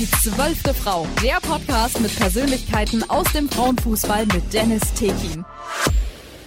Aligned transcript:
Die 0.00 0.10
zwölfte 0.12 0.72
Frau, 0.72 1.06
der 1.22 1.40
Podcast 1.46 2.00
mit 2.00 2.16
Persönlichkeiten 2.16 3.02
aus 3.10 3.30
dem 3.34 3.50
Frauenfußball 3.50 4.24
mit 4.32 4.50
Dennis 4.50 4.94
Tekin. 4.94 5.44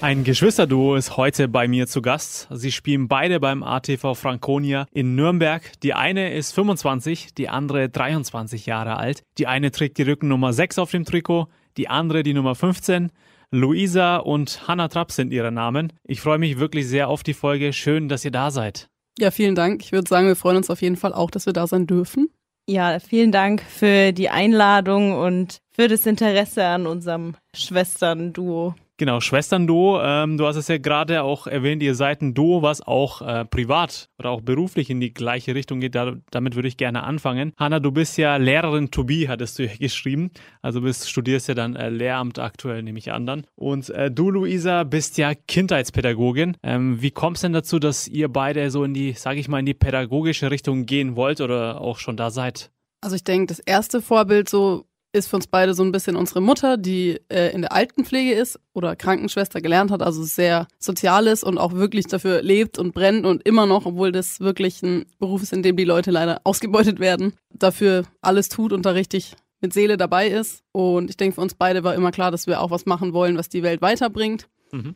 Ein 0.02 0.24
Geschwisterduo 0.24 0.96
ist 0.96 1.18
heute 1.18 1.48
bei 1.48 1.68
mir 1.68 1.86
zu 1.86 2.02
Gast. 2.02 2.47
Sie 2.50 2.71
spielen 2.71 3.08
beide 3.08 3.39
beim 3.39 3.62
ATV 3.62 4.16
Franconia 4.16 4.88
in 4.92 5.13
Nürnberg. 5.13 5.62
Die 5.84 5.94
eine 5.94 6.34
ist 6.34 6.52
25, 6.54 7.36
die 7.36 7.47
andere 7.47 7.89
23 7.89 8.66
Jahre 8.66 8.98
alt. 8.98 9.21
Die 9.38 9.46
eine 9.46 9.70
trägt 9.70 10.00
die 10.00 10.04
Rückennummer 10.04 10.52
6 10.52 10.80
auf 10.80 10.90
dem 10.90 11.06
Trikot, 11.06 11.46
die 11.78 11.90
andere 11.90 12.24
die 12.24 12.34
Nummer 12.34 12.56
15. 12.56 13.12
Luisa 13.52 14.18
und 14.18 14.68
Hannah 14.68 14.88
Trapp 14.88 15.12
sind 15.12 15.32
ihre 15.32 15.52
Namen. 15.52 15.94
Ich 16.06 16.22
freue 16.22 16.40
mich 16.40 16.58
wirklich 16.58 16.88
sehr 16.88 17.08
auf 17.08 17.22
die 17.22 17.36
Folge. 17.36 17.72
Schön, 17.72 18.10
dass 18.10 18.26
ihr 18.26 18.32
da 18.32 18.50
seid. 18.50 18.90
Ja, 19.20 19.30
vielen 19.30 19.54
Dank. 19.54 19.84
Ich 19.84 19.92
würde 19.92 20.10
sagen, 20.10 20.26
wir 20.26 20.36
freuen 20.36 20.58
uns 20.58 20.72
auf 20.72 20.82
jeden 20.82 20.96
Fall 20.96 21.14
auch, 21.14 21.30
dass 21.30 21.46
wir 21.46 21.54
da 21.54 21.68
sein 21.68 21.86
dürfen. 21.86 22.30
Ja, 22.70 22.98
vielen 23.00 23.34
Dank 23.34 23.61
für 23.61 24.14
die 24.14 24.29
Einladung 24.29 25.14
und 25.14 25.57
für 25.75 25.89
das 25.89 26.06
Interesse 26.06 26.65
an 26.65 26.88
unserem 26.88 27.36
Schwestern-Duo. 27.54 28.75
Genau, 29.04 29.20
Schwestern-Duo. 29.20 30.02
Ähm, 30.02 30.38
du 30.38 30.48
hast 30.48 30.56
es 30.56 30.70
ja 30.70 30.78
gerade 30.78 31.24
auch 31.24 31.46
erwähnt, 31.46 31.84
ihr 31.84 31.94
seid 31.94 32.22
ein 32.22 32.34
Duo, 32.34 32.61
was 32.61 32.81
auch 32.81 33.22
äh, 33.22 33.44
privat 33.44 34.08
oder 34.17 34.30
auch 34.30 34.39
beruflich 34.39 34.89
in 34.89 35.02
die 35.02 35.14
gleiche 35.14 35.56
Richtung 35.56 35.81
geht. 35.81 35.94
Da, 35.94 36.14
damit 36.31 36.56
würde 36.56 36.70
ich 36.70 36.78
gerne 36.78 37.03
anfangen. 37.03 37.52
Hanna, 37.58 37.81
du 37.81 37.92
bist 37.92 38.17
ja 38.17 38.38
Lehrerin 38.38 38.92
to 38.92 39.03
be, 39.03 39.28
hattest 39.28 39.59
du 39.59 39.66
ja 39.66 39.72
geschrieben. 39.78 40.31
Also 40.61 40.80
bist, 40.80 41.09
studierst 41.09 41.50
ja 41.50 41.53
dann 41.53 41.75
äh, 41.75 41.89
Lehramt 41.89 42.39
aktuell, 42.39 42.81
nehme 42.81 42.97
ich 42.97 43.11
an 43.11 43.25
dann. 43.25 43.45
Und 43.56 43.89
äh, 43.89 44.09
du, 44.09 44.30
Luisa, 44.30 44.86
bist 44.86 45.17
ja 45.17 45.33
Kindheitspädagogin. 45.36 46.56
Ähm, 46.64 47.02
wie 47.02 47.11
kommt 47.11 47.36
es 47.36 47.42
denn 47.42 47.52
dazu, 47.52 47.80
dass 47.80 48.08
ihr 48.08 48.30
beide 48.30 48.72
so 48.72 48.86
in 48.86 48.94
die, 48.94 49.11
sage 49.11 49.42
ich 49.42 49.50
mal, 49.50 49.59
in 49.59 49.66
die 49.66 49.73
pädagogische 49.73 50.50
Richtung 50.50 50.86
gehen 50.86 51.17
wollt 51.17 51.42
oder 51.42 51.81
auch 51.81 51.97
schon 52.00 52.16
da 52.16 52.31
seid? 52.31 52.72
Also 53.02 53.17
ich 53.17 53.25
denke, 53.25 53.47
das 53.47 53.59
erste 53.59 54.02
Vorbild 54.02 54.47
so 54.47 54.86
ist 55.14 55.30
für 55.30 55.36
uns 55.36 55.48
beide 55.48 55.76
so 55.76 55.84
ein 55.84 55.92
bisschen 55.92 56.16
unsere 56.16 56.42
Mutter, 56.42 56.75
die 56.75 57.19
äh, 57.30 57.53
in 57.53 57.61
der 57.61 57.72
Altenpflege 57.72 58.33
ist 58.33 58.59
oder 58.73 58.95
Krankenschwester 58.95 59.61
gelernt 59.61 59.92
hat, 59.92 60.02
also 60.02 60.23
sehr 60.23 60.67
sozial 60.80 61.28
ist 61.28 61.44
und 61.44 61.59
auch 61.59 61.73
wirklich 61.73 62.08
dafür 62.08 62.42
lebt 62.42 62.80
und 62.80 62.94
brennt 62.94 63.25
und 63.25 63.45
immer 63.47 63.67
noch, 63.67 63.86
obwohl 63.86 64.11
das 64.11 64.39
wirklich 64.39 64.81
ein 64.81 65.05
Beruf 65.20 65.44
ist, 65.44 65.53
in 65.53 65.61
dem 65.61 65.78
die 65.78 65.86
Leute 65.86 66.09
leider 66.09 66.42
ausgebeutet 66.44 67.00
werden, 67.00 67.33
dafür 67.52 68.03
alles 68.22 68.50
tut 68.50 68.73
und 68.73 68.86
da 68.88 68.92
richtig 68.92 69.36
mit 69.61 69.72
Seele 69.72 69.97
dabei 69.97 70.28
ist. 70.28 70.64
Und 70.72 71.11
ich 71.11 71.17
denke, 71.17 71.36
für 71.36 71.42
uns 71.42 71.53
beide 71.53 71.83
war 71.83 71.94
immer 71.94 72.11
klar, 72.11 72.31
dass 72.31 72.48
wir 72.48 72.59
auch 72.59 72.72
was 72.72 72.88
machen 72.88 73.14
wollen, 73.14 73.38
was 73.38 73.50
die 73.50 73.61
Welt 73.61 73.83
weiterbringt 73.83 74.50
mhm. 74.72 74.95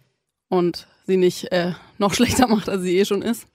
und 0.49 0.87
sie 1.05 1.17
nicht 1.17 1.51
äh, 1.51 1.73
noch 1.99 2.13
schlechter 2.15 2.47
macht, 2.47 2.69
als 2.69 2.81
sie 2.81 2.97
eh 2.97 3.05
schon 3.05 3.21
ist. 3.21 3.47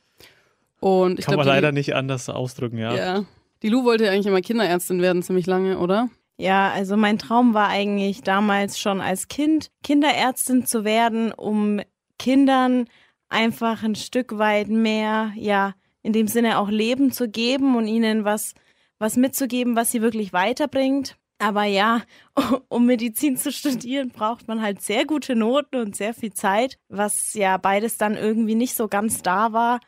Und 0.79 1.19
ich 1.19 1.27
Kann 1.27 1.35
glaub, 1.35 1.45
man 1.45 1.55
leider 1.55 1.73
nicht 1.73 1.95
anders 1.97 2.29
ausdrücken, 2.29 2.79
ja. 2.79 2.95
Ja. 2.95 3.25
Die 3.63 3.69
Lu 3.69 3.85
wollte 3.85 4.05
ja 4.05 4.13
eigentlich 4.13 4.27
immer 4.27 4.41
Kinderärztin 4.41 5.01
werden, 5.01 5.23
ziemlich 5.23 5.47
lange, 5.47 5.79
oder? 5.79 6.09
Ja, 6.43 6.73
also 6.73 6.97
mein 6.97 7.19
Traum 7.19 7.55
war 7.55 7.69
eigentlich 7.69 8.23
damals 8.23 8.77
schon 8.77 9.01
als 9.01 9.29
Kind 9.29 9.71
Kinderärztin 9.85 10.67
zu 10.67 10.85
werden, 10.85 11.31
um 11.31 11.81
Kindern 12.19 12.87
einfach 13.29 13.85
ein 13.85 13.95
Stück 13.95 14.39
weit 14.39 14.67
mehr, 14.67 15.31
ja, 15.37 15.75
in 16.03 16.13
dem 16.13 16.27
Sinne 16.27 16.59
auch 16.59 16.69
Leben 16.69 17.13
zu 17.13 17.29
geben 17.29 17.77
und 17.77 17.87
ihnen 17.87 18.25
was, 18.25 18.55
was 18.99 19.17
mitzugeben, 19.17 19.77
was 19.77 19.93
sie 19.93 20.03
wirklich 20.03 20.33
weiterbringt. 20.33 21.17
Aber 21.39 21.63
ja, 21.63 22.03
um 22.69 22.87
Medizin 22.87 23.37
zu 23.37 23.53
studieren, 23.53 24.09
braucht 24.11 24.49
man 24.49 24.63
halt 24.63 24.83
sehr 24.83 25.05
gute 25.05 25.37
Noten 25.37 25.77
und 25.77 25.95
sehr 25.95 26.13
viel 26.13 26.33
Zeit, 26.33 26.77
was 26.89 27.35
ja 27.35 27.57
beides 27.57 27.99
dann 27.99 28.17
irgendwie 28.17 28.57
nicht 28.57 28.75
so 28.75 28.89
ganz 28.89 29.23
da 29.23 29.53
war. 29.53 29.79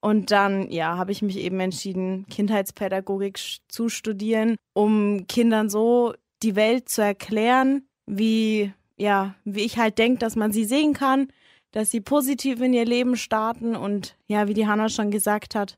Und 0.00 0.30
dann, 0.30 0.70
ja, 0.70 0.96
habe 0.96 1.12
ich 1.12 1.20
mich 1.20 1.36
eben 1.36 1.60
entschieden, 1.60 2.26
Kindheitspädagogik 2.30 3.38
zu 3.68 3.88
studieren, 3.88 4.56
um 4.72 5.26
Kindern 5.26 5.68
so 5.68 6.14
die 6.42 6.56
Welt 6.56 6.88
zu 6.88 7.02
erklären, 7.02 7.86
wie, 8.06 8.72
ja, 8.96 9.34
wie 9.44 9.60
ich 9.60 9.78
halt 9.78 9.98
denke, 9.98 10.18
dass 10.18 10.36
man 10.36 10.52
sie 10.52 10.64
sehen 10.64 10.94
kann, 10.94 11.28
dass 11.72 11.90
sie 11.90 12.00
positiv 12.00 12.60
in 12.60 12.72
ihr 12.72 12.86
Leben 12.86 13.16
starten 13.16 13.76
und, 13.76 14.16
ja, 14.26 14.48
wie 14.48 14.54
die 14.54 14.66
Hanna 14.66 14.88
schon 14.88 15.10
gesagt 15.10 15.54
hat, 15.54 15.76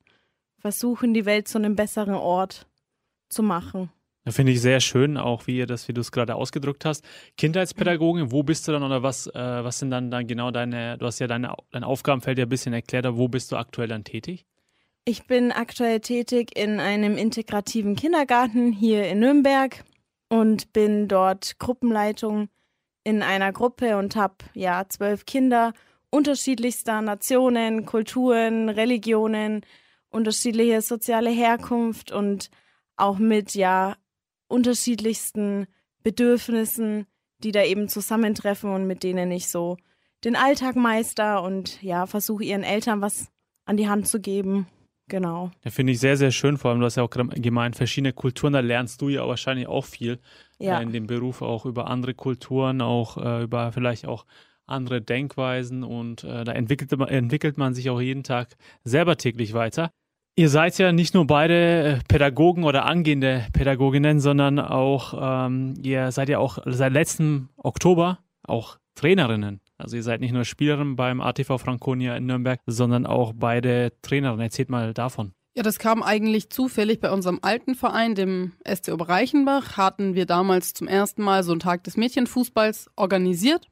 versuchen, 0.58 1.14
die 1.14 1.26
Welt 1.26 1.48
zu 1.48 1.58
einem 1.58 1.74
besseren 1.74 2.14
Ort 2.14 2.66
zu 3.28 3.42
machen. 3.42 3.90
Finde 4.28 4.52
ich 4.52 4.60
sehr 4.60 4.78
schön, 4.78 5.16
auch 5.16 5.48
wie 5.48 5.58
ihr 5.58 5.66
das, 5.66 5.88
wie 5.88 5.92
du 5.92 6.00
es 6.00 6.12
gerade 6.12 6.36
ausgedrückt 6.36 6.84
hast. 6.84 7.04
Kindheitspädagogin, 7.36 8.30
wo 8.30 8.44
bist 8.44 8.68
du 8.68 8.72
dann 8.72 8.84
oder 8.84 9.02
was, 9.02 9.26
äh, 9.26 9.32
was 9.34 9.80
sind 9.80 9.90
dann, 9.90 10.12
dann 10.12 10.28
genau 10.28 10.52
deine, 10.52 10.96
du 10.96 11.06
hast 11.06 11.18
ja 11.18 11.26
deine, 11.26 11.54
dein 11.72 11.82
Aufgabenfeld 11.82 12.38
ja 12.38 12.46
ein 12.46 12.48
bisschen 12.48 12.72
erklärt, 12.72 13.04
aber 13.04 13.16
wo 13.16 13.26
bist 13.26 13.50
du 13.50 13.56
aktuell 13.56 13.88
dann 13.88 14.04
tätig? 14.04 14.46
Ich 15.04 15.26
bin 15.26 15.50
aktuell 15.50 15.98
tätig 15.98 16.56
in 16.56 16.78
einem 16.78 17.16
integrativen 17.16 17.96
Kindergarten 17.96 18.70
hier 18.70 19.08
in 19.08 19.18
Nürnberg 19.18 19.82
und 20.28 20.72
bin 20.72 21.08
dort 21.08 21.58
Gruppenleitung 21.58 22.48
in 23.02 23.22
einer 23.22 23.52
Gruppe 23.52 23.96
und 23.96 24.14
habe 24.14 24.36
ja 24.54 24.84
zwölf 24.88 25.26
Kinder 25.26 25.72
unterschiedlichster 26.10 27.02
Nationen, 27.02 27.86
Kulturen, 27.86 28.68
Religionen, 28.68 29.62
unterschiedliche 30.10 30.80
soziale 30.80 31.30
Herkunft 31.30 32.12
und 32.12 32.50
auch 32.96 33.18
mit 33.18 33.56
ja 33.56 33.96
unterschiedlichsten 34.52 35.66
Bedürfnissen, 36.02 37.06
die 37.42 37.52
da 37.52 37.64
eben 37.64 37.88
zusammentreffen 37.88 38.70
und 38.70 38.86
mit 38.86 39.02
denen 39.02 39.30
ich 39.30 39.48
so 39.48 39.76
den 40.24 40.36
Alltag 40.36 40.76
meister 40.76 41.42
und 41.42 41.82
ja, 41.82 42.06
versuche 42.06 42.44
ihren 42.44 42.62
Eltern 42.62 43.00
was 43.00 43.28
an 43.64 43.76
die 43.76 43.88
Hand 43.88 44.06
zu 44.06 44.20
geben. 44.20 44.66
Genau. 45.08 45.50
Ja, 45.64 45.70
finde 45.70 45.92
ich 45.92 46.00
sehr, 46.00 46.16
sehr 46.16 46.30
schön. 46.30 46.56
Vor 46.56 46.70
allem, 46.70 46.80
du 46.80 46.86
hast 46.86 46.96
ja 46.96 47.02
auch 47.02 47.10
gemeint, 47.10 47.76
verschiedene 47.76 48.12
Kulturen, 48.12 48.52
da 48.52 48.60
lernst 48.60 49.02
du 49.02 49.08
ja 49.08 49.26
wahrscheinlich 49.26 49.66
auch 49.66 49.84
viel 49.84 50.20
ja. 50.58 50.78
äh, 50.78 50.82
in 50.82 50.92
dem 50.92 51.06
Beruf, 51.06 51.42
auch 51.42 51.66
über 51.66 51.88
andere 51.88 52.14
Kulturen, 52.14 52.80
auch 52.80 53.18
äh, 53.18 53.42
über 53.42 53.72
vielleicht 53.72 54.06
auch 54.06 54.26
andere 54.66 55.02
Denkweisen 55.02 55.82
und 55.82 56.24
äh, 56.24 56.44
da 56.44 56.52
entwickelt, 56.52 56.92
entwickelt 56.92 57.58
man 57.58 57.74
sich 57.74 57.90
auch 57.90 58.00
jeden 58.00 58.22
Tag 58.22 58.54
selber 58.84 59.16
täglich 59.16 59.54
weiter. 59.54 59.90
Ihr 60.34 60.48
seid 60.48 60.78
ja 60.78 60.92
nicht 60.92 61.12
nur 61.12 61.26
beide 61.26 61.82
äh, 61.82 61.98
Pädagogen 62.08 62.64
oder 62.64 62.86
angehende 62.86 63.46
Pädagoginnen, 63.52 64.18
sondern 64.18 64.58
auch, 64.58 65.12
ähm, 65.46 65.74
ihr 65.82 66.10
seid 66.10 66.30
ja 66.30 66.38
auch 66.38 66.58
seit 66.64 66.94
letztem 66.94 67.50
Oktober 67.58 68.18
auch 68.42 68.78
Trainerinnen. 68.94 69.60
Also 69.76 69.96
ihr 69.96 70.02
seid 70.02 70.20
nicht 70.22 70.32
nur 70.32 70.46
Spielerin 70.46 70.96
beim 70.96 71.20
ATV 71.20 71.58
Franconia 71.58 72.16
in 72.16 72.24
Nürnberg, 72.24 72.60
sondern 72.66 73.04
auch 73.04 73.34
beide 73.36 73.92
Trainerinnen. 74.00 74.40
Erzählt 74.40 74.70
mal 74.70 74.94
davon. 74.94 75.32
Ja, 75.54 75.62
das 75.62 75.78
kam 75.78 76.02
eigentlich 76.02 76.48
zufällig 76.48 77.00
bei 77.00 77.10
unserem 77.10 77.40
alten 77.42 77.74
Verein, 77.74 78.14
dem 78.14 78.52
SC 78.66 78.90
Oberreichenbach, 78.90 79.76
hatten 79.76 80.14
wir 80.14 80.24
damals 80.24 80.72
zum 80.72 80.88
ersten 80.88 81.22
Mal 81.22 81.44
so 81.44 81.52
einen 81.52 81.60
Tag 81.60 81.84
des 81.84 81.98
Mädchenfußballs 81.98 82.88
organisiert. 82.96 83.66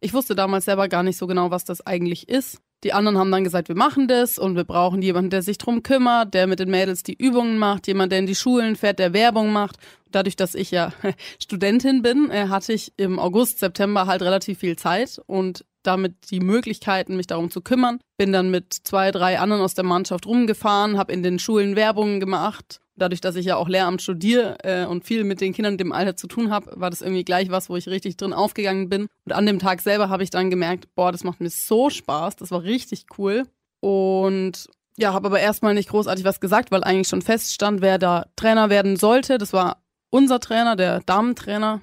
Ich 0.00 0.14
wusste 0.14 0.34
damals 0.34 0.64
selber 0.64 0.88
gar 0.88 1.02
nicht 1.02 1.18
so 1.18 1.26
genau, 1.26 1.50
was 1.50 1.64
das 1.64 1.86
eigentlich 1.86 2.30
ist. 2.30 2.62
Die 2.86 2.92
anderen 2.92 3.18
haben 3.18 3.32
dann 3.32 3.42
gesagt, 3.42 3.66
wir 3.66 3.74
machen 3.74 4.06
das 4.06 4.38
und 4.38 4.54
wir 4.54 4.62
brauchen 4.62 5.02
jemanden, 5.02 5.30
der 5.30 5.42
sich 5.42 5.58
drum 5.58 5.82
kümmert, 5.82 6.34
der 6.34 6.46
mit 6.46 6.60
den 6.60 6.70
Mädels 6.70 7.02
die 7.02 7.20
Übungen 7.20 7.58
macht, 7.58 7.88
jemand, 7.88 8.12
der 8.12 8.20
in 8.20 8.26
die 8.26 8.36
Schulen 8.36 8.76
fährt, 8.76 9.00
der 9.00 9.12
Werbung 9.12 9.52
macht. 9.52 9.78
Dadurch, 10.12 10.36
dass 10.36 10.54
ich 10.54 10.70
ja 10.70 10.92
Studentin 11.42 12.02
bin, 12.02 12.30
äh, 12.30 12.46
hatte 12.46 12.72
ich 12.72 12.92
im 12.96 13.18
August, 13.18 13.58
September 13.58 14.06
halt 14.06 14.22
relativ 14.22 14.60
viel 14.60 14.76
Zeit 14.76 15.20
und 15.26 15.64
damit 15.82 16.30
die 16.30 16.38
Möglichkeiten, 16.38 17.16
mich 17.16 17.26
darum 17.26 17.50
zu 17.50 17.60
kümmern. 17.60 17.98
Bin 18.18 18.32
dann 18.32 18.52
mit 18.52 18.72
zwei, 18.72 19.10
drei 19.10 19.40
anderen 19.40 19.62
aus 19.62 19.74
der 19.74 19.82
Mannschaft 19.82 20.24
rumgefahren, 20.24 20.96
habe 20.96 21.12
in 21.12 21.24
den 21.24 21.40
Schulen 21.40 21.74
Werbungen 21.74 22.20
gemacht 22.20 22.80
dadurch, 22.96 23.20
dass 23.20 23.36
ich 23.36 23.46
ja 23.46 23.56
auch 23.56 23.68
Lehramt 23.68 24.02
studiere 24.02 24.56
äh, 24.64 24.86
und 24.86 25.04
viel 25.04 25.24
mit 25.24 25.40
den 25.40 25.52
Kindern 25.52 25.74
in 25.74 25.78
dem 25.78 25.92
Alter 25.92 26.16
zu 26.16 26.26
tun 26.26 26.50
habe, 26.50 26.72
war 26.74 26.90
das 26.90 27.02
irgendwie 27.02 27.24
gleich 27.24 27.50
was, 27.50 27.68
wo 27.68 27.76
ich 27.76 27.88
richtig 27.88 28.16
drin 28.16 28.32
aufgegangen 28.32 28.88
bin. 28.88 29.08
Und 29.24 29.32
an 29.32 29.46
dem 29.46 29.58
Tag 29.58 29.80
selber 29.80 30.08
habe 30.08 30.22
ich 30.22 30.30
dann 30.30 30.50
gemerkt, 30.50 30.94
boah, 30.94 31.12
das 31.12 31.24
macht 31.24 31.40
mir 31.40 31.50
so 31.50 31.90
Spaß, 31.90 32.36
das 32.36 32.50
war 32.50 32.62
richtig 32.62 33.06
cool. 33.18 33.44
Und 33.80 34.68
ja, 34.96 35.12
habe 35.12 35.26
aber 35.26 35.40
erstmal 35.40 35.74
nicht 35.74 35.90
großartig 35.90 36.24
was 36.24 36.40
gesagt, 36.40 36.70
weil 36.70 36.82
eigentlich 36.82 37.08
schon 37.08 37.22
feststand, 37.22 37.82
wer 37.82 37.98
da 37.98 38.26
Trainer 38.36 38.70
werden 38.70 38.96
sollte. 38.96 39.38
Das 39.38 39.52
war 39.52 39.82
unser 40.10 40.40
Trainer, 40.40 40.76
der 40.76 41.00
Damentrainer, 41.00 41.82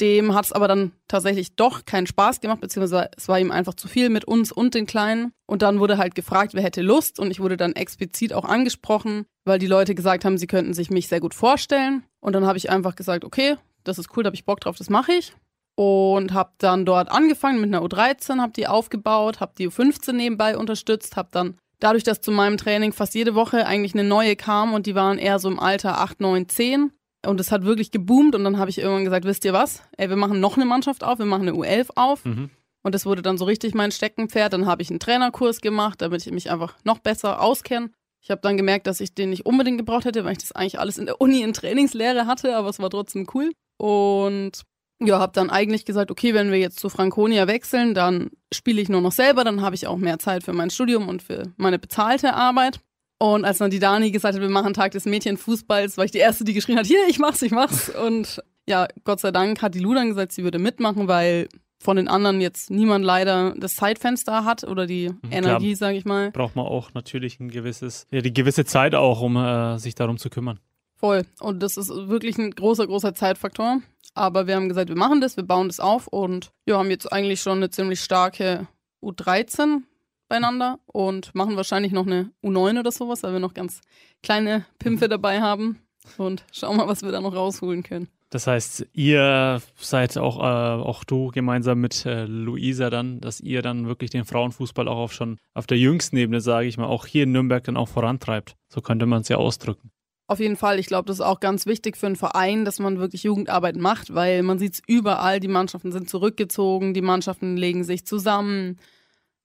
dem 0.00 0.34
hat 0.34 0.46
es 0.46 0.52
aber 0.52 0.68
dann 0.68 0.92
tatsächlich 1.08 1.56
doch 1.56 1.84
keinen 1.84 2.06
Spaß 2.06 2.40
gemacht, 2.40 2.60
beziehungsweise 2.60 3.10
es 3.16 3.28
war 3.28 3.38
ihm 3.38 3.50
einfach 3.50 3.74
zu 3.74 3.88
viel 3.88 4.08
mit 4.08 4.24
uns 4.24 4.52
und 4.52 4.74
den 4.74 4.86
Kleinen. 4.86 5.32
Und 5.46 5.62
dann 5.62 5.80
wurde 5.80 5.98
halt 5.98 6.14
gefragt, 6.14 6.54
wer 6.54 6.62
hätte 6.62 6.82
Lust. 6.82 7.20
Und 7.20 7.30
ich 7.30 7.40
wurde 7.40 7.56
dann 7.56 7.72
explizit 7.72 8.32
auch 8.32 8.44
angesprochen, 8.44 9.26
weil 9.44 9.58
die 9.58 9.66
Leute 9.66 9.94
gesagt 9.94 10.24
haben, 10.24 10.38
sie 10.38 10.46
könnten 10.46 10.74
sich 10.74 10.90
mich 10.90 11.08
sehr 11.08 11.20
gut 11.20 11.34
vorstellen. 11.34 12.04
Und 12.20 12.34
dann 12.34 12.46
habe 12.46 12.58
ich 12.58 12.70
einfach 12.70 12.96
gesagt, 12.96 13.24
okay, 13.24 13.56
das 13.84 13.98
ist 13.98 14.16
cool, 14.16 14.22
da 14.22 14.28
habe 14.28 14.36
ich 14.36 14.44
Bock 14.44 14.60
drauf, 14.60 14.76
das 14.76 14.90
mache 14.90 15.12
ich. 15.12 15.34
Und 15.76 16.34
habe 16.34 16.52
dann 16.58 16.84
dort 16.84 17.10
angefangen 17.10 17.60
mit 17.60 17.74
einer 17.74 17.84
U13, 17.84 18.40
habe 18.40 18.52
die 18.52 18.66
aufgebaut, 18.66 19.40
habe 19.40 19.52
die 19.56 19.68
U15 19.68 20.12
nebenbei 20.12 20.56
unterstützt, 20.56 21.16
habe 21.16 21.28
dann 21.32 21.56
dadurch, 21.78 22.04
dass 22.04 22.20
zu 22.20 22.30
meinem 22.30 22.58
Training 22.58 22.92
fast 22.92 23.14
jede 23.14 23.34
Woche 23.34 23.66
eigentlich 23.66 23.94
eine 23.94 24.04
neue 24.04 24.36
kam 24.36 24.74
und 24.74 24.86
die 24.86 24.94
waren 24.94 25.18
eher 25.18 25.38
so 25.38 25.48
im 25.48 25.58
Alter 25.58 25.98
8, 26.00 26.20
9, 26.20 26.48
10, 26.48 26.92
und 27.26 27.40
es 27.40 27.52
hat 27.52 27.64
wirklich 27.64 27.90
geboomt 27.90 28.34
und 28.34 28.44
dann 28.44 28.58
habe 28.58 28.70
ich 28.70 28.78
irgendwann 28.78 29.04
gesagt, 29.04 29.24
wisst 29.24 29.44
ihr 29.44 29.52
was? 29.52 29.82
Ey, 29.96 30.08
wir 30.08 30.16
machen 30.16 30.40
noch 30.40 30.56
eine 30.56 30.64
Mannschaft 30.64 31.04
auf, 31.04 31.18
wir 31.18 31.26
machen 31.26 31.48
eine 31.48 31.52
U11 31.52 31.90
auf. 31.96 32.24
Mhm. 32.24 32.50
Und 32.82 32.94
das 32.94 33.04
wurde 33.04 33.22
dann 33.22 33.36
so 33.36 33.44
richtig 33.44 33.74
mein 33.74 33.92
Steckenpferd. 33.92 34.52
Dann 34.52 34.66
habe 34.66 34.80
ich 34.80 34.90
einen 34.90 35.00
Trainerkurs 35.00 35.60
gemacht, 35.60 36.00
damit 36.00 36.24
ich 36.26 36.32
mich 36.32 36.50
einfach 36.50 36.76
noch 36.84 36.98
besser 36.98 37.42
auskenne. 37.42 37.90
Ich 38.22 38.30
habe 38.30 38.40
dann 38.40 38.56
gemerkt, 38.56 38.86
dass 38.86 39.00
ich 39.00 39.14
den 39.14 39.30
nicht 39.30 39.46
unbedingt 39.46 39.78
gebraucht 39.78 40.04
hätte, 40.04 40.24
weil 40.24 40.32
ich 40.32 40.38
das 40.38 40.52
eigentlich 40.52 40.78
alles 40.78 40.98
in 40.98 41.06
der 41.06 41.20
Uni 41.20 41.42
in 41.42 41.52
Trainingslehre 41.52 42.26
hatte, 42.26 42.56
aber 42.56 42.68
es 42.68 42.78
war 42.78 42.90
trotzdem 42.90 43.26
cool. 43.34 43.52
Und 43.78 44.62
ja, 45.02 45.18
habe 45.18 45.32
dann 45.32 45.48
eigentlich 45.48 45.86
gesagt, 45.86 46.10
okay, 46.10 46.34
wenn 46.34 46.50
wir 46.50 46.58
jetzt 46.58 46.78
zu 46.78 46.90
Franconia 46.90 47.46
wechseln, 47.46 47.94
dann 47.94 48.30
spiele 48.52 48.82
ich 48.82 48.90
nur 48.90 49.00
noch 49.00 49.12
selber, 49.12 49.44
dann 49.44 49.62
habe 49.62 49.74
ich 49.74 49.86
auch 49.86 49.96
mehr 49.96 50.18
Zeit 50.18 50.44
für 50.44 50.52
mein 50.52 50.70
Studium 50.70 51.08
und 51.08 51.22
für 51.22 51.52
meine 51.56 51.78
bezahlte 51.78 52.34
Arbeit. 52.34 52.80
Und 53.22 53.44
als 53.44 53.58
dann 53.58 53.70
die 53.70 53.78
Dani 53.78 54.10
gesagt 54.10 54.34
hat, 54.34 54.40
wir 54.40 54.48
machen 54.48 54.72
Tag 54.72 54.92
des 54.92 55.04
Mädchenfußballs, 55.04 55.98
war 55.98 56.06
ich 56.06 56.10
die 56.10 56.18
Erste, 56.18 56.42
die 56.42 56.54
geschrien 56.54 56.78
hat, 56.78 56.86
hier, 56.86 57.06
ich 57.06 57.18
mach's, 57.18 57.42
ich 57.42 57.52
mach's. 57.52 57.90
Und 57.90 58.42
ja, 58.66 58.88
Gott 59.04 59.20
sei 59.20 59.30
Dank 59.30 59.60
hat 59.60 59.74
die 59.74 59.78
Lu 59.78 59.92
dann 59.92 60.08
gesagt, 60.08 60.32
sie 60.32 60.42
würde 60.42 60.58
mitmachen, 60.58 61.06
weil 61.06 61.48
von 61.78 61.96
den 61.96 62.08
anderen 62.08 62.40
jetzt 62.40 62.70
niemand 62.70 63.04
leider 63.04 63.54
das 63.58 63.76
Zeitfenster 63.76 64.46
hat 64.46 64.64
oder 64.64 64.86
die 64.86 65.10
mhm, 65.10 65.32
Energie, 65.32 65.74
sage 65.74 65.98
ich 65.98 66.06
mal. 66.06 66.30
Braucht 66.30 66.56
man 66.56 66.64
auch 66.64 66.94
natürlich 66.94 67.38
ein 67.40 67.50
gewisses, 67.50 68.06
ja, 68.10 68.22
die 68.22 68.32
gewisse 68.32 68.64
Zeit 68.64 68.94
auch, 68.94 69.20
um 69.20 69.36
äh, 69.36 69.78
sich 69.78 69.94
darum 69.94 70.16
zu 70.16 70.30
kümmern. 70.30 70.58
Voll. 70.96 71.26
Und 71.40 71.62
das 71.62 71.76
ist 71.76 71.90
wirklich 71.90 72.38
ein 72.38 72.50
großer, 72.50 72.86
großer 72.86 73.14
Zeitfaktor. 73.14 73.80
Aber 74.14 74.46
wir 74.46 74.56
haben 74.56 74.70
gesagt, 74.70 74.88
wir 74.88 74.96
machen 74.96 75.20
das, 75.20 75.36
wir 75.36 75.44
bauen 75.44 75.68
das 75.68 75.78
auf 75.78 76.06
und 76.06 76.52
ja, 76.66 76.78
haben 76.78 76.90
jetzt 76.90 77.12
eigentlich 77.12 77.42
schon 77.42 77.58
eine 77.58 77.68
ziemlich 77.68 78.00
starke 78.00 78.66
U13 79.02 79.82
beieinander 80.30 80.78
und 80.86 81.34
machen 81.34 81.56
wahrscheinlich 81.56 81.92
noch 81.92 82.06
eine 82.06 82.30
U9 82.42 82.80
oder 82.80 82.90
sowas, 82.90 83.22
weil 83.22 83.34
wir 83.34 83.40
noch 83.40 83.52
ganz 83.52 83.82
kleine 84.22 84.64
Pimpfe 84.78 85.04
mhm. 85.06 85.10
dabei 85.10 85.40
haben. 85.42 85.80
Und 86.16 86.44
schauen 86.50 86.78
mal, 86.78 86.88
was 86.88 87.02
wir 87.02 87.12
da 87.12 87.20
noch 87.20 87.34
rausholen 87.34 87.82
können. 87.82 88.08
Das 88.30 88.46
heißt, 88.46 88.86
ihr 88.94 89.60
seid 89.76 90.16
auch, 90.16 90.38
äh, 90.38 90.82
auch 90.82 91.04
du 91.04 91.28
gemeinsam 91.28 91.80
mit 91.80 92.06
äh, 92.06 92.24
Luisa 92.24 92.88
dann, 92.88 93.20
dass 93.20 93.40
ihr 93.40 93.60
dann 93.60 93.86
wirklich 93.86 94.10
den 94.10 94.24
Frauenfußball 94.24 94.88
auch 94.88 94.98
auf 94.98 95.12
schon 95.12 95.38
auf 95.52 95.66
der 95.66 95.78
jüngsten 95.78 96.16
Ebene, 96.16 96.40
sage 96.40 96.68
ich 96.68 96.78
mal, 96.78 96.86
auch 96.86 97.06
hier 97.06 97.24
in 97.24 97.32
Nürnberg 97.32 97.62
dann 97.64 97.76
auch 97.76 97.88
vorantreibt. 97.88 98.54
So 98.68 98.80
könnte 98.80 99.04
man 99.06 99.22
es 99.22 99.28
ja 99.28 99.36
ausdrücken. 99.36 99.90
Auf 100.28 100.38
jeden 100.38 100.56
Fall. 100.56 100.78
Ich 100.78 100.86
glaube, 100.86 101.06
das 101.06 101.16
ist 101.16 101.26
auch 101.26 101.40
ganz 101.40 101.66
wichtig 101.66 101.96
für 101.96 102.06
einen 102.06 102.14
Verein, 102.14 102.64
dass 102.64 102.78
man 102.78 103.00
wirklich 103.00 103.24
Jugendarbeit 103.24 103.76
macht, 103.76 104.14
weil 104.14 104.44
man 104.44 104.60
sieht 104.60 104.74
es 104.74 104.82
überall. 104.86 105.40
Die 105.40 105.48
Mannschaften 105.48 105.90
sind 105.90 106.08
zurückgezogen, 106.08 106.94
die 106.94 107.02
Mannschaften 107.02 107.56
legen 107.56 107.82
sich 107.82 108.06
zusammen. 108.06 108.78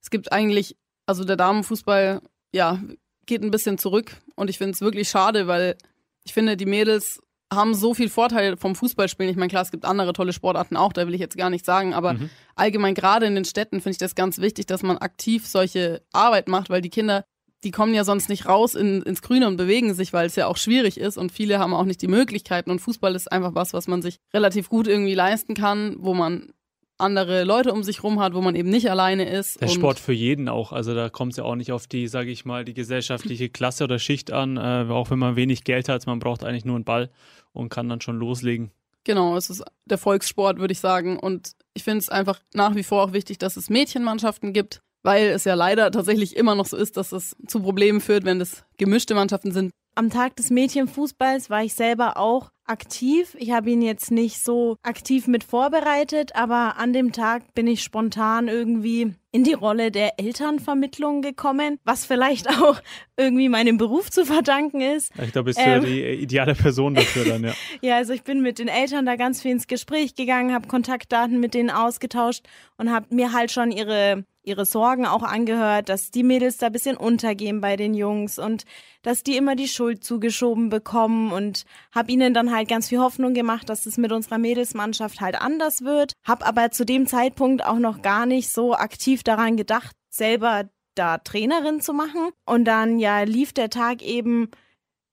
Es 0.05 0.11
gibt 0.11 0.31
eigentlich, 0.31 0.77
also 1.07 1.23
der 1.23 1.35
Damenfußball, 1.35 2.21
ja, 2.53 2.79
geht 3.25 3.41
ein 3.41 3.49
bisschen 3.49 3.79
zurück. 3.79 4.17
Und 4.35 4.51
ich 4.51 4.59
finde 4.59 4.73
es 4.73 4.81
wirklich 4.81 5.09
schade, 5.09 5.47
weil 5.47 5.77
ich 6.23 6.31
finde, 6.31 6.55
die 6.55 6.67
Mädels 6.67 7.23
haben 7.51 7.73
so 7.73 7.95
viel 7.95 8.09
Vorteil 8.09 8.55
vom 8.55 8.75
Fußballspielen. 8.75 9.31
Ich 9.31 9.35
meine, 9.35 9.49
klar, 9.49 9.63
es 9.63 9.71
gibt 9.71 9.83
andere 9.83 10.13
tolle 10.13 10.31
Sportarten 10.31 10.77
auch, 10.77 10.93
da 10.93 11.07
will 11.07 11.15
ich 11.15 11.19
jetzt 11.19 11.37
gar 11.37 11.49
nicht 11.49 11.65
sagen, 11.65 11.95
aber 11.95 12.13
mhm. 12.13 12.29
allgemein 12.53 12.93
gerade 12.93 13.25
in 13.25 13.33
den 13.33 13.45
Städten 13.45 13.81
finde 13.81 13.93
ich 13.93 13.97
das 13.97 14.13
ganz 14.13 14.37
wichtig, 14.37 14.67
dass 14.67 14.83
man 14.83 14.99
aktiv 14.99 15.47
solche 15.47 16.03
Arbeit 16.13 16.49
macht, 16.49 16.69
weil 16.69 16.81
die 16.81 16.91
Kinder, 16.91 17.25
die 17.63 17.71
kommen 17.71 17.95
ja 17.95 18.03
sonst 18.03 18.29
nicht 18.29 18.47
raus 18.47 18.75
in, 18.75 19.01
ins 19.01 19.23
Grüne 19.23 19.47
und 19.47 19.57
bewegen 19.57 19.95
sich, 19.95 20.13
weil 20.13 20.27
es 20.27 20.35
ja 20.35 20.45
auch 20.45 20.57
schwierig 20.57 20.99
ist 20.99 21.17
und 21.17 21.31
viele 21.31 21.57
haben 21.57 21.73
auch 21.73 21.85
nicht 21.85 22.03
die 22.03 22.07
Möglichkeiten 22.07 22.69
und 22.69 22.77
Fußball 22.77 23.15
ist 23.15 23.31
einfach 23.31 23.55
was, 23.55 23.73
was 23.73 23.87
man 23.87 24.03
sich 24.03 24.19
relativ 24.35 24.69
gut 24.69 24.87
irgendwie 24.87 25.15
leisten 25.15 25.55
kann, 25.55 25.95
wo 25.97 26.13
man 26.13 26.53
andere 26.97 27.43
Leute 27.43 27.73
um 27.73 27.83
sich 27.83 28.03
rum 28.03 28.19
hat, 28.19 28.33
wo 28.33 28.41
man 28.41 28.55
eben 28.55 28.69
nicht 28.69 28.89
alleine 28.89 29.29
ist. 29.29 29.61
Der 29.61 29.67
Sport 29.67 29.99
für 29.99 30.13
jeden 30.13 30.47
auch. 30.47 30.71
Also 30.71 30.95
da 30.95 31.09
kommt 31.09 31.33
es 31.33 31.37
ja 31.37 31.43
auch 31.43 31.55
nicht 31.55 31.71
auf 31.71 31.87
die, 31.87 32.07
sage 32.07 32.31
ich 32.31 32.45
mal, 32.45 32.63
die 32.65 32.73
gesellschaftliche 32.73 33.49
Klasse 33.49 33.83
oder 33.83 33.99
Schicht 33.99 34.31
an. 34.31 34.57
Äh, 34.57 34.87
auch 34.89 35.09
wenn 35.09 35.19
man 35.19 35.35
wenig 35.35 35.63
Geld 35.63 35.89
hat, 35.89 36.05
man 36.07 36.19
braucht 36.19 36.43
eigentlich 36.43 36.65
nur 36.65 36.75
einen 36.75 36.85
Ball 36.85 37.09
und 37.53 37.69
kann 37.69 37.89
dann 37.89 38.01
schon 38.01 38.17
loslegen. 38.17 38.71
Genau, 39.03 39.37
es 39.37 39.49
ist 39.49 39.63
der 39.85 39.97
Volkssport, 39.97 40.57
würde 40.57 40.71
ich 40.71 40.79
sagen. 40.79 41.19
Und 41.19 41.51
ich 41.73 41.83
finde 41.83 41.99
es 41.99 42.09
einfach 42.09 42.39
nach 42.53 42.75
wie 42.75 42.83
vor 42.83 43.03
auch 43.03 43.13
wichtig, 43.13 43.37
dass 43.37 43.57
es 43.57 43.69
Mädchenmannschaften 43.69 44.51
gibt, 44.53 44.81
weil 45.03 45.27
es 45.27 45.43
ja 45.43 45.53
leider 45.53 45.91
tatsächlich 45.91 46.35
immer 46.35 46.55
noch 46.55 46.65
so 46.65 46.75
ist, 46.77 46.97
dass 46.97 47.11
es 47.11 47.35
zu 47.47 47.61
Problemen 47.61 48.01
führt, 48.01 48.25
wenn 48.25 48.41
es 48.41 48.63
gemischte 48.77 49.13
Mannschaften 49.13 49.51
sind. 49.51 49.71
Am 49.97 50.09
Tag 50.09 50.35
des 50.35 50.49
Mädchenfußballs 50.49 51.49
war 51.49 51.63
ich 51.63 51.73
selber 51.73 52.17
auch 52.17 52.51
aktiv. 52.65 53.33
Ich 53.39 53.51
habe 53.51 53.69
ihn 53.69 53.81
jetzt 53.81 54.11
nicht 54.11 54.43
so 54.43 54.75
aktiv 54.83 55.27
mit 55.27 55.45
vorbereitet, 55.45 56.35
aber 56.35 56.75
an 56.77 56.91
dem 56.91 57.13
Tag 57.13 57.53
bin 57.53 57.65
ich 57.65 57.81
spontan 57.81 58.49
irgendwie 58.49 59.13
in 59.31 59.45
die 59.45 59.53
Rolle 59.53 59.91
der 59.91 60.19
Elternvermittlung 60.19 61.21
gekommen, 61.21 61.79
was 61.85 62.05
vielleicht 62.05 62.49
auch 62.61 62.81
irgendwie 63.15 63.47
meinem 63.47 63.77
Beruf 63.77 64.11
zu 64.11 64.25
verdanken 64.25 64.81
ist. 64.81 65.13
Ich 65.23 65.31
glaube, 65.31 65.45
bist 65.45 65.59
ähm, 65.61 65.81
du 65.81 65.87
die 65.87 66.03
ideale 66.03 66.55
Person 66.55 66.95
dafür 66.95 67.23
dann, 67.23 67.45
ja. 67.45 67.53
ja, 67.81 67.95
also 67.95 68.11
ich 68.11 68.23
bin 68.23 68.41
mit 68.41 68.59
den 68.59 68.67
Eltern 68.67 69.05
da 69.05 69.15
ganz 69.15 69.41
viel 69.41 69.51
ins 69.51 69.67
Gespräch 69.67 70.15
gegangen, 70.15 70.53
habe 70.53 70.67
Kontaktdaten 70.67 71.39
mit 71.39 71.53
denen 71.53 71.69
ausgetauscht 71.69 72.45
und 72.77 72.91
habe 72.91 73.15
mir 73.15 73.31
halt 73.31 73.49
schon 73.49 73.71
ihre 73.71 74.25
ihre 74.47 74.65
Sorgen 74.65 75.05
auch 75.05 75.23
angehört, 75.23 75.89
dass 75.89 76.11
die 76.11 76.23
Mädels 76.23 76.57
da 76.57 76.69
bisschen 76.69 76.97
untergehen 76.97 77.61
bei 77.61 77.75
den 77.75 77.93
Jungs 77.93 78.39
und 78.39 78.63
dass 79.01 79.23
die 79.23 79.37
immer 79.37 79.55
die 79.55 79.67
Schuld 79.67 80.03
zugeschoben 80.03 80.69
bekommen 80.69 81.31
und 81.31 81.65
habe 81.93 82.11
ihnen 82.11 82.33
dann 82.33 82.53
halt 82.53 82.67
ganz 82.67 82.89
viel 82.89 82.99
Hoffnung 82.99 83.33
gemacht, 83.33 83.69
dass 83.69 83.85
es 83.85 83.97
mit 83.97 84.11
unserer 84.11 84.37
Mädelsmannschaft 84.37 85.21
halt 85.21 85.39
anders 85.39 85.83
wird. 85.83 86.13
Hab 86.23 86.47
aber 86.47 86.71
zu 86.71 86.85
dem 86.85 87.07
Zeitpunkt 87.07 87.65
auch 87.65 87.79
noch 87.79 88.01
gar 88.01 88.25
nicht 88.25 88.49
so 88.49 88.73
aktiv 88.73 89.23
daran 89.23 89.57
gedacht, 89.57 89.95
selber 90.09 90.69
da 90.95 91.17
Trainerin 91.17 91.81
zu 91.81 91.93
machen. 91.93 92.29
Und 92.45 92.65
dann 92.65 92.99
ja 92.99 93.21
lief 93.23 93.53
der 93.53 93.69
Tag 93.69 94.01
eben 94.01 94.49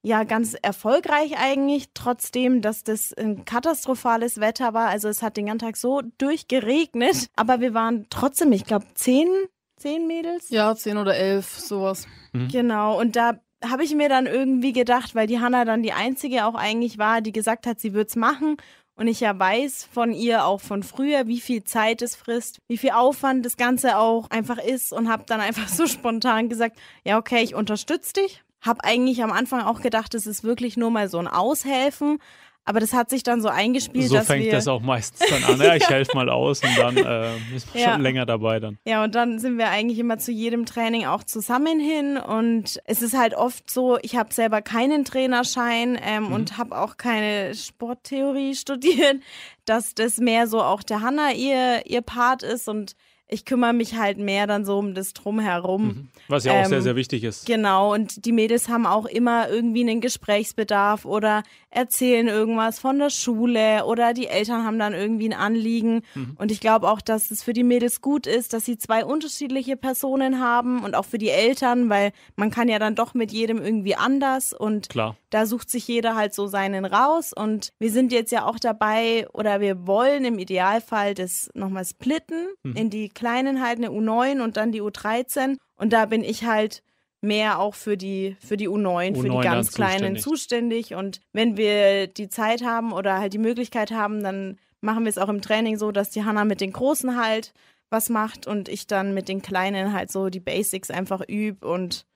ja 0.02 0.25
ganz 0.25 0.54
erfolgreich 0.60 1.38
eigentlich, 1.38 1.90
trotzdem, 1.94 2.60
dass 2.60 2.84
das 2.84 3.12
ein 3.14 3.44
katastrophales 3.44 4.40
Wetter 4.40 4.75
war. 4.75 4.88
Also 4.88 5.08
es 5.08 5.22
hat 5.22 5.37
den 5.37 5.46
ganzen 5.46 5.66
Tag 5.66 5.76
so 5.76 6.02
durchgeregnet, 6.19 7.31
aber 7.37 7.60
wir 7.60 7.72
waren 7.72 8.06
trotzdem, 8.10 8.52
ich 8.52 8.64
glaube, 8.64 8.87
zehn, 8.94 9.28
zehn 9.76 10.06
Mädels. 10.06 10.50
Ja, 10.50 10.75
zehn 10.75 10.96
oder 10.96 11.14
elf, 11.14 11.46
sowas. 11.58 12.06
Mhm. 12.32 12.49
Genau, 12.49 12.99
und 13.00 13.16
da 13.16 13.38
habe 13.64 13.84
ich 13.84 13.94
mir 13.94 14.08
dann 14.08 14.26
irgendwie 14.26 14.72
gedacht, 14.72 15.14
weil 15.14 15.28
die 15.28 15.40
Hanna 15.40 15.64
dann 15.64 15.84
die 15.84 15.93
einzige 15.93 16.46
auch 16.46 16.56
eigentlich 16.56 16.98
war, 16.98 17.20
die 17.20 17.32
gesagt 17.32 17.66
hat, 17.66 17.81
sie 17.81 17.94
wird's 17.94 18.16
machen. 18.16 18.56
Und 18.94 19.06
ich 19.08 19.20
ja 19.20 19.38
weiß 19.38 19.88
von 19.90 20.12
ihr 20.12 20.44
auch 20.44 20.60
von 20.60 20.82
früher, 20.82 21.26
wie 21.26 21.40
viel 21.40 21.64
Zeit 21.64 22.02
es 22.02 22.14
frisst, 22.14 22.58
wie 22.69 22.76
viel 22.76 22.90
Aufwand 22.90 23.44
das 23.46 23.56
Ganze 23.56 23.96
auch 23.96 24.28
einfach 24.31 24.58
ist 24.58 24.93
und 24.93 25.08
habe 25.08 25.25
dann 25.26 25.40
einfach 25.40 25.69
so 25.69 25.87
spontan 25.87 26.48
gesagt, 26.48 26.78
ja 27.05 27.19
okay, 27.19 27.43
ich 27.43 27.55
unterstütze 27.55 28.14
dich. 28.14 28.43
Hab 28.62 28.84
eigentlich 28.84 29.22
am 29.22 29.32
Anfang 29.32 29.60
auch 29.62 29.80
gedacht, 29.80 30.14
es 30.14 30.26
ist 30.26 30.44
wirklich 30.44 30.76
nur 30.76 30.90
mal 30.90 31.08
so 31.08 31.18
ein 31.18 31.28
Aushelfen, 31.28 32.18
aber 32.64 32.78
das 32.78 32.92
hat 32.92 33.10
sich 33.10 33.24
dann 33.24 33.40
so 33.42 33.48
eingespielt, 33.48 34.08
so 34.08 34.20
fängt 34.20 34.52
das 34.52 34.68
auch 34.68 34.80
meistens 34.80 35.28
dann 35.28 35.42
an. 35.42 35.60
Ja, 35.60 35.74
ich 35.74 35.88
helfe 35.88 36.14
mal 36.14 36.28
aus 36.28 36.62
und 36.62 36.78
dann 36.78 36.96
äh, 36.96 37.36
ist 37.54 37.74
man 37.74 37.82
ja. 37.82 37.92
schon 37.92 38.02
länger 38.02 38.24
dabei 38.24 38.60
dann. 38.60 38.78
Ja, 38.84 39.02
und 39.02 39.16
dann 39.16 39.40
sind 39.40 39.58
wir 39.58 39.68
eigentlich 39.68 39.98
immer 39.98 40.18
zu 40.18 40.30
jedem 40.30 40.64
Training 40.64 41.06
auch 41.06 41.24
zusammen 41.24 41.80
hin. 41.80 42.16
Und 42.16 42.80
es 42.84 43.02
ist 43.02 43.18
halt 43.18 43.34
oft 43.34 43.68
so, 43.68 43.98
ich 44.02 44.14
habe 44.14 44.32
selber 44.32 44.62
keinen 44.62 45.04
Trainerschein 45.04 45.98
ähm, 46.00 46.26
mhm. 46.26 46.32
und 46.32 46.58
habe 46.58 46.78
auch 46.78 46.96
keine 46.96 47.52
Sporttheorie 47.56 48.54
studiert, 48.54 49.16
dass 49.64 49.94
das 49.94 50.19
mehr 50.19 50.46
so 50.46 50.62
auch 50.62 50.84
der 50.84 51.00
Hanna 51.00 51.32
ihr, 51.32 51.84
ihr 51.86 52.02
Part 52.02 52.44
ist 52.44 52.69
und 52.69 52.94
ich 53.32 53.44
kümmere 53.44 53.72
mich 53.72 53.96
halt 53.96 54.19
mehr 54.19 54.46
dann 54.46 54.65
so 54.65 54.79
um 54.79 54.94
das 54.94 55.15
Drumherum. 55.15 55.84
Mhm. 55.84 56.08
Was 56.29 56.44
ja 56.44 56.53
auch 56.53 56.65
ähm, 56.65 56.67
sehr, 56.67 56.82
sehr 56.82 56.96
wichtig 56.96 57.24
ist. 57.24 57.46
Genau, 57.46 57.93
und 57.93 58.24
die 58.24 58.32
Mädels 58.32 58.69
haben 58.69 58.86
auch 58.86 59.06
immer 59.06 59.48
irgendwie 59.48 59.81
einen 59.81 60.01
Gesprächsbedarf 60.01 61.05
oder 61.05 61.43
erzählen 61.72 62.29
irgendwas 62.29 62.79
von 62.79 62.98
der 62.98 63.10
Schule 63.10 63.84
oder 63.86 64.12
die 64.12 64.26
Eltern 64.26 64.64
haben 64.64 64.79
dann 64.79 64.93
irgendwie 64.93 65.29
ein 65.29 65.38
Anliegen. 65.38 66.02
Mhm. 66.14 66.36
Und 66.38 66.52
ich 66.52 66.60
glaube 66.60 66.88
auch, 66.91 67.00
dass 67.00 67.31
es 67.31 67.43
für 67.43 67.55
die 67.55 67.64
Mädels 67.64 68.00
gut 68.00 68.26
ist, 68.26 68.52
dass 68.52 68.67
sie 68.67 68.76
zwei 68.76 69.05
unterschiedliche 69.05 69.76
Personen 69.76 70.41
haben 70.41 70.84
und 70.84 70.94
auch 70.94 71.06
für 71.06 71.19
die 71.19 71.31
Eltern, 71.31 71.88
weil 71.88 72.12
man 72.36 72.50
kann 72.50 72.69
ja 72.69 72.79
dann 72.79 72.94
doch 72.94 73.14
mit 73.14 73.32
jedem 73.32 73.58
irgendwie 73.58 73.96
anders 73.96 74.52
und 74.52 74.91
Klar. 74.91 75.17
da 75.31 75.46
sucht 75.46 75.70
sich 75.70 75.88
jeder 75.88 76.14
halt 76.14 76.34
so 76.34 76.46
seinen 76.46 76.84
raus. 76.84 77.32
Und 77.32 77.72
wir 77.79 77.91
sind 77.91 78.12
jetzt 78.12 78.32
ja 78.32 78.44
auch 78.44 78.58
dabei 78.58 79.26
oder 79.32 79.60
wir 79.60 79.86
wollen 79.86 80.24
im 80.24 80.38
Idealfall 80.38 81.14
das 81.14 81.50
nochmal 81.55 81.86
splitten 81.86 82.48
mhm. 82.62 82.76
in 82.76 82.91
die 82.91 83.08
Kleinen 83.08 83.62
halt 83.62 83.79
eine 83.79 83.88
U9 83.88 84.43
und 84.43 84.58
dann 84.58 84.72
die 84.72 84.82
U13. 84.82 85.56
Und 85.76 85.93
da 85.93 86.06
bin 86.06 86.22
ich 86.22 86.44
halt 86.44 86.82
mehr 87.22 87.58
auch 87.58 87.74
für 87.74 87.96
die, 87.96 88.36
für 88.41 88.56
die 88.56 88.69
U9, 88.69 89.14
U9 89.14 89.20
für 89.20 89.29
die 89.29 89.41
ganz 89.41 89.72
Kleinen 89.72 90.17
zuständig. 90.17 90.88
zuständig. 90.88 90.94
Und 90.94 91.20
wenn 91.32 91.56
wir 91.56 92.08
die 92.08 92.29
Zeit 92.29 92.64
haben 92.64 92.93
oder 92.93 93.19
halt 93.19 93.32
die 93.32 93.38
Möglichkeit 93.38 93.93
haben, 93.93 94.22
dann 94.22 94.58
machen 94.81 95.05
wir 95.05 95.10
es 95.10 95.19
auch 95.19 95.29
im 95.29 95.41
Training 95.41 95.79
so, 95.79 95.93
dass 95.93 96.10
die 96.10 96.24
Hanna 96.24 96.44
mit 96.44 96.60
den 96.60 96.72
Großen 96.72 97.17
halt 97.17 97.55
was 97.91 98.08
macht 98.08 98.46
und 98.46 98.69
ich 98.69 98.86
dann 98.86 99.14
mit 99.14 99.29
den 99.29 99.43
Kleinen 99.43 99.93
halt 99.93 100.10
so 100.10 100.31
die 100.31 100.41
Basics 100.41 100.91
einfach 100.91 101.20
übe 101.29 101.67
und 101.69 102.06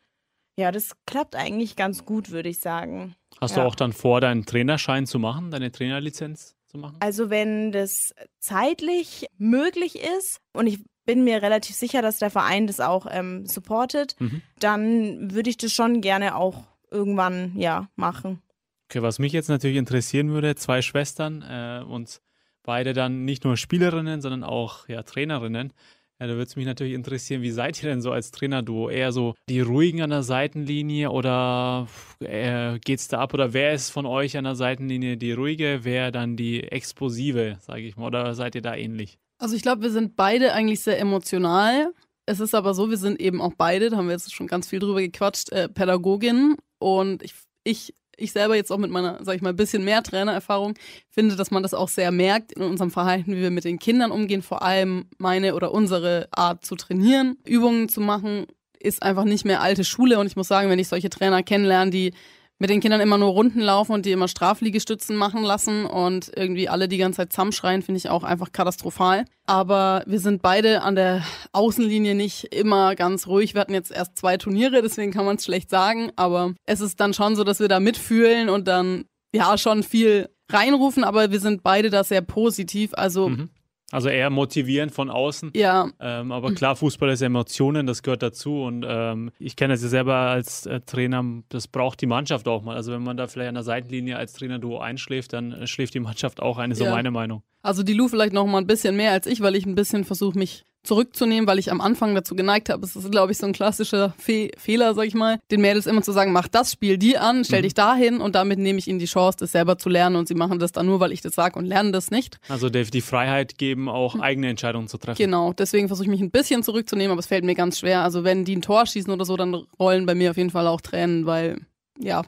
ja, 0.58 0.72
das 0.72 0.92
klappt 1.04 1.36
eigentlich 1.36 1.76
ganz 1.76 2.06
gut, 2.06 2.30
würde 2.30 2.48
ich 2.48 2.60
sagen. 2.60 3.14
Hast 3.40 3.56
ja. 3.56 3.62
du 3.62 3.68
auch 3.68 3.74
dann 3.74 3.92
vor, 3.92 4.22
deinen 4.22 4.46
Trainerschein 4.46 5.06
zu 5.06 5.18
machen, 5.18 5.50
deine 5.50 5.70
Trainerlizenz 5.70 6.56
zu 6.66 6.78
machen? 6.78 6.96
Also 7.00 7.28
wenn 7.28 7.72
das 7.72 8.14
zeitlich 8.38 9.26
möglich 9.36 9.96
ist 10.16 10.40
und 10.54 10.66
ich 10.66 10.80
bin 11.06 11.24
mir 11.24 11.40
relativ 11.40 11.74
sicher, 11.74 12.02
dass 12.02 12.18
der 12.18 12.30
Verein 12.30 12.66
das 12.66 12.80
auch 12.80 13.06
ähm, 13.10 13.46
supportet, 13.46 14.16
mhm. 14.18 14.42
dann 14.58 15.32
würde 15.32 15.48
ich 15.48 15.56
das 15.56 15.72
schon 15.72 16.00
gerne 16.00 16.36
auch 16.36 16.64
irgendwann 16.90 17.52
ja 17.56 17.88
machen. 17.96 18.42
Okay, 18.88 19.02
was 19.02 19.18
mich 19.18 19.32
jetzt 19.32 19.48
natürlich 19.48 19.76
interessieren 19.76 20.30
würde, 20.30 20.54
zwei 20.54 20.82
Schwestern 20.82 21.42
äh, 21.42 21.82
und 21.84 22.20
beide 22.62 22.92
dann 22.92 23.24
nicht 23.24 23.44
nur 23.44 23.56
Spielerinnen, 23.56 24.20
sondern 24.20 24.44
auch 24.44 24.88
ja, 24.88 25.02
Trainerinnen. 25.02 25.72
Ja, 26.18 26.28
da 26.28 26.32
würde 26.32 26.44
es 26.44 26.56
mich 26.56 26.64
natürlich 26.64 26.94
interessieren, 26.94 27.42
wie 27.42 27.50
seid 27.50 27.82
ihr 27.82 27.90
denn 27.90 28.00
so 28.00 28.10
als 28.10 28.30
Trainer-Duo? 28.30 28.88
Eher 28.88 29.12
so 29.12 29.34
die 29.50 29.60
ruhigen 29.60 30.00
an 30.00 30.10
der 30.10 30.22
Seitenlinie 30.22 31.10
oder 31.10 31.88
äh, 32.20 32.78
geht's 32.78 33.08
da 33.08 33.18
ab? 33.18 33.34
Oder 33.34 33.52
wer 33.52 33.74
ist 33.74 33.90
von 33.90 34.06
euch 34.06 34.36
an 34.38 34.44
der 34.44 34.54
Seitenlinie 34.54 35.18
die 35.18 35.32
ruhige, 35.32 35.80
wer 35.82 36.10
dann 36.12 36.36
die 36.36 36.62
explosive, 36.62 37.58
sage 37.60 37.82
ich 37.82 37.96
mal? 37.96 38.06
Oder 38.06 38.34
seid 38.34 38.54
ihr 38.54 38.62
da 38.62 38.74
ähnlich? 38.74 39.18
Also 39.38 39.54
ich 39.54 39.62
glaube, 39.62 39.82
wir 39.82 39.90
sind 39.90 40.16
beide 40.16 40.52
eigentlich 40.52 40.80
sehr 40.80 40.98
emotional. 40.98 41.92
Es 42.24 42.40
ist 42.40 42.54
aber 42.54 42.74
so, 42.74 42.90
wir 42.90 42.96
sind 42.96 43.20
eben 43.20 43.40
auch 43.40 43.52
beide, 43.56 43.90
da 43.90 43.96
haben 43.96 44.06
wir 44.06 44.12
jetzt 44.12 44.34
schon 44.34 44.46
ganz 44.46 44.68
viel 44.68 44.78
drüber 44.78 45.00
gequatscht, 45.00 45.50
äh, 45.52 45.68
Pädagoginnen. 45.68 46.56
Und 46.78 47.22
ich, 47.22 47.34
ich 47.64 47.94
ich 48.16 48.32
selber 48.32 48.56
jetzt 48.56 48.72
auch 48.72 48.78
mit 48.78 48.90
meiner, 48.90 49.18
sag 49.22 49.36
ich 49.36 49.42
mal, 49.42 49.54
bisschen 49.54 49.84
mehr 49.84 50.02
Trainererfahrung 50.02 50.74
finde, 51.10 51.36
dass 51.36 51.50
man 51.50 51.62
das 51.62 51.74
auch 51.74 51.88
sehr 51.88 52.10
merkt 52.10 52.52
in 52.52 52.62
unserem 52.62 52.90
Verhalten, 52.90 53.34
wie 53.34 53.40
wir 53.40 53.50
mit 53.50 53.64
den 53.64 53.78
Kindern 53.78 54.10
umgehen, 54.10 54.42
vor 54.42 54.62
allem 54.62 55.06
meine 55.18 55.54
oder 55.54 55.72
unsere 55.72 56.28
Art 56.30 56.64
zu 56.64 56.76
trainieren, 56.76 57.36
Übungen 57.44 57.88
zu 57.88 58.00
machen, 58.00 58.46
ist 58.80 59.02
einfach 59.02 59.24
nicht 59.24 59.44
mehr 59.44 59.60
alte 59.60 59.84
Schule 59.84 60.18
und 60.18 60.26
ich 60.26 60.36
muss 60.36 60.48
sagen, 60.48 60.70
wenn 60.70 60.78
ich 60.78 60.88
solche 60.88 61.10
Trainer 61.10 61.42
kennenlerne, 61.42 61.90
die 61.90 62.14
mit 62.58 62.70
den 62.70 62.80
Kindern 62.80 63.00
immer 63.00 63.18
nur 63.18 63.30
Runden 63.30 63.60
laufen 63.60 63.92
und 63.92 64.06
die 64.06 64.12
immer 64.12 64.28
Strafliegestützen 64.28 65.14
machen 65.16 65.42
lassen 65.42 65.84
und 65.84 66.30
irgendwie 66.34 66.68
alle 66.68 66.88
die 66.88 66.96
ganze 66.96 67.18
Zeit 67.18 67.32
zusammenschreien, 67.32 67.82
finde 67.82 67.98
ich 67.98 68.08
auch 68.08 68.24
einfach 68.24 68.52
katastrophal. 68.52 69.26
Aber 69.46 70.02
wir 70.06 70.20
sind 70.20 70.42
beide 70.42 70.82
an 70.82 70.96
der 70.96 71.22
Außenlinie 71.52 72.14
nicht 72.14 72.44
immer 72.54 72.94
ganz 72.94 73.26
ruhig. 73.26 73.54
Wir 73.54 73.60
hatten 73.60 73.74
jetzt 73.74 73.92
erst 73.92 74.16
zwei 74.16 74.38
Turniere, 74.38 74.82
deswegen 74.82 75.12
kann 75.12 75.26
man 75.26 75.36
es 75.36 75.44
schlecht 75.44 75.70
sagen. 75.70 76.10
Aber 76.16 76.54
es 76.64 76.80
ist 76.80 76.98
dann 77.00 77.14
schon 77.14 77.36
so, 77.36 77.44
dass 77.44 77.60
wir 77.60 77.68
da 77.68 77.78
mitfühlen 77.78 78.48
und 78.48 78.66
dann 78.66 79.04
ja 79.34 79.58
schon 79.58 79.82
viel 79.82 80.28
reinrufen, 80.50 81.04
aber 81.04 81.30
wir 81.30 81.40
sind 81.40 81.62
beide 81.62 81.90
da 81.90 82.04
sehr 82.04 82.22
positiv. 82.22 82.92
Also 82.94 83.28
mhm. 83.28 83.50
Also 83.92 84.08
eher 84.08 84.30
motivierend 84.30 84.92
von 84.92 85.10
außen. 85.10 85.52
Ja. 85.54 85.88
Ähm, 86.00 86.32
aber 86.32 86.52
klar, 86.54 86.74
Fußball 86.74 87.10
ist 87.10 87.22
Emotionen, 87.22 87.86
das 87.86 88.02
gehört 88.02 88.22
dazu. 88.22 88.62
Und 88.62 88.84
ähm, 88.88 89.30
ich 89.38 89.54
kenne 89.54 89.74
es 89.74 89.82
ja 89.82 89.88
selber 89.88 90.14
als 90.14 90.66
äh, 90.66 90.80
Trainer, 90.80 91.24
das 91.50 91.68
braucht 91.68 92.00
die 92.00 92.06
Mannschaft 92.06 92.48
auch 92.48 92.62
mal. 92.62 92.74
Also 92.74 92.92
wenn 92.92 93.04
man 93.04 93.16
da 93.16 93.28
vielleicht 93.28 93.48
an 93.48 93.54
der 93.54 93.62
Seitenlinie 93.62 94.16
als 94.16 94.32
Trainer-Duo 94.32 94.78
einschläft, 94.78 95.32
dann 95.32 95.52
äh, 95.52 95.66
schläft 95.68 95.94
die 95.94 96.00
Mannschaft 96.00 96.42
auch 96.42 96.58
eine, 96.58 96.74
so 96.74 96.84
ja. 96.84 96.90
meine 96.90 97.12
Meinung. 97.12 97.42
Also 97.62 97.84
die 97.84 97.94
Lu 97.94 98.08
vielleicht 98.08 98.32
noch 98.32 98.46
mal 98.46 98.58
ein 98.58 98.66
bisschen 98.66 98.96
mehr 98.96 99.12
als 99.12 99.26
ich, 99.26 99.40
weil 99.40 99.54
ich 99.54 99.66
ein 99.66 99.74
bisschen 99.76 100.04
versuche, 100.04 100.38
mich 100.38 100.64
zurückzunehmen, 100.86 101.46
weil 101.46 101.58
ich 101.58 101.70
am 101.70 101.80
Anfang 101.80 102.14
dazu 102.14 102.34
geneigt 102.34 102.68
habe. 102.68 102.84
Es 102.84 102.96
ist, 102.96 103.10
glaube 103.10 103.32
ich, 103.32 103.38
so 103.38 103.46
ein 103.46 103.52
klassischer 103.52 104.14
Fe 104.18 104.50
Fehler, 104.56 104.94
sag 104.94 105.06
ich 105.06 105.14
mal, 105.14 105.38
den 105.50 105.60
Mädels 105.60 105.86
immer 105.86 106.02
zu 106.02 106.12
sagen, 106.12 106.32
mach 106.32 106.48
das 106.48 106.72
Spiel 106.72 106.98
die 106.98 107.18
an, 107.18 107.44
stell 107.44 107.60
mhm. 107.60 107.64
dich 107.64 107.74
dahin 107.74 108.20
und 108.20 108.34
damit 108.34 108.58
nehme 108.58 108.78
ich 108.78 108.88
ihnen 108.88 108.98
die 108.98 109.06
Chance, 109.06 109.38
das 109.40 109.52
selber 109.52 109.78
zu 109.78 109.88
lernen 109.88 110.16
und 110.16 110.28
sie 110.28 110.34
machen 110.34 110.58
das 110.58 110.72
dann 110.72 110.86
nur, 110.86 111.00
weil 111.00 111.12
ich 111.12 111.20
das 111.20 111.34
sage 111.34 111.58
und 111.58 111.66
lernen 111.66 111.92
das 111.92 112.10
nicht. 112.10 112.38
Also 112.48 112.70
Dave, 112.70 112.90
die 112.90 113.00
Freiheit 113.00 113.58
geben, 113.58 113.88
auch 113.88 114.14
mhm. 114.14 114.20
eigene 114.20 114.48
Entscheidungen 114.48 114.88
zu 114.88 114.98
treffen. 114.98 115.18
Genau, 115.18 115.52
deswegen 115.52 115.88
versuche 115.88 116.06
ich 116.06 116.10
mich 116.10 116.20
ein 116.20 116.30
bisschen 116.30 116.62
zurückzunehmen, 116.62 117.12
aber 117.12 117.20
es 117.20 117.26
fällt 117.26 117.44
mir 117.44 117.54
ganz 117.54 117.78
schwer. 117.78 118.02
Also 118.02 118.24
wenn 118.24 118.44
die 118.44 118.56
ein 118.56 118.62
Tor 118.62 118.86
schießen 118.86 119.12
oder 119.12 119.24
so, 119.24 119.36
dann 119.36 119.54
rollen 119.78 120.06
bei 120.06 120.14
mir 120.14 120.30
auf 120.30 120.36
jeden 120.36 120.50
Fall 120.50 120.66
auch 120.66 120.80
Tränen, 120.80 121.26
weil 121.26 121.60
ja, 121.98 122.22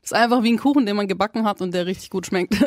das 0.00 0.12
ist 0.12 0.14
einfach 0.14 0.42
wie 0.42 0.52
ein 0.52 0.58
Kuchen, 0.58 0.86
den 0.86 0.96
man 0.96 1.08
gebacken 1.08 1.44
hat 1.44 1.60
und 1.60 1.72
der 1.74 1.86
richtig 1.86 2.10
gut 2.10 2.26
schmeckt. 2.26 2.54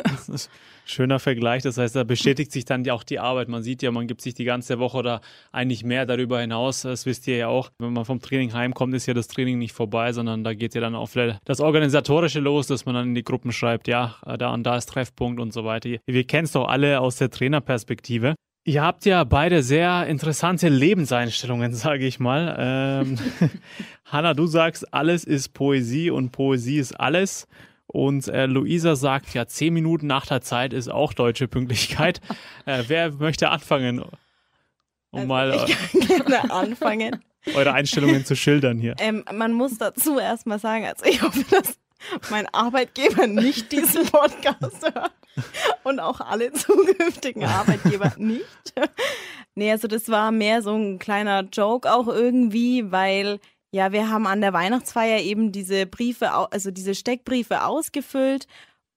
Schöner 0.86 1.18
Vergleich. 1.18 1.62
Das 1.62 1.78
heißt, 1.78 1.96
da 1.96 2.04
bestätigt 2.04 2.52
sich 2.52 2.64
dann 2.64 2.88
auch 2.90 3.04
die 3.04 3.18
Arbeit. 3.18 3.48
Man 3.48 3.62
sieht 3.62 3.82
ja, 3.82 3.90
man 3.90 4.06
gibt 4.06 4.20
sich 4.20 4.34
die 4.34 4.44
ganze 4.44 4.78
Woche 4.78 4.98
oder 4.98 5.20
eigentlich 5.50 5.82
mehr 5.82 6.04
darüber 6.04 6.40
hinaus. 6.40 6.82
Das 6.82 7.06
wisst 7.06 7.26
ihr 7.26 7.36
ja 7.36 7.48
auch. 7.48 7.70
Wenn 7.78 7.92
man 7.92 8.04
vom 8.04 8.20
Training 8.20 8.52
heimkommt, 8.52 8.94
ist 8.94 9.06
ja 9.06 9.14
das 9.14 9.28
Training 9.28 9.58
nicht 9.58 9.72
vorbei, 9.72 10.12
sondern 10.12 10.44
da 10.44 10.52
geht 10.52 10.74
ja 10.74 10.80
dann 10.80 10.94
auch 10.94 11.08
das 11.44 11.60
Organisatorische 11.60 12.40
los, 12.40 12.66
dass 12.66 12.84
man 12.84 12.94
dann 12.94 13.08
in 13.08 13.14
die 13.14 13.24
Gruppen 13.24 13.52
schreibt, 13.52 13.88
ja, 13.88 14.16
da 14.38 14.52
und 14.52 14.64
da 14.64 14.76
ist 14.76 14.90
Treffpunkt 14.90 15.40
und 15.40 15.52
so 15.52 15.64
weiter. 15.64 15.90
Wir 16.06 16.24
kennen 16.24 16.44
es 16.44 16.52
doch 16.52 16.68
alle 16.68 17.00
aus 17.00 17.16
der 17.16 17.30
Trainerperspektive. 17.30 18.34
Ihr 18.66 18.82
habt 18.82 19.04
ja 19.04 19.24
beide 19.24 19.62
sehr 19.62 20.06
interessante 20.06 20.68
Lebenseinstellungen, 20.68 21.74
sage 21.74 22.06
ich 22.06 22.18
mal. 22.18 22.56
Ähm, 22.58 23.18
Hanna, 24.06 24.32
du 24.32 24.46
sagst, 24.46 24.92
alles 24.92 25.24
ist 25.24 25.50
Poesie 25.50 26.10
und 26.10 26.30
Poesie 26.32 26.78
ist 26.78 26.98
alles. 26.98 27.46
Und 27.86 28.26
äh, 28.28 28.46
Luisa 28.46 28.96
sagt, 28.96 29.34
ja, 29.34 29.46
zehn 29.46 29.74
Minuten 29.74 30.06
nach 30.06 30.26
der 30.26 30.40
Zeit 30.40 30.72
ist 30.72 30.88
auch 30.88 31.12
deutsche 31.12 31.46
Pünktlichkeit. 31.46 32.20
äh, 32.64 32.84
wer 32.88 33.12
möchte 33.12 33.50
anfangen? 33.50 34.02
Um 35.10 35.30
also 35.30 35.58
mal 35.58 35.66
gerne 36.26 36.50
anfangen. 36.50 37.22
eure 37.54 37.74
Einstellungen 37.74 38.24
zu 38.24 38.34
schildern 38.34 38.78
hier. 38.78 38.94
Ähm, 38.98 39.24
man 39.32 39.52
muss 39.52 39.76
dazu 39.76 40.18
erstmal 40.18 40.58
sagen, 40.58 40.86
also 40.86 41.04
ich 41.04 41.22
hoffe, 41.22 41.44
dass 41.50 41.78
mein 42.30 42.46
Arbeitgeber 42.52 43.26
nicht 43.26 43.72
diesen 43.72 44.06
Podcast 44.06 44.82
hört 44.94 45.12
und 45.82 46.00
auch 46.00 46.20
alle 46.20 46.52
zukünftigen 46.52 47.44
Arbeitgeber 47.44 48.12
nicht. 48.16 48.44
Nee, 49.54 49.70
also 49.70 49.88
das 49.88 50.08
war 50.08 50.32
mehr 50.32 50.62
so 50.62 50.74
ein 50.74 50.98
kleiner 50.98 51.42
Joke 51.42 51.92
auch 51.92 52.08
irgendwie, 52.08 52.90
weil 52.90 53.40
ja, 53.72 53.90
wir 53.90 54.08
haben 54.08 54.26
an 54.26 54.40
der 54.40 54.52
Weihnachtsfeier 54.52 55.20
eben 55.20 55.50
diese 55.50 55.86
Briefe, 55.86 56.30
also 56.32 56.70
diese 56.70 56.94
Steckbriefe 56.94 57.64
ausgefüllt 57.64 58.46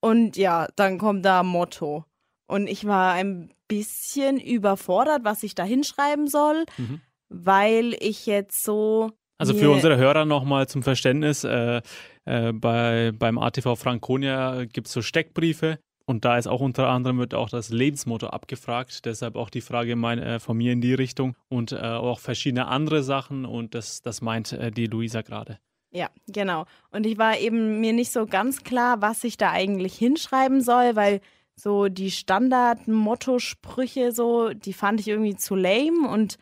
und 0.00 0.36
ja, 0.36 0.68
dann 0.76 0.98
kommt 0.98 1.24
da 1.24 1.42
Motto. 1.42 2.04
Und 2.46 2.68
ich 2.68 2.86
war 2.86 3.12
ein 3.12 3.52
bisschen 3.66 4.40
überfordert, 4.40 5.24
was 5.24 5.42
ich 5.42 5.54
da 5.54 5.64
hinschreiben 5.64 6.28
soll, 6.28 6.64
mhm. 6.76 7.00
weil 7.28 7.96
ich 8.00 8.26
jetzt 8.26 8.64
so. 8.64 9.10
Also 9.36 9.54
für 9.54 9.70
unsere 9.70 9.96
Hörer 9.96 10.24
nochmal 10.24 10.66
zum 10.66 10.82
Verständnis, 10.82 11.44
äh, 11.44 11.80
äh, 12.28 12.52
bei, 12.52 13.12
beim 13.12 13.38
ATV 13.38 13.76
Franconia 13.76 14.64
gibt 14.64 14.86
es 14.86 14.92
so 14.92 15.02
Steckbriefe 15.02 15.78
und 16.04 16.24
da 16.24 16.38
ist 16.38 16.46
auch 16.46 16.60
unter 16.60 16.88
anderem 16.88 17.18
wird 17.18 17.34
auch 17.34 17.50
das 17.50 17.70
Lebensmotto 17.70 18.28
abgefragt. 18.28 19.04
Deshalb 19.04 19.36
auch 19.36 19.50
die 19.50 19.60
Frage 19.60 19.96
mein, 19.96 20.18
äh, 20.18 20.40
von 20.40 20.56
mir 20.56 20.72
in 20.72 20.80
die 20.80 20.94
Richtung 20.94 21.34
und 21.48 21.72
äh, 21.72 21.76
auch 21.76 22.20
verschiedene 22.20 22.68
andere 22.68 23.02
Sachen 23.02 23.44
und 23.44 23.74
das, 23.74 24.02
das 24.02 24.22
meint 24.22 24.52
äh, 24.52 24.70
die 24.70 24.86
Luisa 24.86 25.22
gerade. 25.22 25.58
Ja, 25.90 26.10
genau. 26.26 26.66
Und 26.90 27.06
ich 27.06 27.18
war 27.18 27.38
eben 27.38 27.80
mir 27.80 27.92
nicht 27.92 28.12
so 28.12 28.26
ganz 28.26 28.62
klar, 28.62 29.00
was 29.00 29.24
ich 29.24 29.36
da 29.36 29.50
eigentlich 29.50 29.96
hinschreiben 29.96 30.60
soll, 30.60 30.96
weil 30.96 31.20
so 31.56 31.88
die 31.88 32.10
Standard-Motto-Sprüche 32.10 34.12
so, 34.12 34.52
die 34.54 34.72
fand 34.72 35.00
ich 35.00 35.08
irgendwie 35.08 35.36
zu 35.36 35.54
lame 35.54 36.08
und 36.08 36.38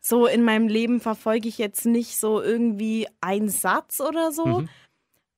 so 0.00 0.26
in 0.26 0.44
meinem 0.44 0.68
Leben 0.68 1.00
verfolge 1.00 1.48
ich 1.48 1.58
jetzt 1.58 1.86
nicht 1.86 2.18
so 2.18 2.40
irgendwie 2.40 3.08
einen 3.20 3.48
Satz 3.48 4.00
oder 4.00 4.30
so, 4.32 4.60
mhm. 4.60 4.68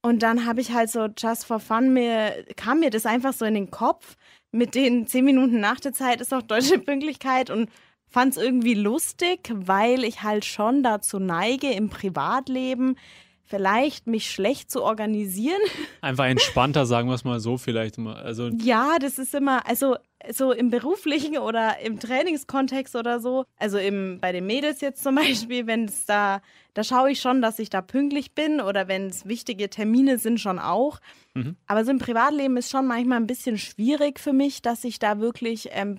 Und 0.03 0.23
dann 0.23 0.47
habe 0.47 0.61
ich 0.61 0.73
halt 0.73 0.91
so 0.91 1.09
just 1.17 1.45
for 1.45 1.61
fun 1.61 1.93
mir 1.93 2.45
kam 2.57 2.81
mir 2.81 2.91
das 2.91 3.05
einfach 3.05 3.33
so 3.33 3.45
in 3.45 3.55
den 3.55 3.71
Kopf 3.71 4.17
mit 4.53 4.75
den 4.75 5.07
zehn 5.07 5.25
Minuten 5.25 5.61
nach 5.61 5.81
der 5.81 5.93
Zeit 5.93 6.21
ist 6.21 6.33
auch 6.33 6.43
deutsche 6.43 6.79
Pünktlichkeit 6.85 7.51
und 7.51 7.69
fand 8.09 8.37
es 8.37 8.43
irgendwie 8.43 8.75
lustig, 8.75 9.53
weil 9.55 10.05
ich 10.05 10.23
halt 10.23 10.45
schon 10.45 10.83
dazu 10.83 11.19
neige 11.19 11.71
im 11.71 11.91
Privatleben 11.91 12.97
vielleicht 13.45 14.07
mich 14.07 14.31
schlecht 14.31 14.71
zu 14.71 14.83
organisieren. 14.83 15.61
Einfach 16.01 16.27
entspannter, 16.27 16.87
sagen 16.87 17.09
wir 17.09 17.15
es 17.15 17.25
mal 17.25 17.41
so 17.41 17.59
vielleicht. 17.59 17.99
Also 17.99 18.49
ja, 18.49 18.99
das 19.01 19.19
ist 19.19 19.35
immer, 19.35 19.67
also 19.67 19.97
so 20.31 20.53
im 20.53 20.71
beruflichen 20.71 21.39
oder 21.39 21.79
im 21.81 21.99
Trainingskontext 21.99 22.97
oder 22.97 23.21
so, 23.21 23.45
also 23.59 23.79
im, 23.79 24.19
bei 24.21 24.33
den 24.33 24.47
Mädels 24.47 24.81
jetzt 24.81 25.03
zum 25.03 25.15
Beispiel, 25.17 25.67
wenn 25.67 25.87
es 25.87 26.07
da, 26.07 26.43
da 26.75 26.85
schaue 26.85 27.13
ich 27.13 27.21
schon, 27.21 27.43
dass 27.43 27.59
ich 27.59 27.71
da 27.71 27.81
pünktlich 27.83 28.35
bin 28.35 28.61
oder 28.61 28.89
wenn 28.89 29.07
es 29.07 29.27
wichtige 29.27 29.71
Termine 29.71 30.19
sind, 30.19 30.41
schon 30.41 30.59
auch. 30.59 31.01
Mhm. 31.35 31.57
Aber 31.67 31.85
so 31.85 31.91
im 31.91 31.99
Privatleben 31.99 32.57
ist 32.57 32.71
schon 32.71 32.87
manchmal 32.87 33.19
ein 33.19 33.27
bisschen 33.27 33.59
schwierig 33.59 34.21
für 34.21 34.33
mich, 34.33 34.63
dass 34.63 34.85
ich 34.85 34.99
da 34.99 35.21
wirklich 35.21 35.69
ähm, 35.73 35.99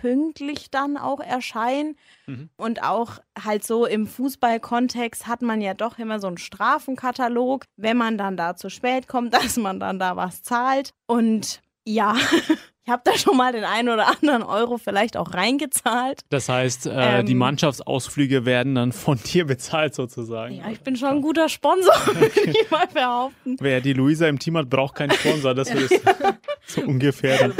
pünktlich 0.00 0.70
dann 0.70 0.96
auch 0.96 1.20
erscheine. 1.20 1.94
Mhm. 2.26 2.50
Und 2.56 2.82
auch 2.82 3.18
halt 3.42 3.64
so 3.64 3.86
im 3.86 4.06
Fußballkontext 4.06 5.26
hat 5.26 5.42
man 5.42 5.60
ja 5.60 5.74
doch 5.74 5.98
immer 5.98 6.20
so 6.20 6.26
einen 6.26 6.38
Strafenkatalog, 6.38 7.64
wenn 7.76 7.96
man 7.96 8.18
dann 8.18 8.36
da 8.36 8.56
zu 8.56 8.70
spät 8.70 9.08
kommt, 9.08 9.34
dass 9.34 9.56
man 9.56 9.80
dann 9.80 9.98
da 9.98 10.16
was 10.16 10.42
zahlt. 10.42 10.92
Und 11.06 11.60
ja, 11.84 12.16
ich 12.84 12.90
habe 12.90 13.02
da 13.04 13.16
schon 13.16 13.36
mal 13.36 13.52
den 13.52 13.64
einen 13.64 13.88
oder 13.88 14.08
anderen 14.08 14.42
Euro 14.42 14.76
vielleicht 14.76 15.16
auch 15.16 15.34
reingezahlt. 15.34 16.22
Das 16.30 16.48
heißt, 16.48 16.86
äh, 16.86 17.20
ähm, 17.20 17.26
die 17.26 17.34
Mannschaftsausflüge 17.34 18.44
werden 18.44 18.74
dann 18.74 18.92
von 18.92 19.18
dir 19.24 19.46
bezahlt 19.46 19.94
sozusagen. 19.94 20.56
Ja, 20.56 20.70
ich 20.70 20.80
bin 20.80 20.96
schon 20.96 21.08
ein 21.08 21.22
guter 21.22 21.48
Sponsor, 21.48 21.94
würde 22.14 22.40
ich 22.50 22.70
mal 22.70 22.88
behaupten. 22.88 23.56
Wer 23.60 23.80
die 23.80 23.92
Luisa 23.92 24.26
im 24.26 24.38
Team 24.38 24.56
hat, 24.56 24.68
braucht 24.68 24.96
keinen 24.96 25.12
Sponsor. 25.12 25.54
Das 25.54 25.70
ist 25.70 25.94
so 26.66 26.82
ungefähr. 26.82 27.52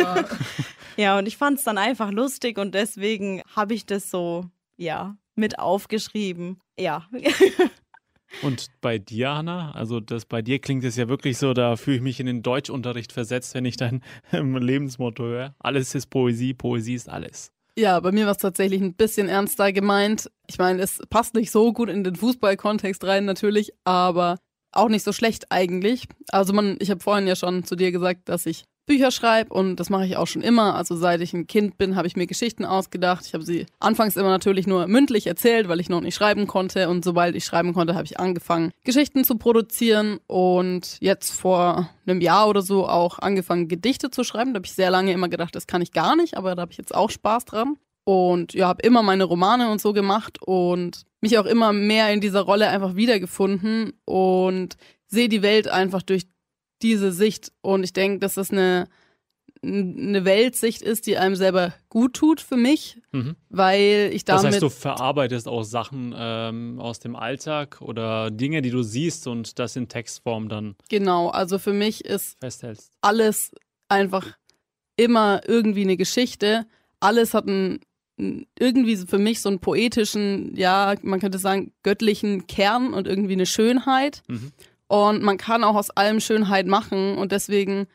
Ja, 0.96 1.18
und 1.18 1.26
ich 1.26 1.36
fand 1.36 1.58
es 1.58 1.64
dann 1.64 1.78
einfach 1.78 2.10
lustig 2.10 2.58
und 2.58 2.74
deswegen 2.74 3.42
habe 3.54 3.74
ich 3.74 3.86
das 3.86 4.10
so, 4.10 4.46
ja, 4.76 5.16
mit 5.36 5.58
aufgeschrieben. 5.58 6.58
Ja. 6.78 7.06
Und 8.40 8.66
bei 8.80 8.98
dir, 8.98 9.34
Hanna? 9.34 9.72
Also 9.72 10.00
das 10.00 10.24
bei 10.24 10.42
dir 10.42 10.58
klingt 10.58 10.84
es 10.84 10.96
ja 10.96 11.08
wirklich 11.08 11.38
so, 11.38 11.52
da 11.52 11.76
fühle 11.76 11.96
ich 11.96 12.02
mich 12.02 12.20
in 12.20 12.26
den 12.26 12.42
Deutschunterricht 12.42 13.12
versetzt, 13.12 13.54
wenn 13.54 13.64
ich 13.64 13.76
dein 13.76 14.02
Lebensmotto 14.32 15.24
höre. 15.24 15.54
Alles 15.58 15.94
ist 15.94 16.06
Poesie, 16.06 16.54
Poesie 16.54 16.94
ist 16.94 17.08
alles. 17.08 17.52
Ja, 17.78 18.00
bei 18.00 18.12
mir 18.12 18.26
war 18.26 18.32
es 18.32 18.38
tatsächlich 18.38 18.80
ein 18.82 18.94
bisschen 18.94 19.28
ernster 19.28 19.72
gemeint. 19.72 20.30
Ich 20.46 20.58
meine, 20.58 20.82
es 20.82 21.00
passt 21.08 21.34
nicht 21.34 21.50
so 21.50 21.72
gut 21.72 21.88
in 21.88 22.04
den 22.04 22.16
Fußballkontext 22.16 23.04
rein 23.04 23.24
natürlich, 23.24 23.72
aber 23.84 24.38
auch 24.72 24.88
nicht 24.88 25.04
so 25.04 25.12
schlecht 25.12 25.50
eigentlich. 25.50 26.06
Also 26.28 26.52
man, 26.52 26.76
ich 26.80 26.90
habe 26.90 27.00
vorhin 27.00 27.26
ja 27.26 27.36
schon 27.36 27.64
zu 27.64 27.76
dir 27.76 27.92
gesagt, 27.92 28.28
dass 28.28 28.46
ich 28.46 28.64
Bücher 28.86 29.10
schreibe 29.10 29.54
und 29.54 29.76
das 29.76 29.90
mache 29.90 30.06
ich 30.06 30.16
auch 30.16 30.26
schon 30.26 30.42
immer. 30.42 30.74
Also 30.74 30.96
seit 30.96 31.20
ich 31.20 31.32
ein 31.32 31.46
Kind 31.46 31.78
bin, 31.78 31.94
habe 31.94 32.08
ich 32.08 32.16
mir 32.16 32.26
Geschichten 32.26 32.64
ausgedacht. 32.64 33.24
Ich 33.26 33.34
habe 33.34 33.44
sie 33.44 33.66
anfangs 33.78 34.16
immer 34.16 34.30
natürlich 34.30 34.66
nur 34.66 34.88
mündlich 34.88 35.26
erzählt, 35.26 35.68
weil 35.68 35.80
ich 35.80 35.88
noch 35.88 36.00
nicht 36.00 36.14
schreiben 36.14 36.46
konnte. 36.46 36.88
Und 36.88 37.04
sobald 37.04 37.36
ich 37.36 37.44
schreiben 37.44 37.74
konnte, 37.74 37.94
habe 37.94 38.04
ich 38.04 38.18
angefangen, 38.18 38.72
Geschichten 38.84 39.24
zu 39.24 39.36
produzieren 39.36 40.18
und 40.26 40.96
jetzt 41.00 41.30
vor 41.30 41.90
einem 42.06 42.20
Jahr 42.20 42.48
oder 42.48 42.62
so 42.62 42.88
auch 42.88 43.18
angefangen, 43.20 43.68
Gedichte 43.68 44.10
zu 44.10 44.24
schreiben. 44.24 44.52
Da 44.52 44.58
habe 44.58 44.66
ich 44.66 44.72
sehr 44.72 44.90
lange 44.90 45.12
immer 45.12 45.28
gedacht, 45.28 45.54
das 45.54 45.66
kann 45.66 45.82
ich 45.82 45.92
gar 45.92 46.16
nicht, 46.16 46.36
aber 46.36 46.54
da 46.56 46.62
habe 46.62 46.72
ich 46.72 46.78
jetzt 46.78 46.94
auch 46.94 47.10
Spaß 47.10 47.44
dran. 47.44 47.76
Und 48.04 48.52
ja, 48.54 48.66
habe 48.66 48.82
immer 48.82 49.02
meine 49.02 49.24
Romane 49.24 49.70
und 49.70 49.80
so 49.80 49.92
gemacht 49.92 50.38
und 50.42 51.02
mich 51.20 51.38
auch 51.38 51.46
immer 51.46 51.72
mehr 51.72 52.12
in 52.12 52.20
dieser 52.20 52.40
Rolle 52.40 52.68
einfach 52.68 52.96
wiedergefunden 52.96 53.92
und 54.04 54.76
sehe 55.06 55.28
die 55.28 55.42
Welt 55.42 55.68
einfach 55.68 56.02
durch 56.02 56.24
diese 56.82 57.12
Sicht. 57.12 57.52
Und 57.60 57.84
ich 57.84 57.92
denke, 57.92 58.18
dass 58.18 58.34
das 58.34 58.50
eine, 58.50 58.88
eine 59.62 60.24
Weltsicht 60.24 60.82
ist, 60.82 61.06
die 61.06 61.16
einem 61.16 61.36
selber 61.36 61.72
gut 61.88 62.14
tut 62.14 62.40
für 62.40 62.56
mich, 62.56 63.00
mhm. 63.12 63.36
weil 63.48 64.10
ich 64.12 64.24
damit. 64.24 64.44
Das 64.44 64.52
heißt, 64.54 64.62
du 64.62 64.70
verarbeitest 64.70 65.48
auch 65.48 65.62
Sachen 65.62 66.14
ähm, 66.16 66.80
aus 66.80 66.98
dem 66.98 67.16
Alltag 67.16 67.80
oder 67.80 68.30
Dinge, 68.30 68.62
die 68.62 68.70
du 68.70 68.82
siehst 68.82 69.26
und 69.26 69.58
das 69.58 69.76
in 69.76 69.88
Textform 69.88 70.48
dann. 70.48 70.76
Genau, 70.88 71.28
also 71.28 71.58
für 71.58 71.72
mich 71.72 72.04
ist 72.04 72.38
festhältst. 72.40 72.92
alles 73.00 73.52
einfach 73.88 74.26
immer 74.96 75.40
irgendwie 75.46 75.82
eine 75.82 75.96
Geschichte. 75.96 76.66
Alles 77.00 77.34
hat 77.34 77.46
einen 77.46 77.80
irgendwie 78.58 78.96
für 78.96 79.18
mich 79.18 79.40
so 79.40 79.48
einen 79.48 79.58
poetischen, 79.58 80.54
ja, 80.56 80.94
man 81.02 81.20
könnte 81.20 81.38
sagen, 81.38 81.72
göttlichen 81.82 82.46
Kern 82.46 82.94
und 82.94 83.06
irgendwie 83.06 83.32
eine 83.32 83.46
Schönheit. 83.46 84.22
Mhm. 84.28 84.52
Und 84.92 85.22
man 85.22 85.38
kann 85.38 85.64
auch 85.64 85.74
aus 85.74 85.88
allem 85.88 86.20
Schönheit 86.20 86.66
machen. 86.66 87.16
Und 87.16 87.32
deswegen 87.32 87.86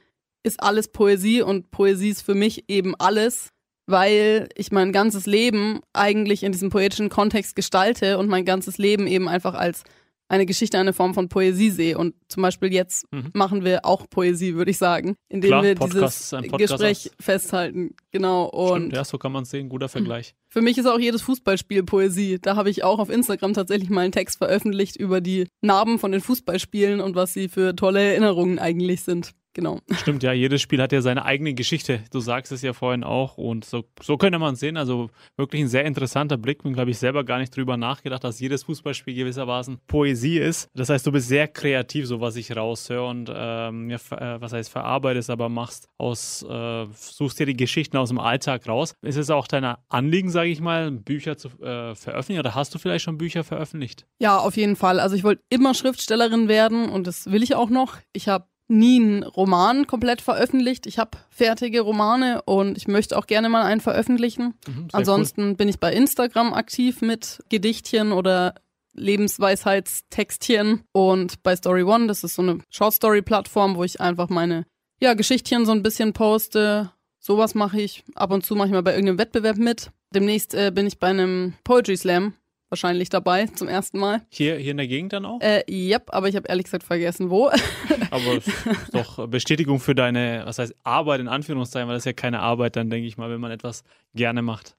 ist 0.41 0.63
alles 0.63 0.87
Poesie. 0.87 1.43
Und 1.43 1.69
Poesie 1.69 2.09
ist 2.09 2.23
für 2.23 2.33
mich 2.33 2.67
eben 2.69 2.95
alles, 2.97 3.49
weil 3.85 4.49
ich 4.55 4.71
mein 4.71 4.91
ganzes 4.91 5.27
Leben 5.27 5.81
eigentlich 5.93 6.41
in 6.41 6.53
diesem 6.53 6.71
poetischen 6.71 7.09
Kontext 7.09 7.55
gestalte 7.55 8.17
und 8.17 8.29
mein 8.29 8.45
ganzes 8.45 8.79
Leben 8.79 9.05
eben 9.05 9.29
einfach 9.29 9.53
als 9.53 9.83
eine 10.29 10.46
Geschichte 10.46 10.77
eine 10.77 10.93
Form 10.93 11.13
von 11.13 11.29
Poesie 11.29 11.69
sehe. 11.69 11.98
Und 11.98 12.15
zum 12.27 12.43
Beispiel 12.43 12.74
jetzt 12.74 13.12
mhm. 13.12 13.31
machen 13.34 13.63
wir 13.63 13.86
auch 13.86 14.10
Poesie, 14.10 14.55
würde 14.55 14.72
ich 14.72 14.77
sagen, 14.77 15.15
indem 15.29 15.50
Klar, 15.50 15.63
wir 15.63 15.75
Podcast, 15.75 16.34
dieses 16.34 16.51
Gespräch 16.51 17.10
aus. 17.10 17.15
festhalten. 17.19 17.96
Genau. 18.12 18.46
Und 18.46 18.77
Stimmt, 18.77 18.93
ja, 18.93 19.05
so 19.05 19.17
kann 19.17 19.31
man 19.31 19.43
es 19.43 19.50
sehen. 19.50 19.69
Guter 19.69 19.89
Vergleich. 19.89 20.36
Für 20.50 20.62
mich 20.62 20.77
ist 20.77 20.86
auch 20.86 21.00
jedes 21.00 21.22
Fußballspiel 21.22 21.84
Poesie. 21.84 22.39
Da 22.41 22.55
habe 22.55 22.69
ich 22.69 22.84
auch 22.84 23.00
auf 23.00 23.10
Instagram 23.10 23.53
tatsächlich 23.53 23.89
mal 23.89 24.01
einen 24.01 24.12
Text 24.12 24.38
veröffentlicht 24.38 24.96
über 24.96 25.22
die 25.22 25.48
Narben 25.62 26.00
von 26.00 26.12
den 26.12 26.22
Fußballspielen 26.22 27.00
und 27.00 27.15
was 27.15 27.34
sie 27.34 27.50
für 27.50 27.75
tolle 27.75 28.01
Erinnerungen 28.01 28.60
eigentlich 28.60 29.03
sind. 29.03 29.34
Genau. 29.57 29.79
Stimmt, 29.91 30.21
ja, 30.21 30.33
jedes 30.33 30.61
Spiel 30.61 30.79
hat 30.79 30.91
ja 30.91 31.01
seine 31.01 31.25
eigene 31.25 31.55
Geschichte. 31.55 32.03
Du 32.11 32.19
sagst 32.19 32.51
es 32.51 32.61
ja 32.61 32.73
vorhin 32.73 33.03
auch. 33.03 33.39
Und 33.39 33.65
so, 33.65 33.85
so 34.03 34.15
könnte 34.15 34.37
man 34.37 34.53
es 34.53 34.59
sehen. 34.59 34.77
Also 34.77 35.09
wirklich 35.35 35.63
ein 35.63 35.67
sehr 35.67 35.83
interessanter 35.83 36.37
Blick. 36.37 36.61
Bin, 36.61 36.73
glaube 36.73 36.91
ich, 36.91 36.99
selber 36.99 37.23
gar 37.23 37.39
nicht 37.39 37.57
drüber 37.57 37.75
nachgedacht, 37.75 38.23
dass 38.23 38.39
jedes 38.39 38.65
Fußballspiel 38.65 39.15
gewissermaßen 39.15 39.79
Poesie 39.87 40.37
ist. 40.37 40.69
Das 40.75 40.89
heißt, 40.89 41.07
du 41.07 41.11
bist 41.11 41.27
sehr 41.27 41.47
kreativ, 41.47 42.05
so 42.05 42.21
was 42.21 42.35
ich 42.35 42.55
raushöre. 42.55 43.07
Und 43.07 43.31
ähm, 43.33 43.89
ja, 43.89 43.97
äh, 44.11 44.39
was 44.39 44.53
heißt 44.53 44.69
verarbeitest, 44.69 45.31
aber 45.31 45.49
machst 45.49 45.89
aus, 45.97 46.43
äh, 46.47 46.85
suchst 46.93 47.39
dir 47.39 47.47
die 47.47 47.57
Geschichten 47.57 47.97
aus 47.97 48.09
dem 48.09 48.19
Alltag 48.19 48.67
raus. 48.67 48.93
Ist 49.01 49.17
es 49.17 49.31
auch 49.31 49.47
dein 49.47 49.65
Anliegen, 49.89 50.29
sage 50.29 50.51
ich 50.51 50.61
mal, 50.61 50.91
Bücher 50.91 51.35
zu 51.35 51.47
äh, 51.63 51.95
veröffentlichen? 51.95 52.41
Oder 52.41 52.53
hast 52.53 52.75
du 52.75 52.77
vielleicht 52.77 53.05
schon 53.05 53.17
Bücher 53.17 53.43
veröffentlicht? 53.43 54.05
Ja, 54.19 54.37
auf 54.37 54.55
jeden 54.55 54.75
Fall. 54.75 54.99
Also 54.99 55.15
ich 55.15 55.23
wollte 55.23 55.41
immer 55.49 55.73
Schriftstellerin 55.73 56.47
werden 56.47 56.89
und 56.89 57.07
das 57.07 57.31
will 57.31 57.41
ich 57.41 57.55
auch 57.55 57.71
noch. 57.71 57.97
Ich 58.13 58.27
habe 58.27 58.45
nie 58.67 59.00
einen 59.00 59.24
Roman 59.24 59.88
komplett 59.88 60.21
veröffentlicht. 60.21 60.88
Ich 60.88 61.00
habe 61.00 61.17
fertige 61.29 61.81
Romane 61.81 62.41
und 62.43 62.77
ich 62.77 62.88
möchte 62.88 63.17
auch 63.17 63.27
gerne 63.27 63.50
mal 63.50 63.63
einen 63.63 63.81
veröffentlichen. 63.81 64.55
Mhm, 64.67 64.88
Ansonsten 64.91 65.50
cool. 65.50 65.55
bin 65.55 65.69
ich 65.69 65.79
bei 65.79 65.93
Instagram 65.93 66.53
aktiv 66.53 67.01
mit 67.01 67.43
Gedichtchen 67.50 68.12
oder 68.12 68.55
Lebensweisheitstextchen 68.93 70.83
und 70.91 71.43
bei 71.43 71.55
Story 71.55 71.83
One, 71.83 72.07
das 72.07 72.24
ist 72.24 72.36
so 72.36 72.41
eine 72.41 72.59
Short 72.69 72.93
Story 72.93 73.21
Plattform, 73.21 73.75
wo 73.75 73.83
ich 73.83 74.01
einfach 74.01 74.29
meine 74.29 74.65
ja, 75.00 75.13
Geschichtchen 75.13 75.65
so 75.65 75.71
ein 75.71 75.83
bisschen 75.83 76.13
poste. 76.13 76.91
Sowas 77.19 77.55
mache 77.55 77.79
ich. 77.79 78.03
Ab 78.15 78.31
und 78.31 78.45
zu 78.45 78.55
mache 78.55 78.67
ich 78.67 78.74
mal 78.74 78.83
bei 78.83 78.93
irgendeinem 78.93 79.19
Wettbewerb 79.19 79.58
mit. 79.58 79.91
Demnächst 80.13 80.53
äh, 80.53 80.71
bin 80.73 80.88
ich 80.88 80.99
bei 80.99 81.08
einem 81.08 81.53
Poetry 81.63 81.97
Slam 81.97 82.34
wahrscheinlich 82.69 83.10
dabei 83.10 83.45
zum 83.47 83.67
ersten 83.67 83.99
Mal. 83.99 84.21
Hier, 84.30 84.58
hier 84.58 84.71
in 84.71 84.77
der 84.77 84.88
Gegend 84.88 85.13
dann 85.13 85.25
auch? 85.25 85.39
Äh, 85.41 85.63
yep, 85.69 86.10
aber 86.13 86.30
ich 86.30 86.36
habe 86.36 86.47
ehrlich 86.47 86.65
gesagt 86.65 86.84
vergessen, 86.84 87.30
wo. 87.30 87.49
aber 88.12 88.38
ist 88.38 88.51
doch 88.91 89.27
Bestätigung 89.27 89.80
für 89.80 89.95
deine, 89.95 90.43
was 90.45 90.60
heißt 90.60 90.75
Arbeit 90.84 91.21
in 91.21 91.27
Anführungszeichen, 91.27 91.88
weil 91.88 91.95
das 91.95 92.01
ist 92.01 92.08
ja 92.08 92.13
keine 92.13 92.39
Arbeit 92.39 92.75
dann, 92.75 92.89
denke 92.89 93.08
ich 93.08 93.17
mal, 93.17 93.30
wenn 93.30 93.41
man 93.41 93.51
etwas 93.51 93.84
gerne 94.13 94.41
macht. 94.41 94.75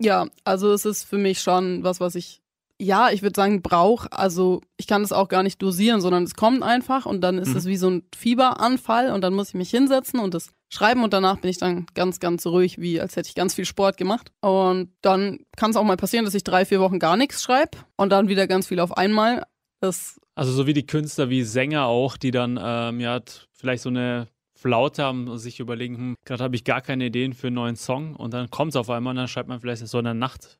Ja, 0.00 0.26
also 0.44 0.72
es 0.72 0.84
ist 0.84 1.04
für 1.04 1.18
mich 1.18 1.40
schon 1.40 1.84
was, 1.84 2.00
was 2.00 2.14
ich 2.14 2.40
ja, 2.80 3.10
ich 3.10 3.22
würde 3.22 3.36
sagen, 3.36 3.62
brauche. 3.62 4.10
Also 4.12 4.60
ich 4.76 4.86
kann 4.86 5.02
das 5.02 5.12
auch 5.12 5.28
gar 5.28 5.42
nicht 5.42 5.62
dosieren, 5.62 6.00
sondern 6.00 6.24
es 6.24 6.34
kommt 6.34 6.62
einfach 6.62 7.06
und 7.06 7.20
dann 7.20 7.38
ist 7.38 7.50
mhm. 7.50 7.56
es 7.56 7.66
wie 7.66 7.76
so 7.76 7.88
ein 7.88 8.02
Fieberanfall 8.14 9.12
und 9.12 9.20
dann 9.20 9.34
muss 9.34 9.48
ich 9.48 9.54
mich 9.54 9.70
hinsetzen 9.70 10.18
und 10.18 10.34
das 10.34 10.50
schreiben 10.68 11.04
und 11.04 11.12
danach 11.12 11.38
bin 11.38 11.50
ich 11.50 11.58
dann 11.58 11.86
ganz, 11.94 12.20
ganz 12.20 12.46
ruhig, 12.46 12.78
wie 12.78 13.00
als 13.00 13.16
hätte 13.16 13.28
ich 13.28 13.34
ganz 13.34 13.54
viel 13.54 13.64
Sport 13.64 13.96
gemacht. 13.96 14.32
Und 14.40 14.90
dann 15.02 15.40
kann 15.56 15.70
es 15.70 15.76
auch 15.76 15.84
mal 15.84 15.96
passieren, 15.96 16.24
dass 16.24 16.34
ich 16.34 16.44
drei, 16.44 16.64
vier 16.64 16.80
Wochen 16.80 16.98
gar 16.98 17.16
nichts 17.16 17.42
schreibe 17.42 17.78
und 17.96 18.10
dann 18.10 18.28
wieder 18.28 18.46
ganz 18.46 18.66
viel 18.66 18.80
auf 18.80 18.96
einmal. 18.96 19.44
Das 19.80 20.18
also 20.34 20.52
so 20.52 20.66
wie 20.66 20.72
die 20.72 20.86
Künstler, 20.86 21.30
wie 21.30 21.42
Sänger 21.42 21.86
auch, 21.86 22.16
die 22.16 22.30
dann 22.30 22.58
ähm, 22.60 23.00
ja 23.00 23.20
vielleicht 23.52 23.82
so 23.82 23.88
eine 23.88 24.28
Flaute 24.56 25.02
haben 25.02 25.28
und 25.28 25.38
sich 25.38 25.60
überlegen, 25.60 25.96
hm, 25.96 26.16
gerade 26.24 26.42
habe 26.42 26.56
ich 26.56 26.64
gar 26.64 26.80
keine 26.80 27.06
Ideen 27.06 27.34
für 27.34 27.48
einen 27.48 27.56
neuen 27.56 27.76
Song 27.76 28.16
und 28.16 28.32
dann 28.32 28.50
kommt 28.50 28.70
es 28.70 28.76
auf 28.76 28.90
einmal 28.90 29.12
und 29.12 29.16
dann 29.16 29.28
schreibt 29.28 29.48
man 29.48 29.60
vielleicht 29.60 29.86
so 29.86 29.98
in 29.98 30.04
der 30.04 30.14
Nacht 30.14 30.58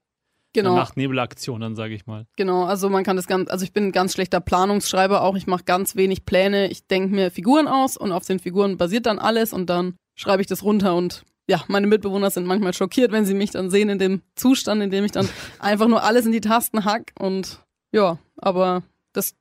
genau. 0.54 0.74
Nachtnebelaktion, 0.74 1.60
dann 1.60 1.76
sage 1.76 1.94
ich 1.94 2.06
mal. 2.06 2.26
Genau, 2.36 2.64
also 2.64 2.88
man 2.88 3.04
kann 3.04 3.16
das 3.16 3.26
ganz, 3.26 3.50
also 3.50 3.64
ich 3.64 3.72
bin 3.72 3.88
ein 3.88 3.92
ganz 3.92 4.14
schlechter 4.14 4.40
Planungsschreiber 4.40 5.22
auch. 5.22 5.36
Ich 5.36 5.46
mache 5.46 5.64
ganz 5.64 5.96
wenig 5.96 6.24
Pläne. 6.24 6.70
Ich 6.70 6.86
denke 6.86 7.14
mir 7.14 7.30
Figuren 7.30 7.68
aus 7.68 7.96
und 7.96 8.12
auf 8.12 8.24
den 8.24 8.38
Figuren 8.38 8.78
basiert 8.78 9.06
dann 9.06 9.18
alles 9.18 9.52
und 9.52 9.68
dann 9.68 9.96
schreibe 10.14 10.40
ich 10.40 10.46
das 10.46 10.62
runter 10.62 10.94
und 10.94 11.24
ja, 11.46 11.62
meine 11.68 11.86
Mitbewohner 11.86 12.30
sind 12.30 12.46
manchmal 12.46 12.72
schockiert, 12.72 13.12
wenn 13.12 13.26
sie 13.26 13.34
mich 13.34 13.50
dann 13.50 13.68
sehen 13.68 13.90
in 13.90 13.98
dem 13.98 14.22
Zustand, 14.34 14.80
in 14.80 14.90
dem 14.90 15.04
ich 15.04 15.12
dann 15.12 15.28
einfach 15.58 15.88
nur 15.88 16.02
alles 16.02 16.24
in 16.24 16.32
die 16.32 16.40
Tasten 16.40 16.86
hack 16.86 17.12
und 17.18 17.60
ja, 17.92 18.18
aber 18.38 18.82
das 19.12 19.34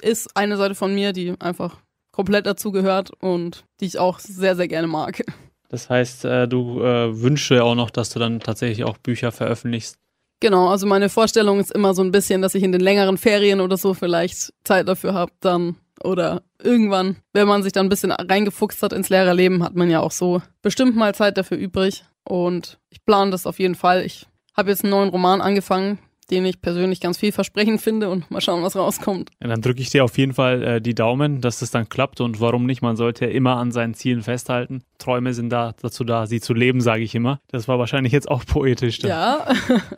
ist 0.00 0.34
eine 0.36 0.56
Seite 0.56 0.74
von 0.74 0.94
mir, 0.94 1.12
die 1.12 1.34
einfach 1.38 1.78
komplett 2.10 2.46
dazu 2.46 2.72
gehört 2.72 3.10
und 3.20 3.64
die 3.80 3.84
ich 3.84 3.98
auch 3.98 4.18
sehr, 4.18 4.56
sehr 4.56 4.68
gerne 4.68 4.88
mag. 4.88 5.22
Das 5.68 5.90
heißt, 5.90 6.24
äh, 6.24 6.48
du 6.48 6.80
äh, 6.80 7.20
wünschst 7.20 7.50
ja 7.50 7.62
auch 7.62 7.74
noch, 7.74 7.90
dass 7.90 8.10
du 8.10 8.18
dann 8.18 8.40
tatsächlich 8.40 8.84
auch 8.84 8.98
Bücher 8.98 9.32
veröffentlichst. 9.32 9.98
Genau, 10.40 10.68
also 10.68 10.86
meine 10.86 11.08
Vorstellung 11.08 11.60
ist 11.60 11.72
immer 11.72 11.94
so 11.94 12.02
ein 12.02 12.12
bisschen, 12.12 12.42
dass 12.42 12.54
ich 12.54 12.62
in 12.62 12.72
den 12.72 12.80
längeren 12.80 13.16
Ferien 13.16 13.60
oder 13.60 13.76
so 13.76 13.94
vielleicht 13.94 14.52
Zeit 14.64 14.86
dafür 14.86 15.14
habe, 15.14 15.32
dann 15.40 15.76
oder 16.04 16.42
irgendwann, 16.62 17.16
wenn 17.32 17.48
man 17.48 17.62
sich 17.62 17.72
dann 17.72 17.86
ein 17.86 17.88
bisschen 17.88 18.10
reingefuchst 18.12 18.82
hat 18.82 18.92
ins 18.92 19.08
Lehrerleben, 19.08 19.62
hat 19.62 19.74
man 19.74 19.90
ja 19.90 20.00
auch 20.00 20.10
so 20.10 20.42
bestimmt 20.60 20.94
mal 20.94 21.14
Zeit 21.14 21.38
dafür 21.38 21.56
übrig. 21.56 22.04
Und 22.24 22.78
ich 22.90 23.04
plane 23.04 23.30
das 23.30 23.46
auf 23.46 23.58
jeden 23.58 23.76
Fall. 23.76 24.04
Ich 24.04 24.26
habe 24.54 24.70
jetzt 24.70 24.84
einen 24.84 24.90
neuen 24.90 25.08
Roman 25.08 25.40
angefangen, 25.40 25.98
den 26.30 26.44
ich 26.44 26.60
persönlich 26.60 27.00
ganz 27.00 27.18
vielversprechend 27.18 27.80
finde 27.80 28.10
und 28.10 28.30
mal 28.30 28.40
schauen, 28.40 28.62
was 28.62 28.76
rauskommt. 28.76 29.30
Ja, 29.40 29.48
dann 29.48 29.62
drücke 29.62 29.80
ich 29.80 29.90
dir 29.90 30.04
auf 30.04 30.16
jeden 30.18 30.32
Fall 30.34 30.62
äh, 30.62 30.80
die 30.80 30.94
Daumen, 30.94 31.40
dass 31.40 31.60
das 31.60 31.70
dann 31.70 31.88
klappt 31.88 32.20
und 32.20 32.40
warum 32.40 32.66
nicht? 32.66 32.82
Man 32.82 32.96
sollte 32.96 33.26
ja 33.26 33.30
immer 33.30 33.56
an 33.56 33.72
seinen 33.72 33.94
Zielen 33.94 34.22
festhalten. 34.22 34.82
Träume 34.98 35.34
sind 35.34 35.50
da 35.50 35.74
dazu 35.80 36.04
da, 36.04 36.26
sie 36.26 36.40
zu 36.40 36.54
leben, 36.54 36.80
sage 36.80 37.02
ich 37.02 37.14
immer. 37.14 37.40
Das 37.48 37.68
war 37.68 37.78
wahrscheinlich 37.78 38.12
jetzt 38.12 38.28
auch 38.30 38.44
poetisch. 38.44 38.98
Dann. 38.98 39.10
Ja. 39.10 39.46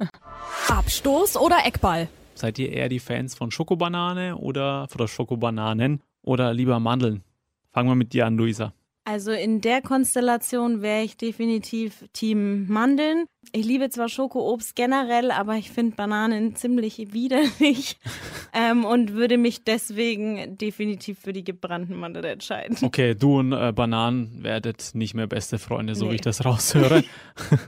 Abstoß 0.69 1.37
oder 1.37 1.59
Eckball? 1.65 2.09
Seid 2.35 2.59
ihr 2.59 2.71
eher 2.71 2.89
die 2.89 3.01
Fans 3.01 3.35
von 3.35 3.51
Schokobanane 3.51 4.37
oder 4.37 4.87
von 4.89 5.09
Schokobananen 5.09 6.03
oder 6.23 6.55
lieber 6.55 6.79
Mandeln? 6.79 7.23
Fangen 7.73 7.89
wir 7.89 7.95
mit 7.95 8.13
dir 8.13 8.27
an, 8.27 8.37
Luisa. 8.37 8.73
Also 9.11 9.33
in 9.33 9.63
der 9.63 9.81
Konstellation 9.81 10.83
wäre 10.83 11.03
ich 11.03 11.17
definitiv 11.17 12.05
Team 12.13 12.67
Mandeln. 12.69 13.25
Ich 13.53 13.65
liebe 13.65 13.89
zwar 13.89 14.11
Schokoobst 14.11 14.77
generell, 14.77 15.31
aber 15.31 15.55
ich 15.55 15.71
finde 15.71 15.97
Bananen 15.97 16.55
ziemlich 16.57 17.15
widerlich 17.15 17.97
ähm, 18.53 18.85
und 18.85 19.15
würde 19.15 19.39
mich 19.39 19.65
deswegen 19.65 20.59
definitiv 20.59 21.21
für 21.21 21.33
die 21.33 21.43
gebrannten 21.43 21.97
Mandeln 21.97 22.27
entscheiden. 22.27 22.77
Okay, 22.83 23.15
du 23.15 23.39
und 23.39 23.55
äh, 23.55 23.73
Bananen 23.73 24.43
werdet 24.43 24.91
nicht 24.93 25.15
mehr 25.15 25.27
beste 25.27 25.59
Freunde, 25.59 25.95
so 25.95 26.05
nee. 26.05 26.11
wie 26.11 26.15
ich 26.17 26.21
das 26.21 26.45
raushöre. 26.45 27.03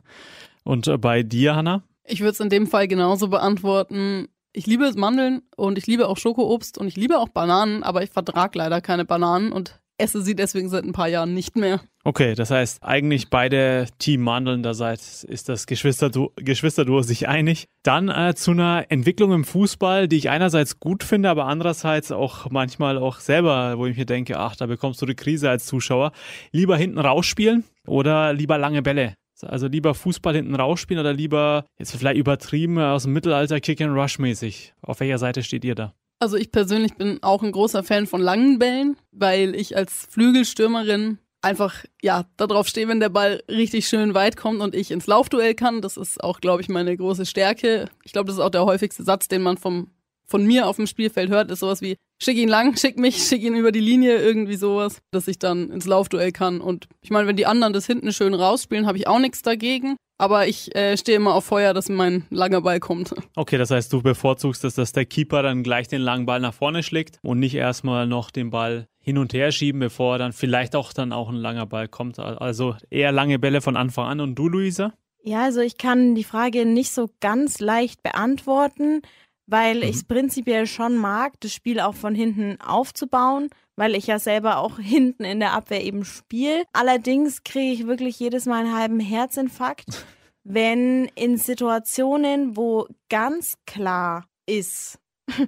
und 0.65 0.89
äh, 0.89 0.99
bei 0.99 1.23
dir, 1.23 1.57
Hanna? 1.57 1.85
Ich 2.05 2.21
würde 2.21 2.33
es 2.33 2.41
in 2.41 2.51
dem 2.51 2.67
Fall 2.67 2.87
genauso 2.87 3.29
beantworten. 3.29 4.29
Ich 4.53 4.67
liebe 4.67 4.93
Mandeln 4.95 5.41
und 5.57 5.79
ich 5.79 5.87
liebe 5.87 6.07
auch 6.07 6.19
Schokoobst 6.19 6.77
und 6.77 6.87
ich 6.87 6.97
liebe 6.97 7.19
auch 7.19 7.31
Bananen, 7.31 7.83
aber 7.83 8.03
ich 8.03 8.11
vertrage 8.11 8.59
leider 8.59 8.83
keine 8.83 9.07
Bananen 9.07 9.53
und 9.53 9.80
esse 10.01 10.23
sie 10.23 10.35
deswegen 10.35 10.69
seit 10.69 10.85
ein 10.85 10.93
paar 10.93 11.09
Jahren 11.09 11.35
nicht 11.35 11.57
mehr. 11.57 11.81
Okay, 12.03 12.35
das 12.35 12.51
heißt, 12.51 12.83
eigentlich 12.83 13.29
beide 13.29 13.87
Teammandeln, 13.99 14.63
da 14.63 14.73
seid, 14.73 15.01
ist 15.01 15.49
das 15.49 15.67
Geschwisterduo, 15.67 16.33
Geschwisterduo 16.37 17.03
sich 17.03 17.29
einig. 17.29 17.67
Dann 17.83 18.09
äh, 18.09 18.35
zu 18.35 18.53
einer 18.53 18.87
Entwicklung 18.89 19.33
im 19.33 19.45
Fußball, 19.45 20.09
die 20.09 20.17
ich 20.17 20.31
einerseits 20.31 20.81
gut 20.81 21.05
finde, 21.05 21.29
aber 21.29 21.47
andererseits 21.47 22.11
auch 22.11 22.51
manchmal 22.51 22.97
auch 22.97 23.21
selber, 23.21 23.77
wo 23.77 23.87
ich 23.87 23.97
mir 23.97 24.07
denke, 24.07 24.39
ach, 24.39 24.57
da 24.57 24.67
bekommst 24.67 25.03
du 25.03 25.07
die 25.07 25.15
Krise 25.15 25.51
als 25.51 25.67
Zuschauer. 25.67 26.13
Lieber 26.53 26.77
hinten 26.77 26.99
rausspielen 26.99 27.65
oder 27.87 28.33
lieber 28.33 28.57
lange 28.57 28.83
Bälle? 28.83 29.15
Also 29.43 29.69
lieber 29.69 29.95
Fußball 29.95 30.35
hinten 30.35 30.55
rausspielen 30.55 31.01
oder 31.01 31.13
lieber, 31.13 31.65
jetzt 31.79 31.97
vielleicht 31.97 32.19
übertrieben, 32.19 32.79
aus 32.79 33.05
dem 33.05 33.13
Mittelalter 33.13 33.61
Kick 33.61 33.81
and 33.81 33.95
Rush 33.95 34.19
mäßig. 34.19 34.75
Auf 34.83 35.01
welcher 35.01 35.19
Seite 35.19 35.43
steht 35.43 35.65
ihr 35.65 35.75
da? 35.75 35.95
Also 36.21 36.37
ich 36.37 36.53
persönlich 36.53 36.95
bin 36.97 37.23
auch 37.23 37.43
ein 37.43 37.51
großer 37.51 37.83
Fan 37.83 38.07
von 38.07 38.21
langen 38.21 38.59
Bällen, 38.59 38.97
weil 39.11 39.55
ich 39.55 39.77
als 39.77 40.07
Flügelstürmerin 40.11 41.19
einfach, 41.43 41.85
ja, 42.03 42.27
darauf 42.37 42.69
stehe, 42.69 42.89
wenn 42.89 43.01
der 43.01 43.09
Ball 43.09 43.43
richtig 43.49 43.89
schön 43.89 44.13
weit 44.13 44.37
kommt 44.37 44.61
und 44.61 44.75
ich 44.75 44.91
ins 44.91 45.07
Laufduell 45.07 45.55
kann. 45.55 45.81
Das 45.81 45.97
ist 45.97 46.23
auch, 46.23 46.41
glaube 46.41 46.61
ich, 46.61 46.69
meine 46.69 46.95
große 46.95 47.25
Stärke. 47.25 47.89
Ich 48.05 48.13
glaube, 48.13 48.27
das 48.27 48.37
ist 48.37 48.43
auch 48.43 48.51
der 48.51 48.67
häufigste 48.67 49.03
Satz, 49.03 49.29
den 49.29 49.41
man 49.41 49.57
vom, 49.57 49.89
von 50.27 50.45
mir 50.45 50.67
auf 50.67 50.77
dem 50.77 50.87
Spielfeld 50.87 51.31
hört, 51.31 51.51
ist 51.51 51.61
sowas 51.61 51.81
wie, 51.81 51.97
schick 52.23 52.37
ihn 52.37 52.51
lang, 52.51 52.77
schick 52.77 52.99
mich, 52.99 53.17
schick 53.27 53.43
ihn 53.43 53.55
über 53.55 53.73
die 53.73 53.81
Linie, 53.81 54.19
irgendwie 54.19 54.57
sowas, 54.57 54.99
dass 55.13 55.27
ich 55.27 55.39
dann 55.39 55.71
ins 55.71 55.87
Laufduell 55.87 56.33
kann. 56.33 56.61
Und 56.61 56.87
ich 57.01 57.11
meine, 57.11 57.27
wenn 57.27 57.37
die 57.37 57.47
anderen 57.47 57.73
das 57.73 57.87
hinten 57.87 58.13
schön 58.13 58.35
rausspielen, 58.35 58.87
habe 58.87 58.99
ich 58.99 59.09
auch 59.09 59.19
nichts 59.19 59.41
dagegen. 59.41 59.97
Aber 60.21 60.47
ich 60.47 60.77
äh, 60.77 60.99
stehe 60.99 61.17
immer 61.17 61.35
auf 61.35 61.47
Feuer, 61.47 61.73
dass 61.73 61.89
mein 61.89 62.27
langer 62.29 62.61
Ball 62.61 62.79
kommt. 62.79 63.15
Okay, 63.37 63.57
das 63.57 63.71
heißt, 63.71 63.91
du 63.91 64.03
bevorzugst 64.03 64.65
es, 64.65 64.75
dass 64.75 64.93
der 64.93 65.07
Keeper 65.07 65.43
dann 65.43 65.63
gleich 65.63 65.89
den 65.89 66.03
langen 66.03 66.27
Ball 66.27 66.41
nach 66.41 66.53
vorne 66.53 66.83
schlägt 66.83 67.19
und 67.23 67.39
nicht 67.39 67.55
erstmal 67.55 68.07
noch 68.07 68.31
den 68.31 68.51
Ball 68.51 68.87
hin 68.99 69.17
und 69.17 69.33
her 69.33 69.51
schieben, 69.51 69.81
bevor 69.81 70.19
dann 70.19 70.35
vielleicht 70.35 70.77
auch 70.77 70.93
dann 70.93 71.15
auch 71.15 71.31
ein 71.31 71.37
langer 71.37 71.65
Ball 71.65 71.89
kommt. 71.89 72.19
Also 72.19 72.77
eher 72.91 73.13
lange 73.13 73.39
Bälle 73.39 73.63
von 73.63 73.79
Anfang 73.79 74.07
an. 74.09 74.21
Und 74.21 74.35
du, 74.35 74.49
Luisa? 74.49 74.93
Ja, 75.23 75.45
also 75.45 75.61
ich 75.61 75.79
kann 75.79 76.15
die 76.15 76.25
Frage 76.25 76.67
nicht 76.67 76.93
so 76.93 77.09
ganz 77.21 77.61
leicht 77.61 78.03
beantworten, 78.03 79.01
weil 79.47 79.77
mhm. 79.77 79.85
ich 79.85 79.97
es 79.97 80.05
prinzipiell 80.05 80.67
schon 80.67 80.97
mag, 80.99 81.41
das 81.41 81.55
Spiel 81.55 81.81
auch 81.81 81.95
von 81.95 82.15
hinten 82.15 82.61
aufzubauen 82.61 83.49
weil 83.81 83.95
ich 83.95 84.09
ja 84.09 84.19
selber 84.19 84.59
auch 84.59 84.79
hinten 84.79 85.25
in 85.25 85.41
der 85.41 85.55
Abwehr 85.55 85.83
eben 85.83 86.05
spiele. 86.05 86.65
Allerdings 86.75 87.45
kriege 87.45 87.73
ich 87.73 87.87
wirklich 87.87 88.21
jedes 88.21 88.45
Mal 88.45 88.67
einen 88.67 88.77
halben 88.77 89.01
Herzinfarkt, 89.01 90.05
wenn 90.45 91.07
in 91.15 91.39
Situationen, 91.39 92.59
wo 92.59 92.87
ganz 93.09 93.55
klar 93.67 94.27
ist, 94.45 94.99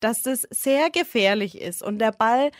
dass 0.00 0.20
das 0.20 0.46
sehr 0.50 0.90
gefährlich 0.90 1.58
ist 1.58 1.82
und 1.82 1.98
der 1.98 2.12
Ball 2.12 2.50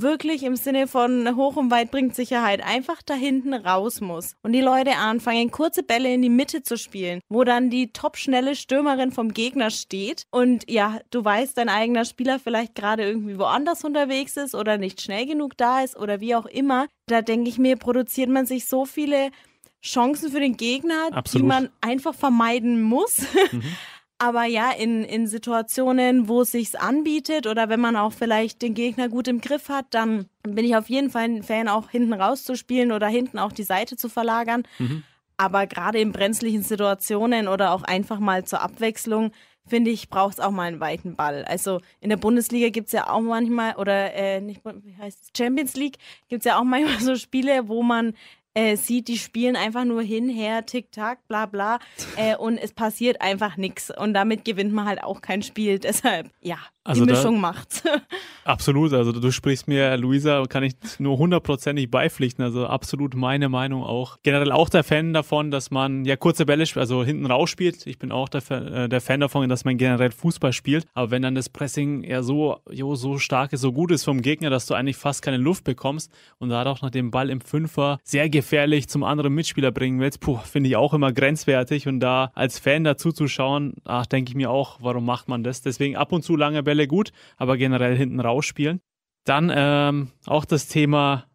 wirklich 0.00 0.42
im 0.42 0.56
Sinne 0.56 0.86
von 0.86 1.36
hoch 1.36 1.56
und 1.56 1.70
weit 1.70 1.90
bringt 1.90 2.14
Sicherheit 2.14 2.64
einfach 2.64 3.02
da 3.02 3.14
hinten 3.14 3.54
raus 3.54 4.00
muss 4.00 4.34
und 4.42 4.52
die 4.52 4.60
Leute 4.60 4.96
anfangen, 4.96 5.50
kurze 5.50 5.82
Bälle 5.82 6.12
in 6.12 6.22
die 6.22 6.30
Mitte 6.30 6.62
zu 6.62 6.76
spielen, 6.76 7.20
wo 7.28 7.44
dann 7.44 7.70
die 7.70 7.92
topschnelle 7.92 8.56
Stürmerin 8.56 9.12
vom 9.12 9.32
Gegner 9.32 9.70
steht 9.70 10.24
und 10.30 10.70
ja, 10.70 11.00
du 11.10 11.24
weißt, 11.24 11.58
dein 11.58 11.68
eigener 11.68 12.04
Spieler 12.04 12.38
vielleicht 12.38 12.74
gerade 12.74 13.04
irgendwie 13.04 13.38
woanders 13.38 13.84
unterwegs 13.84 14.36
ist 14.36 14.54
oder 14.54 14.78
nicht 14.78 15.00
schnell 15.00 15.26
genug 15.26 15.56
da 15.56 15.82
ist 15.82 15.96
oder 15.96 16.20
wie 16.20 16.34
auch 16.34 16.46
immer, 16.46 16.86
da 17.06 17.22
denke 17.22 17.50
ich 17.50 17.58
mir, 17.58 17.76
produziert 17.76 18.30
man 18.30 18.46
sich 18.46 18.66
so 18.66 18.84
viele 18.86 19.30
Chancen 19.82 20.30
für 20.30 20.40
den 20.40 20.56
Gegner, 20.56 21.08
Absolut. 21.10 21.42
die 21.42 21.48
man 21.48 21.68
einfach 21.80 22.14
vermeiden 22.14 22.80
muss. 22.80 23.22
Mhm. 23.50 23.62
Aber 24.22 24.44
ja, 24.44 24.70
in, 24.70 25.02
in 25.02 25.26
Situationen, 25.26 26.28
wo 26.28 26.42
es 26.42 26.52
sich 26.52 26.78
anbietet 26.78 27.48
oder 27.48 27.68
wenn 27.68 27.80
man 27.80 27.96
auch 27.96 28.12
vielleicht 28.12 28.62
den 28.62 28.72
Gegner 28.72 29.08
gut 29.08 29.26
im 29.26 29.40
Griff 29.40 29.68
hat, 29.68 29.86
dann 29.90 30.26
bin 30.44 30.64
ich 30.64 30.76
auf 30.76 30.88
jeden 30.88 31.10
Fall 31.10 31.24
ein 31.24 31.42
Fan, 31.42 31.66
auch 31.66 31.90
hinten 31.90 32.12
rauszuspielen 32.12 32.92
oder 32.92 33.08
hinten 33.08 33.40
auch 33.40 33.50
die 33.50 33.64
Seite 33.64 33.96
zu 33.96 34.08
verlagern. 34.08 34.62
Mhm. 34.78 35.02
Aber 35.38 35.66
gerade 35.66 35.98
in 35.98 36.12
brenzlichen 36.12 36.62
Situationen 36.62 37.48
oder 37.48 37.72
auch 37.72 37.82
einfach 37.82 38.20
mal 38.20 38.44
zur 38.44 38.62
Abwechslung, 38.62 39.32
finde 39.66 39.90
ich, 39.90 40.08
braucht 40.08 40.34
es 40.34 40.40
auch 40.40 40.52
mal 40.52 40.68
einen 40.68 40.78
weiten 40.78 41.16
Ball. 41.16 41.44
Also 41.44 41.80
in 41.98 42.08
der 42.08 42.16
Bundesliga 42.16 42.68
gibt 42.68 42.86
es 42.86 42.92
ja 42.92 43.10
auch 43.10 43.22
manchmal, 43.22 43.74
oder 43.74 44.14
äh, 44.14 44.40
nicht, 44.40 44.60
wie 44.64 44.96
heißt 44.98 45.18
es, 45.20 45.30
Champions 45.36 45.74
League, 45.74 45.98
gibt 46.28 46.42
es 46.42 46.44
ja 46.44 46.60
auch 46.60 46.64
manchmal 46.64 47.00
so 47.00 47.16
Spiele, 47.16 47.66
wo 47.66 47.82
man 47.82 48.14
äh, 48.54 48.76
sieht, 48.76 49.08
die 49.08 49.18
spielen 49.18 49.56
einfach 49.56 49.84
nur 49.84 50.02
hin, 50.02 50.28
her, 50.28 50.66
tick, 50.66 50.92
tack, 50.92 51.26
bla 51.28 51.46
bla 51.46 51.78
äh, 52.16 52.36
und 52.36 52.58
es 52.58 52.72
passiert 52.72 53.20
einfach 53.20 53.56
nichts 53.56 53.90
und 53.96 54.14
damit 54.14 54.44
gewinnt 54.44 54.72
man 54.72 54.86
halt 54.86 55.02
auch 55.02 55.20
kein 55.20 55.42
Spiel. 55.42 55.78
Deshalb, 55.82 56.30
ja, 56.40 56.58
also 56.84 57.04
die 57.04 57.12
Mischung 57.12 57.36
da, 57.36 57.40
macht's. 57.40 57.82
Absolut, 58.44 58.92
also 58.92 59.12
du 59.12 59.30
sprichst 59.30 59.68
mir, 59.68 59.96
Luisa, 59.96 60.42
kann 60.48 60.64
ich 60.64 60.74
nur 60.98 61.16
hundertprozentig 61.16 61.88
beipflichten, 61.88 62.42
also 62.42 62.66
absolut 62.66 63.14
meine 63.14 63.48
Meinung 63.48 63.84
auch. 63.84 64.18
Generell 64.24 64.50
auch 64.50 64.68
der 64.68 64.82
Fan 64.82 65.12
davon, 65.12 65.52
dass 65.52 65.70
man 65.70 66.04
ja 66.04 66.16
kurze 66.16 66.44
Bälle, 66.44 66.64
also 66.74 67.04
hinten 67.04 67.26
raus 67.26 67.50
spielt. 67.50 67.86
Ich 67.86 68.00
bin 68.00 68.10
auch 68.10 68.28
der, 68.28 68.50
äh, 68.50 68.88
der 68.88 69.00
Fan 69.00 69.20
davon, 69.20 69.48
dass 69.48 69.64
man 69.64 69.78
generell 69.78 70.10
Fußball 70.10 70.52
spielt, 70.52 70.86
aber 70.92 71.12
wenn 71.12 71.22
dann 71.22 71.36
das 71.36 71.48
Pressing 71.48 72.02
ja 72.02 72.24
so, 72.24 72.58
jo, 72.68 72.96
so 72.96 73.18
stark 73.18 73.52
ist, 73.52 73.60
so 73.60 73.72
gut 73.72 73.92
ist 73.92 74.02
vom 74.02 74.20
Gegner, 74.20 74.50
dass 74.50 74.66
du 74.66 74.74
eigentlich 74.74 74.96
fast 74.96 75.22
keine 75.22 75.36
Luft 75.36 75.62
bekommst 75.62 76.10
und 76.38 76.48
da 76.48 76.64
auch 76.66 76.82
nach 76.82 76.90
dem 76.90 77.12
Ball 77.12 77.30
im 77.30 77.40
Fünfer 77.40 78.00
sehr 78.02 78.28
gefährlich 78.28 78.88
zum 78.88 79.04
anderen 79.04 79.32
Mitspieler 79.34 79.70
bringen 79.70 80.00
willst, 80.00 80.18
puh, 80.18 80.38
finde 80.38 80.68
ich 80.68 80.74
auch 80.74 80.94
immer 80.94 81.12
grenzwertig 81.12 81.86
und 81.86 82.00
da 82.00 82.32
als 82.34 82.58
Fan 82.58 82.82
dazu 82.82 83.12
zu 83.12 83.28
schauen, 83.28 83.74
ach, 83.84 84.06
denke 84.06 84.30
ich 84.30 84.34
mir 84.34 84.50
auch, 84.50 84.78
warum 84.80 85.04
macht 85.04 85.28
man 85.28 85.44
das? 85.44 85.62
Deswegen 85.62 85.96
ab 85.96 86.10
und 86.10 86.22
zu 86.22 86.34
lange 86.34 86.64
Bälle 86.64 86.71
Bälle 86.72 86.86
gut, 86.86 87.12
aber 87.36 87.58
generell 87.58 87.96
hinten 87.96 88.18
rausspielen. 88.18 88.80
Dann 89.24 89.52
ähm, 89.54 90.08
auch 90.26 90.46
das 90.46 90.68
Thema 90.68 91.26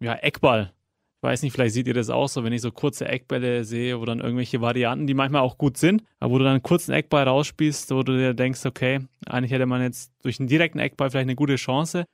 ja, 0.00 0.14
Eckball. 0.14 0.72
Ich 1.16 1.22
weiß 1.22 1.42
nicht, 1.42 1.52
vielleicht 1.52 1.74
seht 1.74 1.86
ihr 1.86 1.94
das 1.94 2.10
auch 2.10 2.28
so, 2.28 2.44
wenn 2.44 2.52
ich 2.52 2.60
so 2.60 2.70
kurze 2.70 3.08
Eckbälle 3.08 3.64
sehe, 3.64 3.98
wo 4.00 4.04
dann 4.04 4.20
irgendwelche 4.20 4.60
Varianten, 4.60 5.06
die 5.06 5.14
manchmal 5.14 5.40
auch 5.40 5.56
gut 5.56 5.76
sind, 5.76 6.02
aber 6.20 6.34
wo 6.34 6.38
du 6.38 6.44
dann 6.44 6.54
einen 6.54 6.62
kurzen 6.62 6.92
Eckball 6.92 7.24
rausspielst, 7.24 7.90
wo 7.92 8.02
du 8.02 8.12
dir 8.12 8.34
denkst, 8.34 8.66
okay, 8.66 9.00
eigentlich 9.26 9.52
hätte 9.52 9.66
man 9.66 9.80
jetzt 9.80 10.12
durch 10.22 10.40
einen 10.40 10.48
direkten 10.48 10.78
Eckball 10.78 11.10
vielleicht 11.10 11.26
eine 11.26 11.36
gute 11.36 11.56
Chance, 11.56 12.04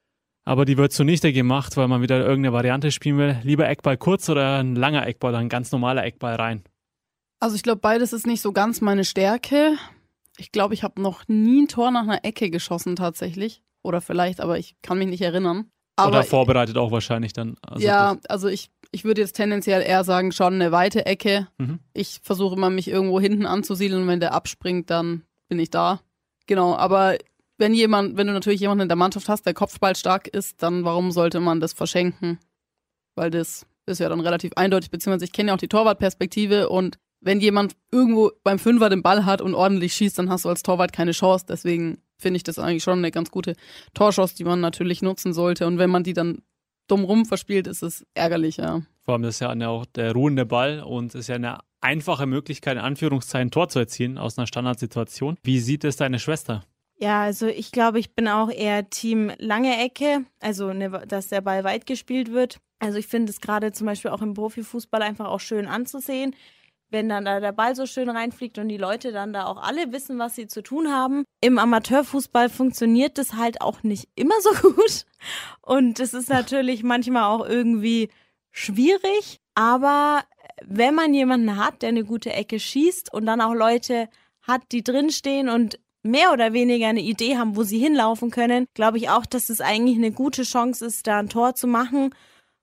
aber 0.44 0.64
die 0.64 0.76
wird 0.76 0.92
zunichte 0.92 1.32
gemacht, 1.32 1.76
weil 1.76 1.88
man 1.88 2.00
wieder 2.00 2.18
irgendeine 2.18 2.52
Variante 2.52 2.92
spielen 2.92 3.18
will. 3.18 3.38
Lieber 3.42 3.68
Eckball 3.68 3.96
kurz 3.96 4.28
oder 4.28 4.60
ein 4.60 4.76
langer 4.76 5.06
Eckball, 5.06 5.32
oder 5.32 5.38
ein 5.38 5.48
ganz 5.48 5.72
normaler 5.72 6.04
Eckball 6.04 6.36
rein? 6.36 6.62
Also 7.40 7.56
ich 7.56 7.62
glaube, 7.62 7.80
beides 7.80 8.12
ist 8.12 8.26
nicht 8.26 8.40
so 8.40 8.52
ganz 8.52 8.80
meine 8.80 9.04
Stärke. 9.04 9.76
Ich 10.38 10.52
glaube, 10.52 10.74
ich 10.74 10.82
habe 10.82 11.00
noch 11.02 11.26
nie 11.28 11.62
ein 11.62 11.68
Tor 11.68 11.90
nach 11.90 12.02
einer 12.02 12.24
Ecke 12.24 12.50
geschossen 12.50 12.96
tatsächlich. 12.96 13.62
Oder 13.82 14.00
vielleicht, 14.00 14.40
aber 14.40 14.58
ich 14.58 14.76
kann 14.82 14.98
mich 14.98 15.08
nicht 15.08 15.22
erinnern. 15.22 15.70
Aber 15.96 16.18
Oder 16.18 16.24
vorbereitet 16.24 16.76
auch 16.76 16.92
wahrscheinlich 16.92 17.32
dann. 17.32 17.56
Also 17.60 17.84
ja, 17.84 18.16
also 18.28 18.48
ich, 18.48 18.70
ich 18.92 19.04
würde 19.04 19.20
jetzt 19.20 19.34
tendenziell 19.34 19.82
eher 19.82 20.04
sagen, 20.04 20.30
schon 20.30 20.54
eine 20.54 20.70
weite 20.70 21.06
Ecke. 21.06 21.48
Mhm. 21.58 21.80
Ich 21.92 22.20
versuche 22.22 22.54
immer, 22.54 22.70
mich 22.70 22.88
irgendwo 22.88 23.20
hinten 23.20 23.46
anzusiedeln 23.46 24.02
und 24.02 24.08
wenn 24.08 24.20
der 24.20 24.32
abspringt, 24.32 24.90
dann 24.90 25.24
bin 25.48 25.58
ich 25.58 25.70
da. 25.70 26.00
Genau, 26.46 26.76
aber 26.76 27.18
wenn 27.58 27.74
jemand, 27.74 28.16
wenn 28.16 28.28
du 28.28 28.32
natürlich 28.32 28.60
jemanden 28.60 28.82
in 28.82 28.88
der 28.88 28.96
Mannschaft 28.96 29.28
hast, 29.28 29.44
der 29.44 29.54
Kopfball 29.54 29.96
stark 29.96 30.28
ist, 30.28 30.62
dann 30.62 30.84
warum 30.84 31.10
sollte 31.10 31.40
man 31.40 31.60
das 31.60 31.72
verschenken? 31.72 32.38
Weil 33.16 33.30
das 33.30 33.66
ist 33.86 33.98
ja 33.98 34.08
dann 34.08 34.20
relativ 34.20 34.52
eindeutig, 34.54 34.90
beziehungsweise 34.90 35.24
ich 35.24 35.32
kenne 35.32 35.48
ja 35.48 35.54
auch 35.54 35.58
die 35.58 35.68
Torwartperspektive 35.68 36.68
und 36.68 36.98
wenn 37.20 37.40
jemand 37.40 37.74
irgendwo 37.90 38.30
beim 38.44 38.58
Fünfer 38.58 38.88
den 38.90 39.02
Ball 39.02 39.24
hat 39.24 39.40
und 39.40 39.54
ordentlich 39.54 39.94
schießt, 39.94 40.18
dann 40.18 40.30
hast 40.30 40.44
du 40.44 40.48
als 40.48 40.62
Torwart 40.62 40.92
keine 40.92 41.12
Chance. 41.12 41.46
Deswegen 41.48 41.98
finde 42.16 42.36
ich 42.36 42.42
das 42.42 42.58
eigentlich 42.58 42.82
schon 42.82 42.98
eine 42.98 43.10
ganz 43.10 43.30
gute 43.30 43.54
Torchance, 43.94 44.36
die 44.36 44.44
man 44.44 44.60
natürlich 44.60 45.02
nutzen 45.02 45.32
sollte. 45.32 45.66
Und 45.66 45.78
wenn 45.78 45.90
man 45.90 46.04
die 46.04 46.12
dann 46.12 46.42
dumm 46.86 47.04
rum 47.04 47.26
verspielt, 47.26 47.66
ist 47.66 47.82
es 47.82 48.06
ärgerlich, 48.14 48.58
ja. 48.58 48.82
Vor 49.02 49.14
allem 49.14 49.24
ist 49.24 49.40
ja 49.40 49.68
auch 49.68 49.86
der 49.86 50.12
ruhende 50.12 50.46
Ball 50.46 50.80
und 50.80 51.14
ist 51.14 51.28
ja 51.28 51.36
eine 51.36 51.58
einfache 51.80 52.26
Möglichkeit, 52.26 52.76
in 52.76 52.82
Anführungszeichen 52.82 53.50
Tor 53.50 53.68
zu 53.68 53.78
erzielen 53.78 54.18
aus 54.18 54.38
einer 54.38 54.46
Standardsituation. 54.46 55.36
Wie 55.42 55.60
sieht 55.60 55.84
es 55.84 55.96
deine 55.96 56.18
Schwester? 56.18 56.64
Ja, 57.00 57.22
also 57.22 57.46
ich 57.46 57.70
glaube, 57.70 58.00
ich 58.00 58.14
bin 58.14 58.26
auch 58.26 58.50
eher 58.50 58.90
Team 58.90 59.30
lange 59.38 59.78
Ecke, 59.84 60.24
also 60.40 60.72
ne, 60.72 60.90
dass 61.06 61.28
der 61.28 61.40
Ball 61.40 61.62
weit 61.62 61.86
gespielt 61.86 62.32
wird. 62.32 62.58
Also 62.80 62.98
ich 62.98 63.06
finde 63.06 63.30
es 63.30 63.40
gerade 63.40 63.70
zum 63.72 63.86
Beispiel 63.86 64.10
auch 64.10 64.22
im 64.22 64.34
Profifußball 64.34 65.02
einfach 65.02 65.26
auch 65.26 65.40
schön 65.40 65.66
anzusehen 65.66 66.34
wenn 66.90 67.08
dann 67.08 67.24
da 67.24 67.40
der 67.40 67.52
Ball 67.52 67.74
so 67.76 67.86
schön 67.86 68.08
reinfliegt 68.08 68.58
und 68.58 68.68
die 68.68 68.76
Leute 68.76 69.12
dann 69.12 69.32
da 69.32 69.46
auch 69.46 69.62
alle 69.62 69.92
wissen, 69.92 70.18
was 70.18 70.34
sie 70.34 70.46
zu 70.46 70.62
tun 70.62 70.90
haben. 70.90 71.24
Im 71.40 71.58
Amateurfußball 71.58 72.48
funktioniert 72.48 73.18
das 73.18 73.34
halt 73.34 73.60
auch 73.60 73.82
nicht 73.82 74.08
immer 74.14 74.34
so 74.40 74.50
gut. 74.74 75.04
Und 75.62 76.00
es 76.00 76.14
ist 76.14 76.28
natürlich 76.28 76.82
manchmal 76.82 77.24
auch 77.24 77.46
irgendwie 77.46 78.08
schwierig. 78.50 79.38
Aber 79.54 80.24
wenn 80.64 80.94
man 80.94 81.14
jemanden 81.14 81.56
hat, 81.56 81.82
der 81.82 81.90
eine 81.90 82.04
gute 82.04 82.32
Ecke 82.32 82.58
schießt 82.58 83.12
und 83.12 83.26
dann 83.26 83.40
auch 83.40 83.54
Leute 83.54 84.08
hat, 84.42 84.62
die 84.72 84.82
drinstehen 84.82 85.48
und 85.48 85.78
mehr 86.02 86.32
oder 86.32 86.52
weniger 86.52 86.88
eine 86.88 87.02
Idee 87.02 87.36
haben, 87.36 87.56
wo 87.56 87.64
sie 87.64 87.78
hinlaufen 87.78 88.30
können, 88.30 88.66
glaube 88.74 88.98
ich 88.98 89.10
auch, 89.10 89.26
dass 89.26 89.50
es 89.50 89.60
eigentlich 89.60 89.96
eine 89.96 90.12
gute 90.12 90.42
Chance 90.42 90.86
ist, 90.86 91.06
da 91.06 91.18
ein 91.18 91.28
Tor 91.28 91.54
zu 91.54 91.66
machen. 91.66 92.14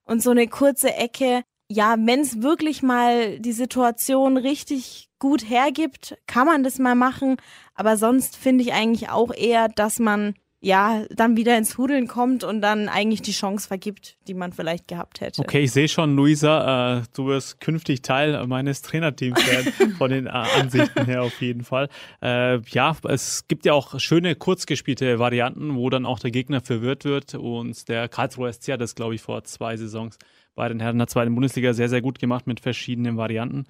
Und 0.04 0.22
so 0.22 0.32
eine 0.32 0.48
kurze 0.48 0.94
Ecke 0.94 1.44
ja, 1.68 1.96
wenn 2.00 2.20
es 2.20 2.42
wirklich 2.42 2.84
mal 2.84 3.40
die 3.40 3.52
Situation 3.52 4.38
richtig 4.38 5.10
gut 5.20 5.50
hergibt, 5.50 6.18
kann 6.28 6.46
man 6.46 6.64
das 6.64 6.78
mal 6.78 6.96
machen. 6.96 7.38
Aber 7.74 7.98
sonst 7.98 8.36
finde 8.38 8.64
ich 8.64 8.74
eigentlich 8.74 9.10
auch 9.10 9.34
eher, 9.34 9.68
dass 9.70 10.00
man 10.00 10.36
ja, 10.66 11.06
dann 11.12 11.38
wieder 11.38 11.56
ins 11.60 11.78
Hudeln 11.78 12.08
kommt 12.08 12.44
und 12.44 12.60
dann 12.60 12.90
eigentlich 12.90 13.22
die 13.22 13.34
Chance 13.34 13.68
vergibt, 13.68 14.18
die 14.28 14.34
man 14.34 14.52
vielleicht 14.52 14.88
gehabt 14.88 15.22
hätte. 15.22 15.40
Okay, 15.40 15.60
ich 15.60 15.72
sehe 15.72 15.88
schon, 15.88 16.16
Luisa, 16.16 16.98
äh, 16.98 17.04
du 17.14 17.28
wirst 17.28 17.62
künftig 17.62 18.02
Teil 18.02 18.48
meines 18.48 18.82
Trainerteams 18.82 19.46
werden, 19.46 19.94
von 20.00 20.10
den 20.10 20.26
äh, 20.26 20.30
Ansichten 20.30 21.06
her 21.06 21.22
auf 21.22 21.40
jeden 21.40 21.64
Fall. 21.64 21.88
Äh, 22.20 22.62
ja, 22.70 22.98
es 23.04 23.48
gibt 23.48 23.68
ja 23.68 23.74
auch 23.74 24.00
schöne, 24.00 24.34
kurz 24.34 24.66
gespielte 24.66 25.20
Varianten, 25.20 25.76
wo 25.76 25.88
dann 25.92 26.08
auch 26.08 26.18
der 26.18 26.32
Gegner 26.32 26.62
verwirrt 26.62 27.06
wird 27.06 27.36
und 27.36 27.88
der 27.88 28.10
Karlsruher 28.10 28.52
SC 28.52 28.70
hat 28.70 28.82
das, 28.82 28.96
glaube 28.96 29.14
ich, 29.14 29.22
vor 29.22 29.44
zwei 29.44 29.78
Saisons 29.78 30.18
bei 30.56 30.68
den 30.68 30.80
Herren 30.80 30.98
der 30.98 31.06
zweiten 31.06 31.36
Bundesliga 31.36 31.74
sehr, 31.74 31.90
sehr 31.90 32.02
gut 32.02 32.18
gemacht 32.18 32.48
mit 32.48 32.60
verschiedenen 32.60 33.18
Varianten. 33.18 33.66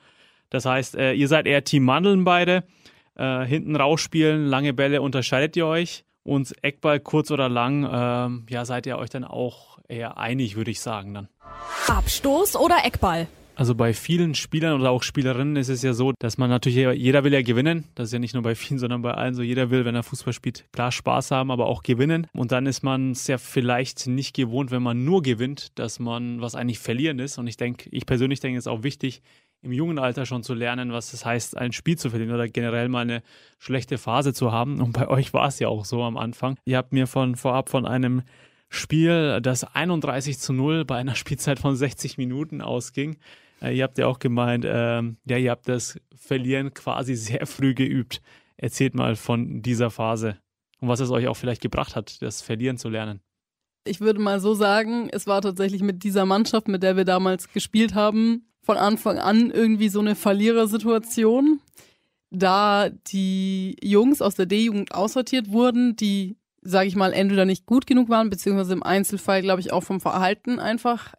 Das 0.49 0.65
heißt, 0.65 0.95
äh, 0.95 1.11
ihr 1.11 1.27
seid 1.27 1.45
eher 1.45 1.65
Team 1.65 1.83
Mandeln 1.83 2.23
beide, 2.23 2.63
äh, 3.15 3.43
hinten 3.43 3.75
rausspielen, 3.75 4.45
lange 4.45 4.71
Bälle 4.71 5.01
unterscheidet 5.01 5.57
ihr 5.57 5.65
euch 5.65 6.05
und 6.25 6.53
Eckball 6.63 6.99
kurz 6.99 7.31
oder 7.31 7.47
lang, 7.47 7.87
ähm, 7.89 8.45
ja, 8.49 8.65
seid 8.65 8.85
ihr 8.87 8.97
euch 8.97 9.09
dann 9.09 9.23
auch 9.23 9.79
eher 9.87 10.17
einig, 10.17 10.55
würde 10.55 10.71
ich 10.71 10.81
sagen 10.81 11.13
dann. 11.13 11.29
Abstoß 11.87 12.57
oder 12.57 12.83
Eckball? 12.83 13.27
Also 13.57 13.73
bei 13.73 13.93
vielen 13.93 14.35
Spielern 14.35 14.81
oder 14.81 14.91
auch 14.91 15.01
Spielerinnen 15.01 15.55
ist 15.55 15.69
es 15.69 15.81
ja 15.81 15.93
so, 15.93 16.11
dass 16.19 16.37
man 16.37 16.49
natürlich, 16.49 16.99
jeder 16.99 17.23
will 17.23 17.31
ja 17.31 17.41
gewinnen. 17.41 17.85
Das 17.95 18.07
ist 18.07 18.11
ja 18.13 18.19
nicht 18.19 18.33
nur 18.33 18.43
bei 18.43 18.53
vielen, 18.53 18.79
sondern 18.79 19.01
bei 19.01 19.13
allen 19.13 19.33
so. 19.33 19.41
Jeder 19.41 19.69
will, 19.69 19.85
wenn 19.85 19.95
er 19.95 20.03
Fußball 20.03 20.33
spielt, 20.33 20.65
klar 20.73 20.91
Spaß 20.91 21.31
haben, 21.31 21.51
aber 21.51 21.67
auch 21.67 21.81
gewinnen. 21.81 22.27
Und 22.33 22.51
dann 22.51 22.65
ist 22.65 22.83
man 22.83 23.11
es 23.11 23.27
ja 23.27 23.37
vielleicht 23.37 24.07
nicht 24.07 24.35
gewohnt, 24.35 24.71
wenn 24.71 24.83
man 24.83 25.05
nur 25.05 25.21
gewinnt, 25.21 25.79
dass 25.79 25.99
man 25.99 26.41
was 26.41 26.55
eigentlich 26.55 26.79
verlieren 26.79 27.19
ist. 27.19 27.37
Und 27.37 27.47
ich 27.47 27.55
denke, 27.55 27.87
ich 27.91 28.05
persönlich 28.05 28.41
denke, 28.41 28.57
es 28.57 28.65
ist 28.65 28.71
auch 28.71 28.83
wichtig, 28.83 29.21
im 29.65 29.73
jungen 29.73 29.99
Alter 29.99 30.25
schon 30.25 30.43
zu 30.43 30.53
lernen, 30.53 30.91
was 30.91 31.11
es 31.13 31.25
heißt, 31.25 31.57
ein 31.57 31.73
Spiel 31.73 31.97
zu 31.97 32.09
verlieren 32.11 32.33
oder 32.33 32.47
generell 32.47 32.87
mal 32.87 33.01
eine 33.01 33.23
schlechte 33.57 33.97
Phase 33.97 34.33
zu 34.33 34.51
haben. 34.51 34.79
Und 34.79 34.93
bei 34.93 35.07
euch 35.07 35.33
war 35.33 35.47
es 35.47 35.59
ja 35.59 35.67
auch 35.67 35.85
so 35.85 36.03
am 36.03 36.17
Anfang. 36.17 36.57
Ihr 36.65 36.77
habt 36.77 36.93
mir 36.93 37.07
von 37.07 37.35
vorab 37.35 37.69
von 37.69 37.85
einem 37.85 38.21
Spiel, 38.69 39.39
das 39.41 39.63
31 39.63 40.39
zu 40.39 40.53
0 40.53 40.85
bei 40.85 40.97
einer 40.97 41.15
Spielzeit 41.15 41.59
von 41.59 41.75
60 41.75 42.17
Minuten 42.17 42.61
ausging. 42.61 43.17
Äh, 43.61 43.75
ihr 43.75 43.83
habt 43.83 43.97
ja 43.97 44.07
auch 44.07 44.19
gemeint, 44.19 44.65
äh, 44.65 45.01
ja, 45.01 45.37
ihr 45.37 45.51
habt 45.51 45.67
das 45.67 45.99
Verlieren 46.15 46.73
quasi 46.73 47.15
sehr 47.15 47.45
früh 47.47 47.73
geübt. 47.73 48.21
Erzählt 48.57 48.95
mal 48.95 49.15
von 49.15 49.61
dieser 49.61 49.89
Phase 49.89 50.37
und 50.79 50.87
was 50.87 50.99
es 50.99 51.09
euch 51.09 51.27
auch 51.27 51.35
vielleicht 51.35 51.61
gebracht 51.61 51.95
hat, 51.95 52.21
das 52.21 52.41
Verlieren 52.41 52.77
zu 52.77 52.89
lernen. 52.89 53.19
Ich 53.87 54.01
würde 54.01 54.19
mal 54.19 54.39
so 54.39 54.53
sagen, 54.53 55.09
es 55.11 55.27
war 55.27 55.41
tatsächlich 55.41 55.83
mit 55.83 56.03
dieser 56.03 56.25
Mannschaft, 56.25 56.67
mit 56.67 56.81
der 56.81 56.97
wir 56.97 57.05
damals 57.05 57.51
gespielt 57.51 57.93
haben, 57.93 58.47
von 58.65 58.77
Anfang 58.77 59.19
an 59.19 59.51
irgendwie 59.51 59.89
so 59.89 59.99
eine 59.99 60.15
Verlierersituation, 60.15 61.59
da 62.31 62.89
die 62.89 63.75
Jungs 63.81 64.21
aus 64.21 64.35
der 64.35 64.47
D-Jugend 64.47 64.93
aussortiert 64.93 65.51
wurden, 65.51 65.95
die, 65.95 66.35
sage 66.61 66.87
ich 66.87 66.95
mal, 66.95 67.13
entweder 67.13 67.45
nicht 67.45 67.67
gut 67.67 67.85
genug 67.85 68.09
waren, 68.09 68.31
beziehungsweise 68.31 68.73
im 68.73 68.83
Einzelfall, 68.83 69.43
glaube 69.43 69.61
ich, 69.61 69.71
auch 69.71 69.83
vom 69.83 70.01
Verhalten 70.01 70.59
einfach 70.59 71.13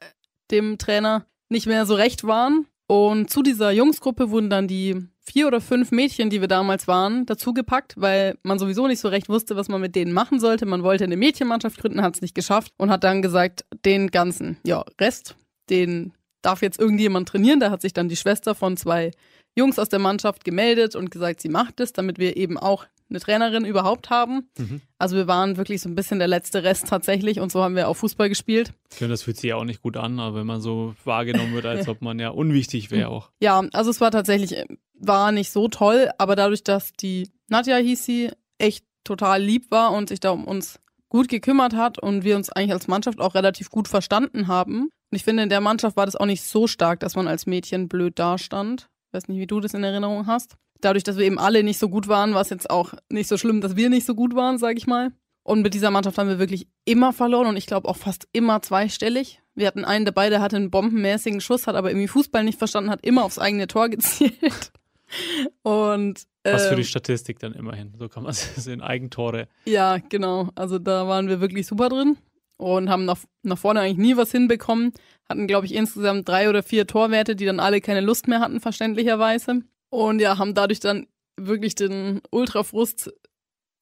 dem 0.51 0.77
Trainer 0.77 1.25
nicht 1.49 1.67
mehr 1.67 1.87
so 1.87 1.95
recht 1.95 2.25
waren. 2.25 2.67
Und 2.89 3.31
zu 3.31 3.43
dieser 3.43 3.71
Jungsgruppe 3.71 4.31
wurden 4.31 4.51
dann 4.51 4.67
die 4.67 5.07
vier 5.21 5.47
oder 5.47 5.61
fünf 5.61 5.93
Mädchen, 5.93 6.31
die 6.31 6.41
wir 6.41 6.49
damals 6.49 6.87
waren, 6.89 7.27
dazugepackt, 7.27 7.95
weil 7.97 8.39
man 8.43 8.59
sowieso 8.59 8.87
nicht 8.87 9.01
so 9.01 9.09
recht 9.09 9.29
wusste, 9.29 9.57
was 9.57 9.69
man 9.69 9.81
mit 9.81 9.95
denen 9.95 10.13
machen 10.13 10.41
sollte. 10.41 10.67
Man 10.67 10.83
wollte 10.83 11.05
eine 11.05 11.17
Mädchenmannschaft 11.17 11.79
gründen, 11.79 12.03
hat 12.03 12.17
es 12.17 12.23
nicht 12.23 12.35
geschafft 12.35 12.73
und 12.77 12.91
hat 12.91 13.05
dann 13.05 13.23
gesagt, 13.23 13.65
den 13.85 14.11
ganzen 14.11 14.57
ja, 14.65 14.85
Rest, 15.01 15.37
den 15.71 16.13
darf 16.47 16.63
jetzt 16.63 16.79
irgendjemand 16.79 17.29
trainieren. 17.29 17.61
Da 17.61 17.71
hat 17.71 17.83
sich 17.83 17.93
dann 17.93 18.09
die 18.09 18.17
Schwester 18.17 18.55
von 18.55 18.77
zwei 18.77 19.11
Jungs 19.57 19.79
aus 19.79 19.89
der 19.89 19.99
Mannschaft 19.99 20.45
gemeldet 20.45 20.95
und 20.95 21.11
gesagt, 21.11 21.41
sie 21.41 21.49
macht 21.49 21.81
es, 21.81 21.93
damit 21.93 22.19
wir 22.19 22.37
eben 22.37 22.57
auch 22.57 22.87
eine 23.09 23.21
Trainerin 23.21 23.65
überhaupt 23.65 24.11
haben. 24.11 24.49
Mhm. 24.59 24.81
Also 24.99 25.17
wir 25.17 25.27
waren 25.27 25.57
wirklich 25.57 25.81
so 25.81 25.89
ein 25.89 25.95
bisschen 25.95 26.19
der 26.19 26.29
letzte 26.29 26.65
Rest 26.65 26.89
tatsächlich 26.89 27.41
und 27.41 27.53
so 27.53 27.63
haben 27.63 27.77
wir 27.77 27.89
auch 27.89 27.95
Fußball 27.95 28.29
gespielt. 28.29 28.73
Ja, 28.99 29.09
das 29.09 29.23
fühlt 29.23 29.37
sich 29.37 29.49
ja 29.49 29.57
auch 29.57 29.65
nicht 29.65 29.83
gut 29.83 29.97
an, 29.97 30.19
aber 30.19 30.39
wenn 30.39 30.47
man 30.47 30.61
so 30.61 30.95
wahrgenommen 31.05 31.55
wird, 31.55 31.67
als 31.67 31.89
ob 31.89 32.03
man 32.03 32.19
ja 32.19 32.31
unwichtig 32.31 32.91
wäre 32.91 33.09
auch. 33.09 33.31
Ja, 33.41 33.63
also 33.73 33.91
es 33.91 34.01
war 34.01 34.11
tatsächlich, 34.11 34.57
war 34.95 35.33
nicht 35.33 35.51
so 35.51 35.69
toll, 35.69 36.11
aber 36.19 36.37
dadurch, 36.37 36.65
dass 36.65 36.93
die 36.93 37.31
Nadja 37.49 37.77
hieß 37.77 38.05
sie, 38.05 38.31
echt 38.59 38.85
total 39.05 39.41
lieb 39.41 39.71
war 39.71 39.93
und 39.93 40.09
sich 40.09 40.21
da 40.21 40.31
um 40.31 40.45
uns 40.45 40.81
gut 41.17 41.29
gekümmert 41.29 41.75
hat 41.75 41.99
und 41.99 42.25
wir 42.25 42.37
uns 42.37 42.51
eigentlich 42.51 42.73
als 42.73 42.89
Mannschaft 42.89 43.21
auch 43.21 43.35
relativ 43.35 43.71
gut 43.71 43.89
verstanden 43.89 44.49
haben, 44.49 44.91
und 45.11 45.17
ich 45.17 45.25
finde, 45.25 45.45
in 45.45 45.49
der 45.49 45.61
Mannschaft 45.61 45.97
war 45.97 46.05
das 46.05 46.17
auch 46.17 46.27
nicht 46.27 46.43
so 46.43 46.67
stark, 46.67 47.01
dass 47.01 47.15
man 47.15 47.29
als 47.29 47.47
Mädchen 47.47 47.89
blöd 47.89 48.19
dastand. 48.19 48.89
Ich 49.09 49.15
weiß 49.15 49.29
nicht, 49.29 49.39
wie 49.39 49.47
du 49.47 49.61
das 49.61 49.73
in 49.73 49.85
Erinnerung 49.85 50.27
hast. 50.27 50.57
Dadurch, 50.81 51.05
dass 51.05 51.17
wir 51.17 51.25
eben 51.25 51.39
alle 51.39 51.63
nicht 51.63 51.79
so 51.79 51.89
gut 51.89 52.09
waren, 52.09 52.35
war 52.35 52.43
es 52.43 52.51
jetzt 52.51 52.69
auch 52.69 52.93
nicht 53.09 53.29
so 53.29 53.39
schlimm, 53.39 53.61
dass 53.61 53.77
wir 53.77 53.89
nicht 53.89 54.05
so 54.05 54.15
gut 54.15 54.35
waren, 54.35 54.59
sage 54.59 54.77
ich 54.77 54.87
mal. 54.87 55.13
Und 55.43 55.63
mit 55.63 55.75
dieser 55.75 55.93
Mannschaft 55.93 56.19
haben 56.19 56.29
wir 56.29 56.41
wirklich 56.41 56.67
immer 56.85 57.13
verloren 57.13 57.47
und 57.47 57.57
ich 57.57 57.67
glaube 57.67 57.89
auch 57.89 57.97
fast 57.97 58.27
immer 58.33 58.61
zweistellig. 58.63 59.41
Wir 59.55 59.69
hatten 59.69 59.85
einen 59.85 60.05
dabei, 60.05 60.29
der 60.29 60.41
hatte 60.41 60.57
einen 60.57 60.73
bombenmäßigen 60.73 61.41
Schuss, 61.41 61.69
hat 61.69 61.77
aber 61.77 61.91
irgendwie 61.91 62.09
Fußball 62.09 62.43
nicht 62.43 62.59
verstanden, 62.59 62.91
hat 62.91 63.07
immer 63.07 63.25
aufs 63.25 63.39
eigene 63.39 63.69
Tor 63.69 63.89
gezielt. 63.89 64.73
Und 65.63 66.25
was 66.53 66.69
für 66.69 66.77
die 66.77 66.83
ähm, 66.83 66.87
Statistik 66.87 67.39
dann 67.39 67.53
immerhin. 67.55 67.95
So 67.99 68.09
kann 68.09 68.23
man 68.23 68.31
es 68.31 68.55
sehen, 68.65 68.81
Eigentore. 68.81 69.49
Ja, 69.65 69.99
genau. 69.99 70.51
Also 70.55 70.79
da 70.79 71.09
waren 71.09 71.29
wir 71.29 71.41
wirklich 71.41 71.67
super 71.67 71.89
drin 71.89 72.17
und 72.57 72.89
haben 72.89 73.05
nach, 73.05 73.19
nach 73.43 73.59
vorne 73.59 73.81
eigentlich 73.81 73.99
nie 73.99 74.17
was 74.17 74.31
hinbekommen. 74.31 74.93
Hatten, 75.29 75.47
glaube 75.47 75.67
ich, 75.67 75.75
insgesamt 75.75 76.29
drei 76.29 76.49
oder 76.49 76.63
vier 76.63 76.87
Torwerte, 76.87 77.37
die 77.37 77.45
dann 77.47 77.61
alle 77.61 77.81
keine 77.81 78.01
Lust 78.01 78.29
mehr 78.29 78.41
hatten, 78.41 78.61
verständlicherweise. 78.61 79.63
Und 79.91 80.21
ja, 80.21 80.39
haben 80.39 80.55
dadurch 80.55 80.81
dann 80.81 81.07
wirklich 81.37 81.75
den 81.75 82.21
Ultrafrust 82.31 83.13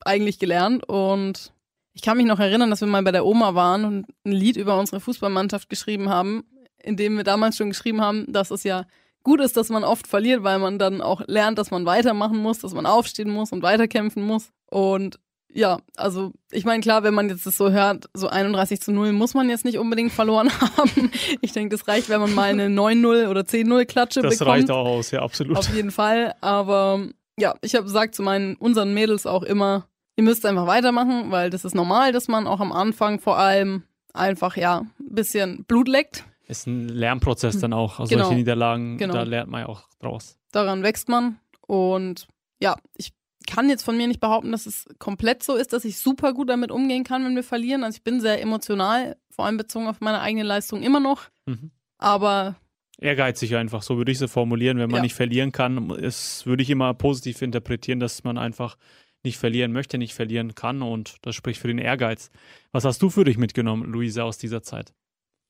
eigentlich 0.05 0.38
gelernt. 0.38 0.88
Und 0.88 1.53
ich 1.92 2.03
kann 2.03 2.16
mich 2.16 2.27
noch 2.27 2.40
erinnern, 2.40 2.70
dass 2.70 2.81
wir 2.81 2.88
mal 2.88 3.03
bei 3.03 3.12
der 3.12 3.27
Oma 3.27 3.55
waren 3.55 3.85
und 3.85 4.07
ein 4.24 4.33
Lied 4.33 4.57
über 4.57 4.79
unsere 4.79 5.00
Fußballmannschaft 5.00 5.68
geschrieben 5.68 6.09
haben, 6.09 6.44
in 6.83 6.96
dem 6.96 7.16
wir 7.16 7.24
damals 7.24 7.57
schon 7.57 7.70
geschrieben 7.70 8.00
haben, 8.00 8.31
dass 8.33 8.50
es 8.50 8.64
ja 8.64 8.87
gut 9.24 9.40
ist, 9.40 9.56
dass 9.56 9.70
man 9.70 9.82
oft 9.82 10.06
verliert, 10.06 10.44
weil 10.44 10.58
man 10.58 10.78
dann 10.78 11.00
auch 11.00 11.22
lernt, 11.26 11.58
dass 11.58 11.70
man 11.70 11.87
weitermachen 11.87 12.38
muss, 12.38 12.60
dass 12.60 12.74
man 12.74 12.87
aufstehen 12.87 13.30
muss 13.30 13.50
und 13.50 13.62
weiterkämpfen 13.62 14.22
muss. 14.22 14.50
Und 14.70 15.18
ja, 15.52 15.78
also 15.96 16.32
ich 16.50 16.64
meine, 16.64 16.82
klar, 16.82 17.02
wenn 17.04 17.14
man 17.14 17.28
jetzt 17.28 17.46
das 17.46 17.56
so 17.56 17.70
hört, 17.70 18.08
so 18.12 18.28
31 18.28 18.80
zu 18.80 18.92
0 18.92 19.12
muss 19.12 19.34
man 19.34 19.48
jetzt 19.48 19.64
nicht 19.64 19.78
unbedingt 19.78 20.12
verloren 20.12 20.50
haben. 20.60 21.10
Ich 21.40 21.52
denke, 21.52 21.76
das 21.76 21.88
reicht, 21.88 22.08
wenn 22.08 22.20
man 22.20 22.34
mal 22.34 22.50
eine 22.50 22.66
9-0 22.66 23.28
oder 23.28 23.42
10-0 23.42 23.84
Klatsche 23.87 24.22
das 24.22 24.38
bekommt. 24.38 24.40
Das 24.40 24.48
reicht 24.48 24.70
auch 24.70 24.87
aus, 24.87 25.10
ja, 25.10 25.22
absolut. 25.22 25.56
Auf 25.56 25.72
jeden 25.74 25.90
Fall. 25.90 26.34
Aber 26.40 27.06
ja, 27.38 27.54
ich 27.62 27.74
habe 27.74 27.84
gesagt 27.84 28.14
zu 28.14 28.22
meinen, 28.22 28.56
unseren 28.56 28.94
Mädels 28.94 29.26
auch 29.26 29.42
immer, 29.42 29.87
ihr 30.16 30.24
müsst 30.24 30.44
einfach 30.44 30.66
weitermachen, 30.66 31.30
weil 31.30 31.50
das 31.50 31.64
ist 31.64 31.74
normal, 31.74 32.12
dass 32.12 32.28
man 32.28 32.46
auch 32.46 32.60
am 32.60 32.72
Anfang 32.72 33.20
vor 33.20 33.38
allem 33.38 33.84
einfach, 34.12 34.56
ja, 34.56 34.80
ein 34.80 35.14
bisschen 35.14 35.64
Blut 35.64 35.88
leckt. 35.88 36.24
Ist 36.46 36.66
ein 36.66 36.88
Lernprozess 36.88 37.59
dann 37.59 37.72
auch. 37.72 38.00
Also 38.00 38.11
genau. 38.11 38.24
solche 38.24 38.38
Niederlagen, 38.38 38.98
genau. 38.98 39.14
da 39.14 39.22
lernt 39.22 39.50
man 39.50 39.62
ja 39.62 39.68
auch 39.68 39.88
draus. 39.98 40.38
Daran 40.52 40.83
wächst 40.83 41.09
man. 41.09 41.38
Und 41.66 42.28
ja, 42.61 42.76
ich 42.96 43.12
kann 43.46 43.68
jetzt 43.68 43.83
von 43.83 43.96
mir 43.96 44.07
nicht 44.07 44.20
behaupten, 44.20 44.52
dass 44.52 44.66
es 44.66 44.87
komplett 44.98 45.42
so 45.42 45.54
ist, 45.54 45.72
dass 45.72 45.85
ich 45.85 45.98
super 45.98 46.33
gut 46.33 46.50
damit 46.50 46.70
umgehen 46.70 47.04
kann, 47.04 47.24
wenn 47.24 47.35
wir 47.35 47.42
verlieren. 47.42 47.85
Also 47.85 47.96
ich 47.96 48.04
bin 48.04 48.20
sehr 48.20 48.40
emotional, 48.40 49.16
vor 49.30 49.46
allem 49.46 49.57
bezogen 49.57 49.87
auf 49.87 50.00
meine 50.00 50.20
eigene 50.20 50.44
Leistung 50.44 50.83
immer 50.83 51.00
noch. 51.00 51.22
Mhm. 51.46 51.70
Aber 51.98 52.57
ehrgeizig 52.98 53.57
einfach, 53.57 53.83
so 53.83 53.96
würde 53.96 54.12
ich 54.12 54.18
sie 54.18 54.28
formulieren. 54.28 54.78
Wenn 54.78 54.90
man 54.90 54.98
ja. 54.98 55.02
nicht 55.02 55.14
verlieren 55.14 55.52
kann, 55.52 55.90
ist, 55.90 56.46
würde 56.46 56.62
ich 56.62 56.70
immer 56.70 56.94
positiv 56.94 57.42
interpretieren, 57.42 58.00
dass 58.00 58.24
man 58.24 58.38
einfach 58.38 58.76
nicht 59.22 59.38
verlieren 59.38 59.72
möchte, 59.72 59.98
nicht 59.98 60.14
verlieren 60.14 60.54
kann 60.54 60.83
und 60.83 61.16
das 61.22 61.35
spricht 61.35 61.61
für 61.61 61.68
den 61.68 61.78
Ehrgeiz. 61.78 62.30
Was 62.72 62.85
hast 62.85 63.00
du 63.00 63.09
für 63.09 63.24
dich 63.24 63.38
mitgenommen, 63.38 63.90
Luise, 63.90 64.22
aus 64.22 64.37
dieser 64.37 64.62
Zeit? 64.62 64.92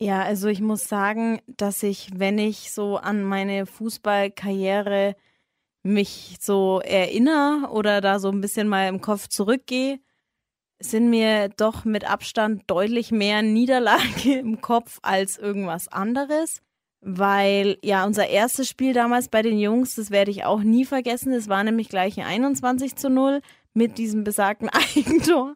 Ja, 0.05 0.21
also 0.23 0.49
ich 0.49 0.61
muss 0.61 0.87
sagen, 0.87 1.40
dass 1.47 1.83
ich, 1.83 2.11
wenn 2.14 2.37
ich 2.37 2.73
so 2.73 2.99
an 2.99 3.25
meine 3.25 3.64
Fußballkarriere 3.64 5.17
mich 5.83 6.37
so 6.40 6.81
erinnere 6.85 7.71
oder 7.71 8.03
da 8.03 8.19
so 8.19 8.31
ein 8.31 8.43
bisschen 8.43 8.69
mal 8.69 8.87
im 8.88 9.01
Kopf 9.01 9.29
zurückgehe, 9.29 10.01
sind 10.79 11.09
mir 11.09 11.49
doch 11.49 11.87
mit 11.87 12.05
Abstand 12.05 12.64
deutlich 12.67 13.12
mehr 13.12 13.40
Niederlage 13.40 14.35
im 14.40 14.61
Kopf 14.61 14.99
als 15.01 15.38
irgendwas 15.38 15.88
anderes. 15.88 16.61
Weil 17.01 17.79
ja, 17.83 18.05
unser 18.05 18.29
erstes 18.29 18.69
Spiel 18.69 18.93
damals 18.93 19.29
bei 19.29 19.40
den 19.40 19.59
Jungs, 19.59 19.95
das 19.95 20.11
werde 20.11 20.31
ich 20.31 20.45
auch 20.45 20.61
nie 20.61 20.85
vergessen. 20.85 21.33
Das 21.33 21.49
war 21.49 21.64
nämlich 21.64 21.88
gleich 21.88 22.19
ein 22.19 22.27
21 22.27 22.97
zu 22.97 23.09
0 23.09 23.40
mit 23.73 23.97
diesem 23.97 24.23
besagten 24.23 24.69
Eigentor. 24.97 25.55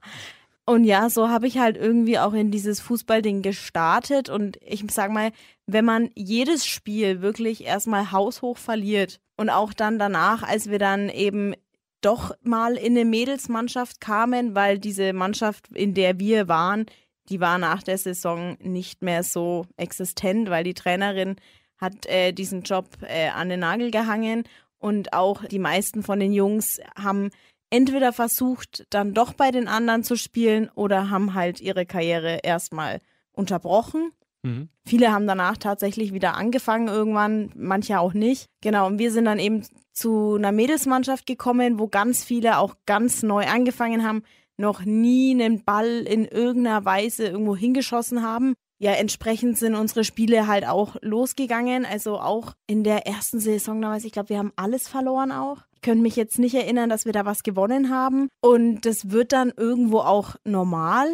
Und 0.69 0.85
ja, 0.85 1.09
so 1.09 1.31
habe 1.31 1.47
ich 1.47 1.57
halt 1.57 1.79
irgendwie 1.79 2.19
auch 2.19 2.35
in 2.35 2.51
dieses 2.51 2.79
Fußballding 2.81 3.41
gestartet. 3.41 4.29
Und 4.29 4.59
ich 4.61 4.85
sag 4.91 5.11
mal, 5.11 5.33
wenn 5.67 5.87
man 5.87 6.11
jedes 6.15 6.67
Spiel 6.67 7.23
wirklich 7.23 7.65
erstmal 7.65 8.13
haushoch 8.13 8.59
verliert 8.59 9.19
und 9.39 9.49
auch 9.49 9.73
dann 9.73 9.99
danach, 9.99 10.43
als 10.43 10.69
wir 10.69 10.79
dann 10.79 11.09
eben 11.09 11.55
doch 12.03 12.37
mal 12.43 12.77
in 12.77 12.93
eine 12.93 13.07
Mädelsmannschaft 13.07 14.03
kamen, 14.03 14.55
weil 14.55 14.79
diese 14.79 15.15
Mannschaft, 15.15 15.69
in 15.75 15.95
der 15.95 16.21
wir 16.21 16.49
waren, 16.49 16.85
die 17.31 17.41
war 17.41 17.57
nach 17.57 17.83
der 17.83 17.97
Saison 17.97 18.59
nicht 18.61 19.01
mehr 19.01 19.23
so 19.23 19.65
existent, 19.79 20.51
weil 20.51 20.65
die 20.65 20.75
Trainerin 20.75 21.37
hat 21.79 22.05
äh, 22.05 22.33
diesen 22.33 22.61
Job 22.61 22.91
äh, 23.01 23.31
an 23.31 23.49
den 23.49 23.61
Nagel 23.61 23.91
gehangen 23.91 24.45
und 24.77 25.15
auch 25.15 25.47
die 25.47 25.61
meisten 25.61 26.03
von 26.03 26.21
den 26.21 26.35
Jungs 26.35 26.79
haben 26.95 27.31
entweder 27.71 28.13
versucht, 28.13 28.87
dann 28.91 29.15
doch 29.15 29.33
bei 29.33 29.51
den 29.51 29.69
anderen 29.69 30.03
zu 30.03 30.17
spielen 30.17 30.71
oder 30.75 31.11
haben 31.11 31.35
halt 31.35 31.61
ihre 31.61 31.87
Karriere 31.87 32.41
erstmal 32.43 33.01
unterbrochen. 33.33 34.13
Mhm. 34.43 34.69
Viele 34.85 35.13
haben 35.13 35.27
danach 35.27 35.57
tatsächlich 35.57 36.13
wieder 36.13 36.35
angefangen 36.35 36.89
irgendwann, 36.89 37.51
manche 37.55 38.01
auch 38.01 38.15
nicht. 38.15 38.47
Genau, 38.61 38.87
und 38.87 38.99
wir 38.99 39.13
sind 39.13 39.25
dann 39.25 39.39
eben 39.39 39.65
zu 39.93 40.37
einer 40.37 40.53
Mädelsmannschaft 40.53 41.27
gekommen, 41.27 41.79
wo 41.79 41.89
ganz 41.89 42.25
viele 42.25 42.59
auch 42.59 42.75
ganz 42.87 43.23
neu 43.23 43.47
angefangen 43.47 44.07
haben, 44.07 44.23
noch 44.57 44.85
nie 44.85 45.33
einen 45.33 45.65
Ball 45.65 46.01
in 46.01 46.25
irgendeiner 46.25 46.85
Weise 46.85 47.27
irgendwo 47.27 47.57
hingeschossen 47.57 48.23
haben. 48.23 48.55
Ja, 48.81 48.93
entsprechend 48.93 49.59
sind 49.59 49.75
unsere 49.75 50.05
Spiele 50.05 50.47
halt 50.47 50.67
auch 50.67 50.97
losgegangen. 51.01 51.85
Also 51.85 52.21
auch 52.21 52.55
in 52.67 52.85
der 52.85 53.07
ersten 53.07 53.41
Saison 53.41 53.81
damals, 53.83 54.05
ich 54.05 54.13
glaube, 54.13 54.29
wir 54.29 54.39
haben 54.39 54.53
alles 54.57 54.89
verloren 54.89 55.33
auch. 55.33 55.68
Ich 55.79 55.83
könnte 55.83 56.03
mich 56.03 56.17
jetzt 56.17 56.41
nicht 56.41 56.57
erinnern, 56.57 56.91
dass 56.91 57.05
wir 57.05 57.13
da 57.13 57.25
was 57.25 57.45
gewonnen 57.45 57.89
haben. 57.89 58.29
Und 58.41 58.81
das 58.81 59.13
wird 59.13 59.33
dann 59.33 59.53
irgendwo 59.57 60.01
auch 60.01 60.35
normal. 60.43 61.07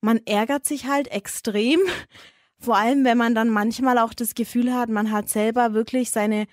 Man 0.00 0.18
ärgert 0.24 0.64
sich 0.64 0.86
halt 0.86 1.08
extrem. 1.08 1.78
Vor 2.58 2.78
allem, 2.78 3.04
wenn 3.04 3.18
man 3.18 3.34
dann 3.34 3.50
manchmal 3.50 3.98
auch 3.98 4.14
das 4.14 4.34
Gefühl 4.34 4.72
hat, 4.72 4.88
man 4.88 5.12
hat 5.12 5.28
selber 5.28 5.74
wirklich 5.74 6.10
seine 6.10 6.46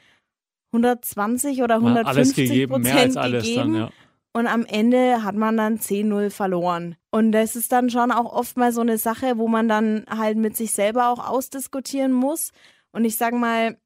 120 0.74 1.64
oder 1.64 1.76
150 1.76 2.68
Prozent 2.68 3.16
gegeben. 3.16 3.56
Dann, 3.56 3.76
ja. 3.76 3.90
Und 4.34 4.48
am 4.48 4.66
Ende 4.66 5.24
hat 5.24 5.36
man 5.36 5.56
dann 5.56 5.78
10-0 5.78 6.32
verloren. 6.32 6.98
Und 7.10 7.32
das 7.32 7.56
ist 7.56 7.72
dann 7.72 7.90
schon 7.90 8.12
auch 8.12 8.34
oft 8.34 8.58
mal 8.58 8.74
so 8.74 8.82
eine 8.82 8.98
Sache, 8.98 9.38
wo 9.38 9.48
man 9.48 9.70
dann 9.70 10.06
halt 10.10 10.38
mit 10.38 10.58
sich 10.58 10.74
selber 10.74 11.08
auch 11.08 11.26
ausdiskutieren 11.26 12.12
muss. 12.12 12.52
Und 12.92 13.06
ich 13.06 13.16
sag 13.16 13.34
mal, 13.34 13.78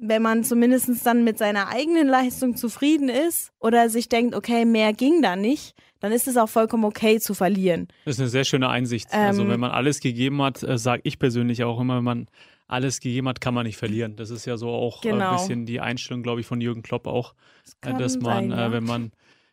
wenn 0.00 0.22
man 0.22 0.44
zumindest 0.44 1.06
dann 1.06 1.24
mit 1.24 1.38
seiner 1.38 1.68
eigenen 1.68 2.08
Leistung 2.08 2.56
zufrieden 2.56 3.08
ist 3.08 3.52
oder 3.58 3.88
sich 3.90 4.08
denkt, 4.08 4.34
okay, 4.34 4.64
mehr 4.64 4.92
ging 4.92 5.22
da 5.22 5.36
nicht, 5.36 5.74
dann 6.00 6.12
ist 6.12 6.26
es 6.26 6.36
auch 6.36 6.48
vollkommen 6.48 6.84
okay 6.84 7.20
zu 7.20 7.34
verlieren. 7.34 7.88
Das 8.04 8.14
ist 8.14 8.20
eine 8.20 8.30
sehr 8.30 8.44
schöne 8.44 8.68
Einsicht. 8.68 9.08
Also 9.12 9.18
ähm, 9.18 9.26
also 9.28 9.48
wenn 9.48 9.60
man 9.60 9.70
alles 9.70 10.00
gegeben 10.00 10.42
hat, 10.42 10.62
äh, 10.62 10.78
sage 10.78 11.02
ich 11.04 11.18
persönlich 11.18 11.62
auch 11.64 11.78
immer, 11.78 11.98
wenn 11.98 12.04
man 12.04 12.26
alles 12.66 13.00
gegeben 13.00 13.28
hat, 13.28 13.40
kann 13.40 13.52
man 13.52 13.66
nicht 13.66 13.76
verlieren. 13.76 14.16
Das 14.16 14.30
ist 14.30 14.46
ja 14.46 14.56
so 14.56 14.70
auch 14.70 15.02
genau. 15.02 15.30
ein 15.30 15.36
bisschen 15.36 15.66
die 15.66 15.80
Einstellung, 15.80 16.22
glaube 16.22 16.40
ich, 16.40 16.46
von 16.46 16.60
Jürgen 16.60 16.82
Klopp 16.82 17.06
auch, 17.06 17.34
das 17.82 17.92
äh, 17.92 17.98
dass 17.98 18.18
man, 18.20 18.50
sein, 18.50 18.58
ja. 18.58 18.66
äh, 18.66 18.72
wenn 18.72 18.84
man 18.84 19.12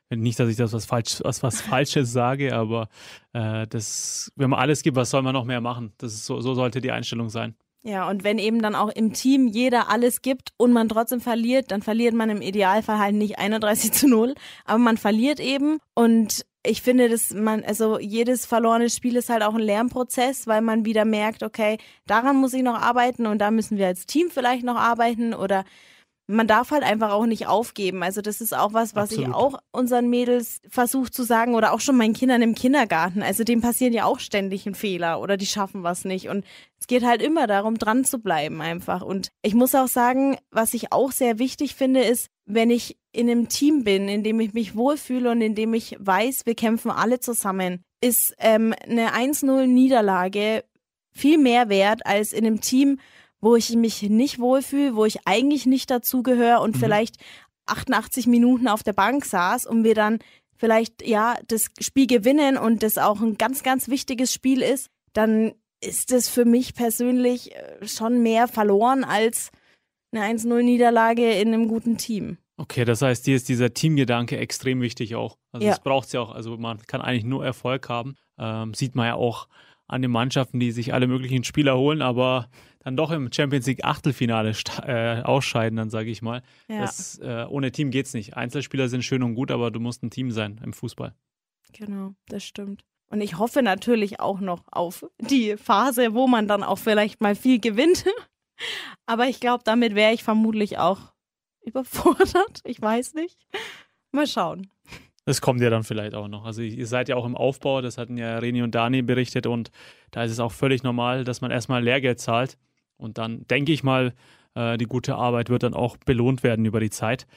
nicht, 0.10 0.40
dass 0.40 0.50
ich 0.50 0.56
das 0.56 0.72
was, 0.72 0.86
falsch, 0.86 1.20
was, 1.24 1.44
was 1.44 1.60
Falsches 1.62 2.14
sage, 2.14 2.56
aber 2.56 2.88
äh, 3.34 3.68
das, 3.68 4.32
wenn 4.36 4.50
man 4.50 4.60
alles 4.60 4.82
gibt, 4.84 4.96
was 4.96 5.10
soll 5.10 5.24
man 5.24 5.34
noch 5.34 5.46
mehr 5.46 5.60
machen? 5.60 5.94
Das 5.98 6.14
ist 6.14 6.26
so, 6.26 6.40
so 6.40 6.54
sollte 6.54 6.80
die 6.80 6.92
Einstellung 6.92 7.30
sein. 7.30 7.56
Ja, 7.84 8.10
und 8.10 8.24
wenn 8.24 8.40
eben 8.40 8.62
dann 8.62 8.76
auch 8.76 8.90
im 8.90 9.14
Team 9.14 9.48
jeder 9.48 9.90
alles 9.90 10.22
gibt 10.22 10.50
und 10.58 10.74
man 10.74 10.90
trotzdem 10.90 11.22
verliert, 11.22 11.72
dann 11.72 11.82
verliert 11.82 12.14
man 12.14 12.30
im 12.30 12.42
Idealfall 12.42 13.00
halt 13.00 13.16
nicht 13.16 13.40
31 13.40 13.92
zu 13.94 14.08
0, 14.08 14.36
aber 14.66 14.80
man 14.80 14.98
verliert 14.98 15.40
eben 15.40 15.80
und 15.94 16.46
ich 16.66 16.82
finde, 16.82 17.08
dass 17.08 17.34
man, 17.34 17.64
also 17.64 17.98
jedes 18.00 18.46
verlorene 18.46 18.90
Spiel 18.90 19.16
ist 19.16 19.30
halt 19.30 19.42
auch 19.42 19.56
ein 19.56 19.62
Lernprozess, 19.62 20.48
weil 20.48 20.62
man 20.62 20.86
wieder 20.86 21.06
merkt, 21.06 21.44
okay, 21.44 21.78
daran 22.08 22.36
muss 22.36 22.54
ich 22.54 22.64
noch 22.64 22.80
arbeiten 22.80 23.26
und 23.26 23.40
da 23.40 23.52
müssen 23.52 23.78
wir 23.78 23.88
als 23.88 24.06
Team 24.06 24.30
vielleicht 24.30 24.64
noch 24.64 24.76
arbeiten 24.76 25.34
oder 25.34 25.64
man 26.30 26.46
darf 26.46 26.72
halt 26.72 26.84
einfach 26.84 27.12
auch 27.12 27.26
nicht 27.26 27.48
aufgeben. 27.48 28.04
Also 28.04 28.22
das 28.22 28.42
ist 28.42 28.56
auch 28.56 28.74
was, 28.74 28.96
was 28.96 29.12
Absolut. 29.12 29.30
ich 29.30 29.34
auch 29.34 29.60
unseren 29.72 30.10
Mädels 30.10 30.60
versuche 30.68 31.10
zu 31.10 31.24
sagen 31.24 31.56
oder 31.56 31.72
auch 31.72 31.80
schon 31.80 31.96
meinen 31.96 32.14
Kindern 32.14 32.42
im 32.42 32.54
Kindergarten. 32.54 33.24
Also 33.24 33.46
dem 33.46 33.62
passieren 33.62 33.94
ja 33.94 34.04
auch 34.04 34.20
ständig 34.20 34.66
ein 34.66 34.76
Fehler 34.76 35.22
oder 35.22 35.38
die 35.38 35.46
schaffen 35.46 35.84
was 35.84 36.04
nicht. 36.04 36.28
Und 36.28 36.44
es 36.88 36.96
geht 36.96 37.04
halt 37.04 37.22
immer 37.22 37.48
darum, 37.48 37.78
dran 37.78 38.06
zu 38.06 38.20
bleiben 38.20 38.62
einfach. 38.62 39.02
Und 39.02 39.28
ich 39.42 39.54
muss 39.54 39.76
auch 39.76 39.90
sagen, 39.90 40.38
was 40.52 40.74
ich 40.74 40.94
auch 40.94 41.12
sehr 41.12 41.38
wichtig 41.38 41.76
finde, 41.76 42.02
ist, 42.02 42.30
wenn 42.46 42.70
ich 42.70 42.98
in 43.12 43.30
einem 43.30 43.50
Team 43.50 43.84
bin, 43.84 44.08
in 44.08 44.24
dem 44.24 44.40
ich 44.40 44.54
mich 44.54 44.74
wohlfühle 44.74 45.32
und 45.32 45.42
in 45.42 45.54
dem 45.54 45.74
ich 45.74 45.98
weiß, 46.00 46.46
wir 46.46 46.56
kämpfen 46.56 46.90
alle 46.90 47.20
zusammen, 47.20 47.84
ist 48.00 48.34
ähm, 48.38 48.74
eine 48.88 49.14
1-0-Niederlage 49.14 50.64
viel 51.12 51.38
mehr 51.38 51.68
wert 51.68 52.06
als 52.06 52.32
in 52.32 52.46
einem 52.46 52.62
Team, 52.62 53.00
wo 53.42 53.58
ich 53.58 53.76
mich 53.76 54.04
nicht 54.04 54.40
wohlfühle, 54.40 54.96
wo 54.96 55.04
ich 55.04 55.28
eigentlich 55.28 55.66
nicht 55.66 55.92
dazugehöre 55.92 56.62
und 56.62 56.78
mhm. 56.78 56.80
vielleicht 56.80 57.18
88 57.66 58.28
Minuten 58.28 58.70
auf 58.70 58.84
der 58.84 58.94
Bank 58.94 59.26
saß 59.26 59.66
und 59.66 59.84
wir 59.84 59.94
dann 59.94 60.20
vielleicht 60.56 61.06
ja 61.06 61.36
das 61.50 61.66
Spiel 61.82 62.08
gewinnen 62.08 62.58
und 62.58 62.82
das 62.82 62.98
auch 62.98 63.20
ein 63.20 63.38
ganz, 63.38 63.62
ganz 63.62 63.90
wichtiges 63.90 64.32
Spiel 64.32 64.62
ist, 64.62 64.90
dann 65.12 65.54
ist 65.82 66.12
es 66.12 66.30
für 66.30 66.46
mich 66.46 66.74
persönlich 66.74 67.56
äh, 67.56 67.88
schon 67.88 68.24
mehr 68.24 68.48
verloren 68.48 69.04
als 69.04 69.52
eine 70.12 70.26
1-0-Niederlage 70.26 71.34
in 71.40 71.50
einem 71.50 71.68
guten 71.68 71.98
Team. 71.98 72.38
Okay, 72.58 72.86
das 72.86 73.02
heißt, 73.02 73.28
dir 73.28 73.36
ist 73.36 73.50
dieser 73.50 73.74
Teamgedanke 73.74 74.38
extrem 74.38 74.82
wichtig 74.82 75.16
auch. 75.16 75.38
Also 75.52 75.66
ja. 75.66 75.74
das 75.74 75.84
braucht 75.84 76.08
es 76.08 76.14
ja 76.14 76.22
auch. 76.22 76.32
Also 76.32 76.58
man 76.58 76.80
kann 76.88 77.02
eigentlich 77.02 77.24
nur 77.24 77.46
Erfolg 77.46 77.88
haben. 77.88 78.16
Ähm, 78.40 78.74
sieht 78.74 78.96
man 78.96 79.08
ja 79.08 79.14
auch 79.16 79.48
an 79.88 80.02
den 80.02 80.12
Mannschaften, 80.12 80.60
die 80.60 80.72
sich 80.72 80.94
alle 80.94 81.08
möglichen 81.08 81.44
Spieler 81.44 81.78
holen, 81.78 82.02
aber 82.02 82.50
dann 82.80 82.98
doch 82.98 83.12
im 83.12 83.32
Champions 83.32 83.68
League 83.68 83.86
Achtelfinale 83.86 84.54
äh, 84.84 85.22
ausscheiden, 85.22 85.78
dann 85.78 85.90
sage 85.90 86.10
ich 86.10 86.22
mal. 86.22 86.42
Ja. 86.68 86.82
Das, 86.82 87.20
äh, 87.20 87.46
ohne 87.48 87.72
Team 87.72 87.92
geht 87.92 88.08
es 88.08 88.14
nicht. 88.14 88.36
Einzelspieler 88.36 88.90
sind 88.90 89.04
schön 89.04 89.24
und 89.24 89.36
gut, 89.36 89.52
aber 89.52 89.72
du 89.72 89.80
musst 89.80 90.04
ein 90.04 90.10
Team 90.10 90.32
sein 90.32 90.60
im 90.64 90.74
Fußball. 90.74 91.14
Genau, 91.74 92.16
das 92.28 92.44
stimmt. 92.44 92.84
Und 93.10 93.22
ich 93.22 93.38
hoffe 93.38 93.62
natürlich 93.62 94.20
auch 94.20 94.40
noch 94.40 94.64
auf 94.72 95.06
die 95.20 95.56
Phase, 95.58 96.14
wo 96.14 96.28
man 96.28 96.48
dann 96.48 96.64
auch 96.64 96.78
vielleicht 96.78 97.22
mal 97.22 97.36
viel 97.36 97.60
gewinnt. 97.60 98.06
aber 99.06 99.28
ich 99.28 99.40
glaube, 99.40 99.64
damit 99.64 99.96
wäre 99.96 100.14
ich 100.14 100.24
vermutlich 100.24 100.78
auch 100.78 101.14
überfordert. 101.64 102.62
Ich 102.66 102.82
weiß 102.82 103.14
nicht. 103.14 103.38
Mal 104.12 104.28
schauen. 104.28 104.70
Das 105.26 105.42
kommt 105.42 105.62
ja 105.62 105.70
dann 105.70 105.84
vielleicht 105.84 106.16
auch 106.16 106.30
noch. 106.30 106.46
Also 106.46 106.62
ihr 106.62 106.88
seid 106.88 107.10
ja 107.10 107.18
auch 107.18 107.26
im 107.26 107.36
Aufbau, 107.36 107.82
das 107.82 107.98
hatten 107.98 108.18
ja 108.18 108.38
Reni 108.40 108.62
und 108.62 108.74
Dani 108.74 109.02
berichtet 109.02 109.46
und 109.46 109.72
da 110.12 110.24
ist 110.24 110.32
es 110.32 110.40
auch 110.40 110.54
völlig 110.54 110.84
normal, 110.84 111.26
dass 111.26 111.42
man 111.42 111.52
erstmal 111.52 111.84
Lehrgeld 111.84 112.20
zahlt. 112.20 112.58
Und 112.96 113.18
dann 113.18 113.46
denke 113.48 113.74
ich 113.74 113.84
mal, 113.84 114.14
äh, 114.56 114.78
die 114.78 114.86
gute 114.86 115.16
Arbeit 115.16 115.50
wird 115.50 115.64
dann 115.64 115.74
auch 115.74 115.98
belohnt 115.98 116.44
werden 116.44 116.66
über 116.66 116.80
die 116.80 116.90
Zeit. 116.90 117.28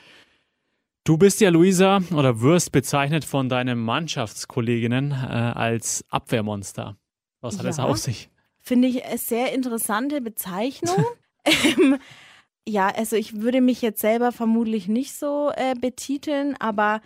Du 1.05 1.17
bist 1.17 1.41
ja, 1.41 1.49
Luisa, 1.49 2.01
oder 2.15 2.41
wirst 2.43 2.73
bezeichnet 2.73 3.25
von 3.25 3.49
deinen 3.49 3.79
Mannschaftskolleginnen 3.79 5.13
äh, 5.13 5.15
als 5.15 6.05
Abwehrmonster. 6.11 6.99
Was 7.41 7.55
hat 7.55 7.65
ja, 7.65 7.71
das 7.71 7.79
auf 7.79 7.97
sich? 7.97 8.29
Finde 8.59 8.89
ich 8.89 9.05
eine 9.05 9.17
sehr 9.17 9.55
interessante 9.55 10.21
Bezeichnung. 10.21 11.03
ähm, 11.45 11.99
ja, 12.69 12.89
also 12.89 13.17
ich 13.17 13.41
würde 13.41 13.63
mich 13.63 13.81
jetzt 13.81 14.03
selber 14.03 14.31
vermutlich 14.31 14.89
nicht 14.89 15.15
so 15.15 15.51
äh, 15.57 15.75
betiteln, 15.75 16.55
aber 16.59 17.01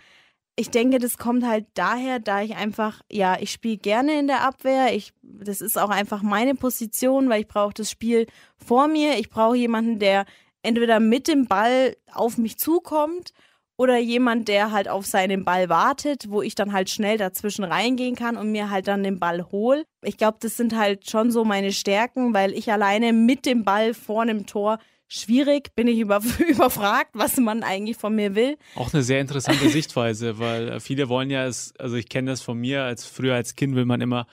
ich 0.57 0.69
denke, 0.69 0.99
das 0.99 1.17
kommt 1.17 1.45
halt 1.45 1.65
daher, 1.73 2.19
da 2.19 2.41
ich 2.41 2.55
einfach, 2.55 3.01
ja, 3.09 3.37
ich 3.39 3.51
spiele 3.51 3.77
gerne 3.77 4.19
in 4.19 4.27
der 4.27 4.41
Abwehr. 4.41 4.93
Ich, 4.93 5.13
das 5.21 5.61
ist 5.61 5.77
auch 5.77 5.89
einfach 5.89 6.21
meine 6.21 6.55
Position, 6.55 7.29
weil 7.29 7.41
ich 7.41 7.47
brauche 7.47 7.73
das 7.73 7.89
Spiel 7.89 8.25
vor 8.57 8.89
mir. 8.89 9.17
Ich 9.19 9.29
brauche 9.29 9.55
jemanden, 9.55 9.99
der 9.99 10.25
entweder 10.63 10.99
mit 10.99 11.29
dem 11.29 11.47
Ball 11.47 11.95
auf 12.11 12.37
mich 12.37 12.57
zukommt 12.57 13.31
oder 13.77 13.97
jemand, 13.97 14.47
der 14.47 14.71
halt 14.71 14.87
auf 14.87 15.05
seinen 15.05 15.43
Ball 15.43 15.69
wartet, 15.69 16.29
wo 16.29 16.41
ich 16.41 16.55
dann 16.55 16.71
halt 16.71 16.89
schnell 16.89 17.17
dazwischen 17.17 17.63
reingehen 17.63 18.15
kann 18.15 18.37
und 18.37 18.51
mir 18.51 18.69
halt 18.69 18.87
dann 18.87 19.03
den 19.03 19.19
Ball 19.19 19.45
hol. 19.51 19.83
Ich 20.03 20.17
glaube, 20.17 20.37
das 20.39 20.57
sind 20.57 20.75
halt 20.75 21.09
schon 21.09 21.31
so 21.31 21.43
meine 21.43 21.71
Stärken, 21.71 22.33
weil 22.33 22.53
ich 22.53 22.71
alleine 22.71 23.11
mit 23.13 23.45
dem 23.45 23.63
Ball 23.63 23.93
vor 23.93 24.21
einem 24.21 24.45
Tor 24.45 24.79
schwierig, 25.07 25.75
bin 25.75 25.87
ich 25.87 25.99
über, 25.99 26.21
überfragt, 26.47 27.11
was 27.13 27.37
man 27.37 27.63
eigentlich 27.63 27.97
von 27.97 28.15
mir 28.15 28.35
will. 28.35 28.57
Auch 28.75 28.93
eine 28.93 29.03
sehr 29.03 29.21
interessante 29.21 29.69
Sichtweise, 29.69 30.39
weil 30.39 30.69
äh, 30.69 30.79
viele 30.79 31.09
wollen 31.09 31.29
ja, 31.29 31.45
es, 31.45 31.73
also 31.77 31.95
ich 31.95 32.09
kenne 32.09 32.31
das 32.31 32.41
von 32.41 32.57
mir, 32.57 32.83
als 32.83 33.05
früher 33.05 33.35
als 33.35 33.55
Kind 33.55 33.75
will 33.75 33.85
man 33.85 34.01
immer 34.01 34.27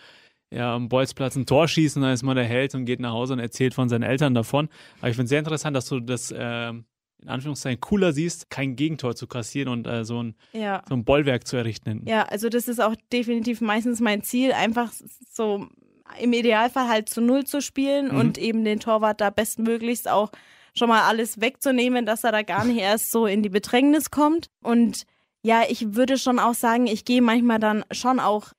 ja, 0.51 0.75
am 0.75 0.89
Bolzplatz 0.89 1.35
ein 1.35 1.47
Tor 1.47 1.67
schießen, 1.67 2.03
dann 2.03 2.13
ist 2.13 2.23
man 2.23 2.37
der 2.37 2.45
Held 2.45 2.75
und 2.75 2.85
geht 2.85 3.01
nach 3.01 3.13
Hause 3.13 3.33
und 3.33 3.39
erzählt 3.39 3.73
von 3.75 3.89
seinen 3.89 4.03
Eltern 4.03 4.35
davon. 4.35 4.69
Aber 4.99 5.09
ich 5.09 5.17
finde 5.17 5.25
es 5.25 5.31
sehr 5.31 5.39
interessant, 5.39 5.75
dass 5.75 5.87
du 5.87 5.99
das 6.01 6.31
äh, 6.31 6.73
in 7.23 7.29
Anführungszeichen 7.29 7.81
cooler 7.81 8.13
siehst, 8.13 8.51
kein 8.51 8.77
Gegentor 8.77 9.15
zu 9.15 9.27
kassieren 9.27 9.69
und 9.69 9.87
äh, 9.87 10.05
so, 10.05 10.23
ein, 10.23 10.35
ja. 10.53 10.83
so 10.89 10.95
ein 10.95 11.05
Bollwerk 11.05 11.47
zu 11.47 11.57
errichten. 11.57 12.03
Ja, 12.07 12.25
also 12.25 12.49
das 12.49 12.69
ist 12.69 12.81
auch 12.81 12.97
definitiv 13.13 13.61
meistens 13.61 14.01
mein 14.01 14.23
Ziel, 14.23 14.53
einfach 14.53 14.93
so 15.31 15.67
im 16.21 16.33
Idealfall 16.33 16.89
halt 16.89 17.09
zu 17.09 17.21
Null 17.21 17.45
zu 17.45 17.63
spielen 17.63 18.09
mhm. 18.13 18.19
und 18.19 18.39
eben 18.39 18.65
den 18.65 18.81
Torwart 18.81 19.21
da 19.21 19.31
bestmöglichst 19.31 20.09
auch 20.09 20.31
schon 20.75 20.89
mal 20.89 21.03
alles 21.03 21.41
wegzunehmen, 21.41 22.07
dass 22.07 22.25
er 22.25 22.33
da 22.33 22.43
gar 22.43 22.65
nicht 22.65 22.81
erst 22.81 23.11
so 23.11 23.27
in 23.27 23.43
die 23.43 23.49
Bedrängnis 23.49 24.11
kommt. 24.11 24.49
Und 24.63 25.05
ja, 25.43 25.63
ich 25.69 25.95
würde 25.95 26.19
schon 26.19 26.39
auch 26.39 26.55
sagen, 26.55 26.87
ich 26.87 27.05
gehe 27.05 27.23
manchmal 27.23 27.59
dann 27.59 27.85
schon 27.91 28.21
auch 28.21 28.53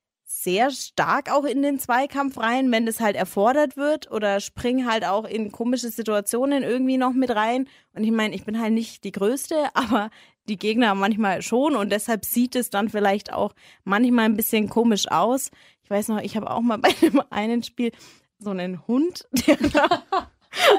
sehr 0.43 0.71
stark 0.71 1.31
auch 1.31 1.45
in 1.45 1.61
den 1.61 1.79
Zweikampf 1.79 2.37
rein, 2.37 2.71
wenn 2.71 2.85
das 2.85 2.99
halt 2.99 3.15
erfordert 3.15 3.77
wird 3.77 4.11
oder 4.11 4.39
spring 4.39 4.85
halt 4.85 5.05
auch 5.05 5.25
in 5.25 5.51
komische 5.51 5.89
Situationen 5.89 6.63
irgendwie 6.63 6.97
noch 6.97 7.13
mit 7.13 7.31
rein. 7.31 7.67
Und 7.93 8.03
ich 8.03 8.11
meine, 8.11 8.35
ich 8.35 8.43
bin 8.43 8.59
halt 8.59 8.73
nicht 8.73 9.03
die 9.03 9.11
Größte, 9.11 9.55
aber 9.73 10.09
die 10.49 10.57
Gegner 10.57 10.93
manchmal 10.95 11.41
schon 11.41 11.75
und 11.75 11.91
deshalb 11.91 12.25
sieht 12.25 12.55
es 12.55 12.69
dann 12.69 12.89
vielleicht 12.89 13.31
auch 13.31 13.53
manchmal 13.85 14.25
ein 14.25 14.35
bisschen 14.35 14.69
komisch 14.69 15.09
aus. 15.09 15.51
Ich 15.83 15.89
weiß 15.89 16.09
noch, 16.09 16.19
ich 16.19 16.35
habe 16.35 16.51
auch 16.51 16.61
mal 16.61 16.77
bei 16.79 16.93
einem 17.01 17.21
einen 17.29 17.63
Spiel 17.63 17.91
so 18.39 18.49
einen 18.49 18.85
Hund, 18.87 19.27
der 19.47 19.57
da 19.57 20.03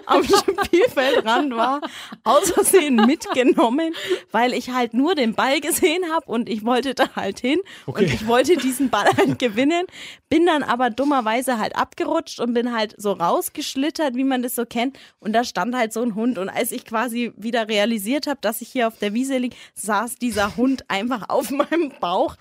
am 0.07 0.25
Spielfeldrand 0.25 1.55
war, 1.55 1.81
aus 2.25 2.51
Versehen 2.51 2.97
mitgenommen, 2.97 3.95
weil 4.33 4.53
ich 4.55 4.71
halt 4.71 4.95
nur 4.95 5.15
den 5.15 5.35
Ball 5.35 5.61
gesehen 5.61 6.11
habe 6.13 6.27
und 6.27 6.49
ich 6.49 6.65
wollte 6.65 6.95
da 6.95 7.09
halt 7.17 7.41
hin 7.41 7.61
okay. 7.87 8.05
und 8.05 8.13
ich 8.13 8.27
wollte 8.27 8.57
diesen 8.57 8.91
Ball 8.91 9.07
halt 9.17 9.39
gewinnen, 9.39 9.87
bin 10.29 10.47
dann 10.47 10.63
aber 10.63 10.91
dummerweise 10.91 11.59
halt 11.59 11.77
abgerutscht 11.77 12.41
und 12.41 12.55
bin 12.55 12.75
halt 12.75 12.95
so 12.99 13.13
rausgeschlittert, 13.13 14.15
wie 14.15 14.25
man 14.25 14.43
das 14.43 14.55
so 14.55 14.65
kennt 14.65 14.99
und 15.21 15.33
da 15.33 15.45
stand 15.45 15.75
halt 15.75 15.93
so 15.93 16.03
ein 16.03 16.15
Hund 16.15 16.39
und 16.39 16.49
als 16.49 16.73
ich 16.73 16.85
quasi 16.85 17.33
wieder 17.37 17.69
realisiert 17.69 18.27
habe, 18.27 18.39
dass 18.41 18.61
ich 18.61 18.69
hier 18.69 18.89
auf 18.89 18.99
der 18.99 19.15
Wiese 19.15 19.39
liege, 19.39 19.57
saß 19.75 20.17
dieser 20.17 20.57
Hund 20.57 20.85
einfach 20.89 21.29
auf 21.29 21.51
meinem 21.51 21.93
Bauch 22.01 22.37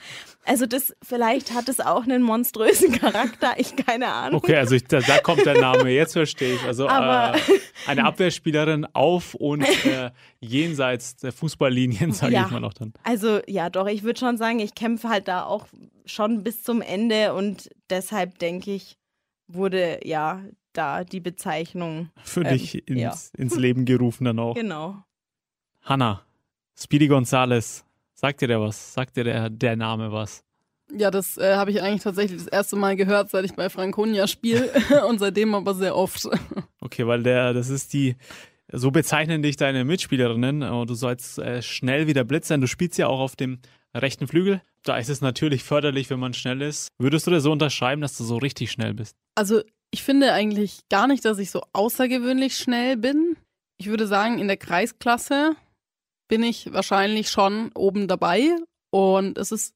also 0.46 0.66
das, 0.66 0.94
vielleicht 1.02 1.54
hat 1.54 1.70
es 1.70 1.80
auch 1.80 2.04
einen 2.04 2.22
monströsen 2.22 2.92
Charakter, 3.00 3.54
ich 3.58 3.76
keine 3.78 4.08
Ahnung. 4.08 4.42
Okay, 4.44 4.58
also 4.58 4.76
ich, 4.76 4.84
da, 4.86 5.00
da, 5.00 5.20
kommt 5.20 5.46
der 5.46 5.60
Name, 5.60 5.90
jetzt 5.90 6.14
verstehe 6.14 6.56
ich. 6.56 6.64
Also 6.64 6.88
äh, 7.32 7.40
eine 7.88 8.06
Abwehrspielerin 8.06 8.86
auf 8.94 9.34
und 9.34 9.64
äh, 9.86 10.12
jenseits 10.40 11.16
der 11.18 11.32
Fußballlinien, 11.32 12.12
sage 12.12 12.34
ja. 12.34 12.46
ich 12.46 12.52
mal 12.52 12.60
noch 12.60 12.74
dann. 12.74 12.94
Also 13.04 13.40
ja, 13.48 13.70
doch, 13.70 13.88
ich 13.88 14.04
würde 14.04 14.20
schon 14.20 14.38
sagen, 14.38 14.60
ich 14.60 14.76
kämpfe 14.76 15.10
halt 15.10 15.28
da 15.28 15.44
auch 15.44 15.68
schon 16.06 16.44
bis 16.44 16.64
zum 16.64 16.82
Ende 16.82 17.34
und 17.34 17.70
deshalb 17.90 18.40
denke 18.40 18.72
ich, 18.72 18.98
wurde 19.48 20.00
ja 20.04 20.44
da 20.74 21.04
die 21.04 21.20
Bezeichnung 21.20 22.10
für 22.24 22.42
ähm, 22.42 22.50
dich 22.50 22.88
ins, 22.88 23.00
ja. 23.00 23.14
ins 23.38 23.56
Leben 23.56 23.86
gerufen 23.86 24.26
dann 24.26 24.40
auch. 24.40 24.56
Genau. 24.56 25.04
Hanna, 25.84 26.22
Speedy 26.76 27.08
Gonzales, 27.08 27.86
Sagt 28.24 28.40
dir 28.40 28.48
der 28.48 28.62
was? 28.62 28.94
Sagt 28.94 29.18
dir 29.18 29.26
der, 29.26 29.50
der 29.50 29.76
Name 29.76 30.14
was? 30.14 30.46
Ja, 30.96 31.12
das 31.12 31.38
äh, 31.38 31.56
habe 31.56 31.72
ich 31.72 31.82
eigentlich 31.82 32.04
tatsächlich 32.04 32.44
das 32.44 32.48
erste 32.48 32.76
Mal 32.76 32.96
gehört, 32.96 33.30
seit 33.30 33.46
ich 33.46 33.54
bei 33.54 33.70
Franconia 33.70 34.28
spiele 34.28 34.70
und 35.08 35.20
seitdem 35.20 35.56
aber 35.56 35.74
sehr 35.74 35.96
oft. 35.96 36.28
Okay, 36.82 37.08
weil 37.08 37.24
der, 37.24 37.54
das 37.54 37.70
ist 37.70 37.94
die, 37.94 38.16
so 38.72 38.92
bezeichnen 38.92 39.42
dich 39.42 39.56
deine 39.56 39.86
Mitspielerinnen 39.86 40.64
und 40.64 40.90
du 40.90 40.94
sollst 40.94 41.40
äh, 41.40 41.62
schnell 41.62 42.08
wieder 42.08 42.24
Blitz 42.24 42.48
sein. 42.48 42.62
Du 42.62 42.68
spielst 42.68 42.98
ja 42.98 43.08
auch 43.08 43.20
auf 43.20 43.36
dem 43.36 43.60
rechten 43.96 44.28
Flügel. 44.28 44.62
Da 44.84 44.98
ist 44.98 45.10
es 45.10 45.22
natürlich 45.22 45.64
förderlich, 45.64 46.10
wenn 46.10 46.20
man 46.20 46.34
schnell 46.34 46.62
ist. 46.62 46.90
Würdest 47.00 47.28
du 47.28 47.32
dir 47.32 47.42
so 47.42 47.52
unterschreiben, 47.52 48.02
dass 48.02 48.18
du 48.18 48.24
so 48.24 48.38
richtig 48.38 48.72
schnell 48.72 48.94
bist? 48.94 49.16
Also, 49.36 49.62
ich 49.92 50.04
finde 50.04 50.34
eigentlich 50.34 50.80
gar 50.90 51.08
nicht, 51.08 51.24
dass 51.24 51.38
ich 51.38 51.52
so 51.52 51.62
außergewöhnlich 51.74 52.58
schnell 52.58 52.98
bin. 52.98 53.38
Ich 53.78 53.88
würde 53.88 54.08
sagen, 54.08 54.40
in 54.40 54.48
der 54.48 54.58
Kreisklasse 54.58 55.56
bin 56.28 56.44
ich 56.44 56.74
wahrscheinlich 56.74 57.30
schon 57.30 57.72
oben 57.76 58.08
dabei. 58.08 58.56
Und 58.90 59.38
es 59.38 59.52
ist 59.52 59.76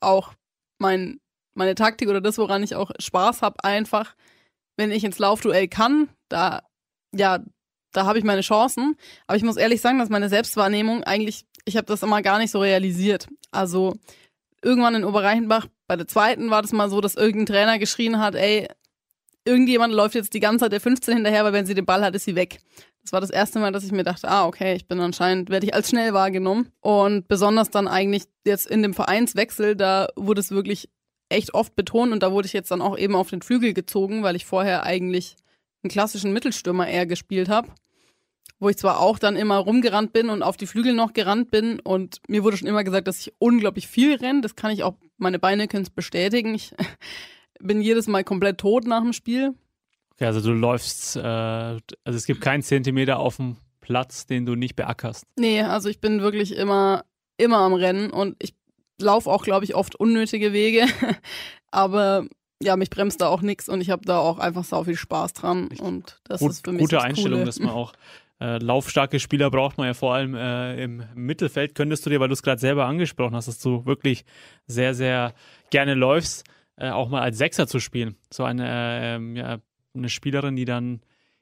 auch 0.00 0.34
mein, 0.78 1.20
meine 1.54 1.74
Taktik 1.74 2.08
oder 2.08 2.20
das, 2.20 2.38
woran 2.38 2.62
ich 2.62 2.74
auch 2.74 2.90
Spaß 2.98 3.42
habe, 3.42 3.62
einfach, 3.64 4.14
wenn 4.76 4.90
ich 4.90 5.04
ins 5.04 5.18
Laufduell 5.18 5.68
kann, 5.68 6.08
da, 6.28 6.62
ja, 7.14 7.40
da 7.92 8.06
habe 8.06 8.18
ich 8.18 8.24
meine 8.24 8.42
Chancen. 8.42 8.96
Aber 9.26 9.36
ich 9.36 9.42
muss 9.42 9.56
ehrlich 9.56 9.80
sagen, 9.80 9.98
dass 9.98 10.08
meine 10.08 10.28
Selbstwahrnehmung 10.28 11.02
eigentlich, 11.04 11.46
ich 11.64 11.76
habe 11.76 11.86
das 11.86 12.02
immer 12.02 12.22
gar 12.22 12.38
nicht 12.38 12.50
so 12.50 12.60
realisiert. 12.60 13.26
Also 13.50 13.96
irgendwann 14.62 14.94
in 14.94 15.04
Oberreichenbach, 15.04 15.66
bei 15.86 15.96
der 15.96 16.06
zweiten 16.06 16.50
war 16.50 16.62
das 16.62 16.72
mal 16.72 16.90
so, 16.90 17.00
dass 17.00 17.14
irgendein 17.14 17.46
Trainer 17.46 17.78
geschrien 17.78 18.18
hat, 18.18 18.34
ey, 18.34 18.68
irgendjemand 19.44 19.94
läuft 19.94 20.14
jetzt 20.14 20.34
die 20.34 20.40
ganze 20.40 20.64
Zeit 20.64 20.72
der 20.72 20.80
15 20.80 21.14
hinterher, 21.14 21.44
weil 21.44 21.52
wenn 21.52 21.66
sie 21.66 21.74
den 21.74 21.86
Ball 21.86 22.04
hat, 22.04 22.14
ist 22.14 22.24
sie 22.24 22.34
weg. 22.34 22.58
Das 23.06 23.12
war 23.12 23.20
das 23.20 23.30
erste 23.30 23.60
Mal, 23.60 23.70
dass 23.70 23.84
ich 23.84 23.92
mir 23.92 24.02
dachte, 24.02 24.28
ah, 24.28 24.46
okay, 24.46 24.74
ich 24.74 24.88
bin 24.88 24.98
anscheinend, 24.98 25.48
werde 25.48 25.64
ich 25.64 25.74
als 25.74 25.90
schnell 25.90 26.12
wahrgenommen. 26.12 26.72
Und 26.80 27.28
besonders 27.28 27.70
dann 27.70 27.86
eigentlich 27.86 28.24
jetzt 28.44 28.66
in 28.66 28.82
dem 28.82 28.94
Vereinswechsel, 28.94 29.76
da 29.76 30.08
wurde 30.16 30.40
es 30.40 30.50
wirklich 30.50 30.88
echt 31.28 31.54
oft 31.54 31.76
betont 31.76 32.12
und 32.12 32.24
da 32.24 32.32
wurde 32.32 32.46
ich 32.46 32.52
jetzt 32.52 32.72
dann 32.72 32.82
auch 32.82 32.98
eben 32.98 33.14
auf 33.14 33.30
den 33.30 33.42
Flügel 33.42 33.74
gezogen, 33.74 34.24
weil 34.24 34.34
ich 34.34 34.44
vorher 34.44 34.82
eigentlich 34.82 35.36
einen 35.84 35.92
klassischen 35.92 36.32
Mittelstürmer 36.32 36.88
eher 36.88 37.06
gespielt 37.06 37.48
habe. 37.48 37.68
Wo 38.58 38.70
ich 38.70 38.76
zwar 38.76 38.98
auch 38.98 39.20
dann 39.20 39.36
immer 39.36 39.58
rumgerannt 39.58 40.12
bin 40.12 40.28
und 40.28 40.42
auf 40.42 40.56
die 40.56 40.66
Flügel 40.66 40.92
noch 40.92 41.12
gerannt 41.12 41.52
bin 41.52 41.78
und 41.78 42.18
mir 42.26 42.42
wurde 42.42 42.56
schon 42.56 42.66
immer 42.66 42.82
gesagt, 42.82 43.06
dass 43.06 43.20
ich 43.20 43.34
unglaublich 43.38 43.86
viel 43.86 44.16
renne. 44.16 44.40
Das 44.40 44.56
kann 44.56 44.72
ich 44.72 44.82
auch, 44.82 44.94
meine 45.16 45.38
Beine 45.38 45.68
können 45.68 45.84
es 45.84 45.90
bestätigen. 45.90 46.56
Ich 46.56 46.74
bin 47.60 47.80
jedes 47.80 48.08
Mal 48.08 48.24
komplett 48.24 48.58
tot 48.58 48.84
nach 48.84 49.02
dem 49.02 49.12
Spiel. 49.12 49.54
Okay, 50.16 50.26
also 50.26 50.40
du 50.40 50.52
läufst, 50.52 51.16
äh, 51.16 51.20
also 51.20 51.82
es 52.04 52.26
gibt 52.26 52.40
keinen 52.40 52.62
Zentimeter 52.62 53.18
auf 53.18 53.36
dem 53.36 53.58
Platz, 53.80 54.26
den 54.26 54.46
du 54.46 54.54
nicht 54.54 54.74
beackerst. 54.74 55.24
Nee, 55.38 55.62
also 55.62 55.88
ich 55.88 56.00
bin 56.00 56.20
wirklich 56.20 56.56
immer, 56.56 57.04
immer 57.36 57.58
am 57.58 57.74
Rennen 57.74 58.10
und 58.10 58.34
ich 58.40 58.54
laufe 58.98 59.30
auch, 59.30 59.44
glaube 59.44 59.64
ich, 59.64 59.74
oft 59.74 59.94
unnötige 59.94 60.52
Wege. 60.52 60.86
Aber 61.70 62.26
ja, 62.62 62.76
mich 62.76 62.88
bremst 62.88 63.20
da 63.20 63.28
auch 63.28 63.42
nichts 63.42 63.68
und 63.68 63.82
ich 63.82 63.90
habe 63.90 64.06
da 64.06 64.18
auch 64.18 64.38
einfach 64.38 64.64
so 64.64 64.84
viel 64.84 64.96
Spaß 64.96 65.34
dran. 65.34 65.68
Und 65.78 66.18
das 66.24 66.40
Gut, 66.40 66.52
ist 66.52 66.64
für 66.64 66.72
mich 66.72 66.80
gute 66.80 67.02
Einstellung, 67.02 67.40
Coole. 67.40 67.44
dass 67.44 67.58
man 67.60 67.70
auch 67.70 67.92
äh, 68.40 68.58
laufstarke 68.58 69.20
Spieler 69.20 69.50
braucht 69.50 69.78
man 69.78 69.86
ja 69.86 69.94
vor 69.94 70.14
allem 70.14 70.34
äh, 70.34 70.82
im 70.82 71.04
Mittelfeld. 71.14 71.74
Könntest 71.74 72.06
du 72.06 72.10
dir, 72.10 72.20
weil 72.20 72.28
du 72.28 72.34
es 72.34 72.42
gerade 72.42 72.60
selber 72.60 72.86
angesprochen 72.86 73.36
hast, 73.36 73.48
dass 73.48 73.58
du 73.58 73.84
wirklich 73.86 74.24
sehr, 74.66 74.94
sehr 74.94 75.34
gerne 75.70 75.94
läufst, 75.94 76.44
äh, 76.76 76.90
auch 76.90 77.08
mal 77.08 77.22
als 77.22 77.38
Sechser 77.38 77.66
zu 77.66 77.80
spielen. 77.80 78.16
So 78.32 78.44
eine 78.44 79.18
äh, 79.18 79.38
ja, 79.38 79.58
eine 79.98 80.08
Spielerin, 80.08 80.56
die 80.56 80.64
dann 80.64 81.00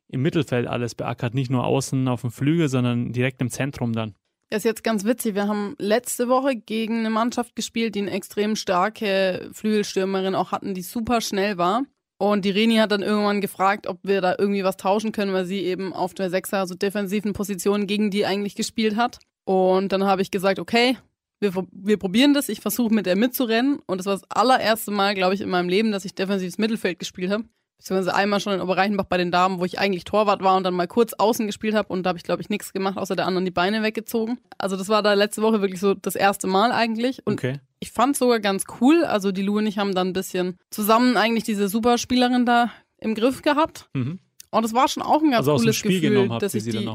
im 0.08 0.22
Mittelfeld 0.22 0.66
alles 0.66 0.94
beackert, 0.94 1.34
nicht 1.34 1.50
nur 1.50 1.64
außen 1.64 2.08
auf 2.08 2.20
dem 2.20 2.30
Flügel, 2.30 2.68
sondern 2.68 3.12
direkt 3.12 3.40
im 3.40 3.50
Zentrum 3.50 3.92
dann. 3.92 4.14
Das 4.50 4.58
ist 4.58 4.64
jetzt 4.64 4.84
ganz 4.84 5.04
witzig. 5.04 5.34
Wir 5.34 5.48
haben 5.48 5.74
letzte 5.78 6.28
Woche 6.28 6.54
gegen 6.54 7.00
eine 7.00 7.10
Mannschaft 7.10 7.56
gespielt, 7.56 7.94
die 7.94 8.02
eine 8.02 8.10
extrem 8.10 8.56
starke 8.56 9.50
Flügelstürmerin 9.52 10.34
auch 10.34 10.52
hatten, 10.52 10.74
die 10.74 10.82
super 10.82 11.20
schnell 11.20 11.58
war. 11.58 11.82
Und 12.18 12.44
die 12.44 12.50
Reni 12.50 12.76
hat 12.76 12.92
dann 12.92 13.02
irgendwann 13.02 13.40
gefragt, 13.40 13.86
ob 13.86 13.98
wir 14.02 14.20
da 14.20 14.36
irgendwie 14.38 14.62
was 14.62 14.76
tauschen 14.76 15.12
können, 15.12 15.32
weil 15.32 15.46
sie 15.46 15.60
eben 15.60 15.92
auf 15.92 16.14
der 16.14 16.30
Sechser, 16.30 16.58
also 16.58 16.74
defensiven 16.74 17.32
Position 17.32 17.86
gegen 17.86 18.10
die 18.10 18.26
eigentlich 18.26 18.54
gespielt 18.54 18.96
hat. 18.96 19.18
Und 19.44 19.92
dann 19.92 20.04
habe 20.04 20.22
ich 20.22 20.30
gesagt, 20.30 20.58
okay, 20.58 20.96
wir, 21.40 21.52
wir 21.72 21.98
probieren 21.98 22.32
das. 22.32 22.48
Ich 22.48 22.60
versuche 22.60 22.94
mit 22.94 23.06
der 23.06 23.16
mitzurennen. 23.16 23.80
Und 23.86 23.98
das 23.98 24.06
war 24.06 24.14
das 24.14 24.30
allererste 24.30 24.92
Mal, 24.92 25.14
glaube 25.14 25.34
ich, 25.34 25.40
in 25.40 25.50
meinem 25.50 25.68
Leben, 25.68 25.90
dass 25.90 26.04
ich 26.04 26.14
defensives 26.14 26.58
Mittelfeld 26.58 26.98
gespielt 26.98 27.32
habe 27.32 27.44
beziehungsweise 27.84 28.14
einmal 28.14 28.40
schon 28.40 28.54
in 28.54 28.62
Oberreichenbach 28.62 29.04
bei 29.04 29.18
den 29.18 29.30
Damen, 29.30 29.60
wo 29.60 29.66
ich 29.66 29.78
eigentlich 29.78 30.04
Torwart 30.04 30.42
war 30.42 30.56
und 30.56 30.64
dann 30.64 30.72
mal 30.72 30.88
kurz 30.88 31.12
außen 31.12 31.46
gespielt 31.46 31.74
habe 31.74 31.92
und 31.92 32.02
da 32.02 32.08
habe 32.08 32.16
ich, 32.16 32.24
glaube 32.24 32.40
ich, 32.40 32.48
nichts 32.48 32.72
gemacht, 32.72 32.96
außer 32.96 33.14
der 33.14 33.26
anderen 33.26 33.44
die 33.44 33.50
Beine 33.50 33.82
weggezogen. 33.82 34.38
Also 34.56 34.76
das 34.76 34.88
war 34.88 35.02
da 35.02 35.12
letzte 35.12 35.42
Woche 35.42 35.60
wirklich 35.60 35.80
so 35.80 35.92
das 35.92 36.16
erste 36.16 36.46
Mal 36.46 36.72
eigentlich. 36.72 37.26
Und 37.26 37.34
okay. 37.34 37.60
ich 37.80 37.92
fand 37.92 38.14
es 38.14 38.20
sogar 38.20 38.40
ganz 38.40 38.64
cool. 38.80 39.04
Also 39.04 39.32
die 39.32 39.42
Lu 39.42 39.58
und 39.58 39.66
ich 39.66 39.76
haben 39.76 39.94
dann 39.94 40.08
ein 40.08 40.12
bisschen 40.14 40.56
zusammen 40.70 41.18
eigentlich 41.18 41.44
diese 41.44 41.68
Superspielerin 41.68 42.46
da 42.46 42.70
im 42.96 43.14
Griff 43.14 43.42
gehabt. 43.42 43.90
Mhm. 43.92 44.18
Und 44.50 44.64
es 44.64 44.72
war 44.72 44.88
schon 44.88 45.02
auch 45.02 45.22
ein 45.22 45.30
ganz 45.30 45.46
also 45.46 45.56
cooles 45.56 45.82
Gefühl, 45.82 46.30
dass 46.38 46.54
ich 46.54 46.64
die. 46.64 46.90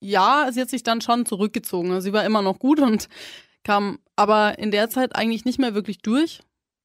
Ja, 0.00 0.48
sie 0.52 0.60
hat 0.60 0.68
sich 0.68 0.82
dann 0.82 1.00
schon 1.00 1.24
zurückgezogen. 1.24 1.90
Also 1.92 2.04
sie 2.04 2.12
war 2.12 2.22
immer 2.22 2.42
noch 2.42 2.58
gut 2.58 2.80
und 2.80 3.08
kam 3.62 3.98
aber 4.14 4.58
in 4.58 4.70
der 4.70 4.90
Zeit 4.90 5.16
eigentlich 5.16 5.46
nicht 5.46 5.58
mehr 5.58 5.74
wirklich 5.74 6.02
durch, 6.02 6.40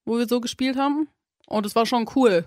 wo 0.06 0.18
wir 0.18 0.30
so 0.30 0.40
gespielt 0.40 0.78
haben. 0.78 1.10
Und 1.46 1.66
es 1.66 1.76
war 1.76 1.86
schon 1.86 2.10
cool. 2.16 2.46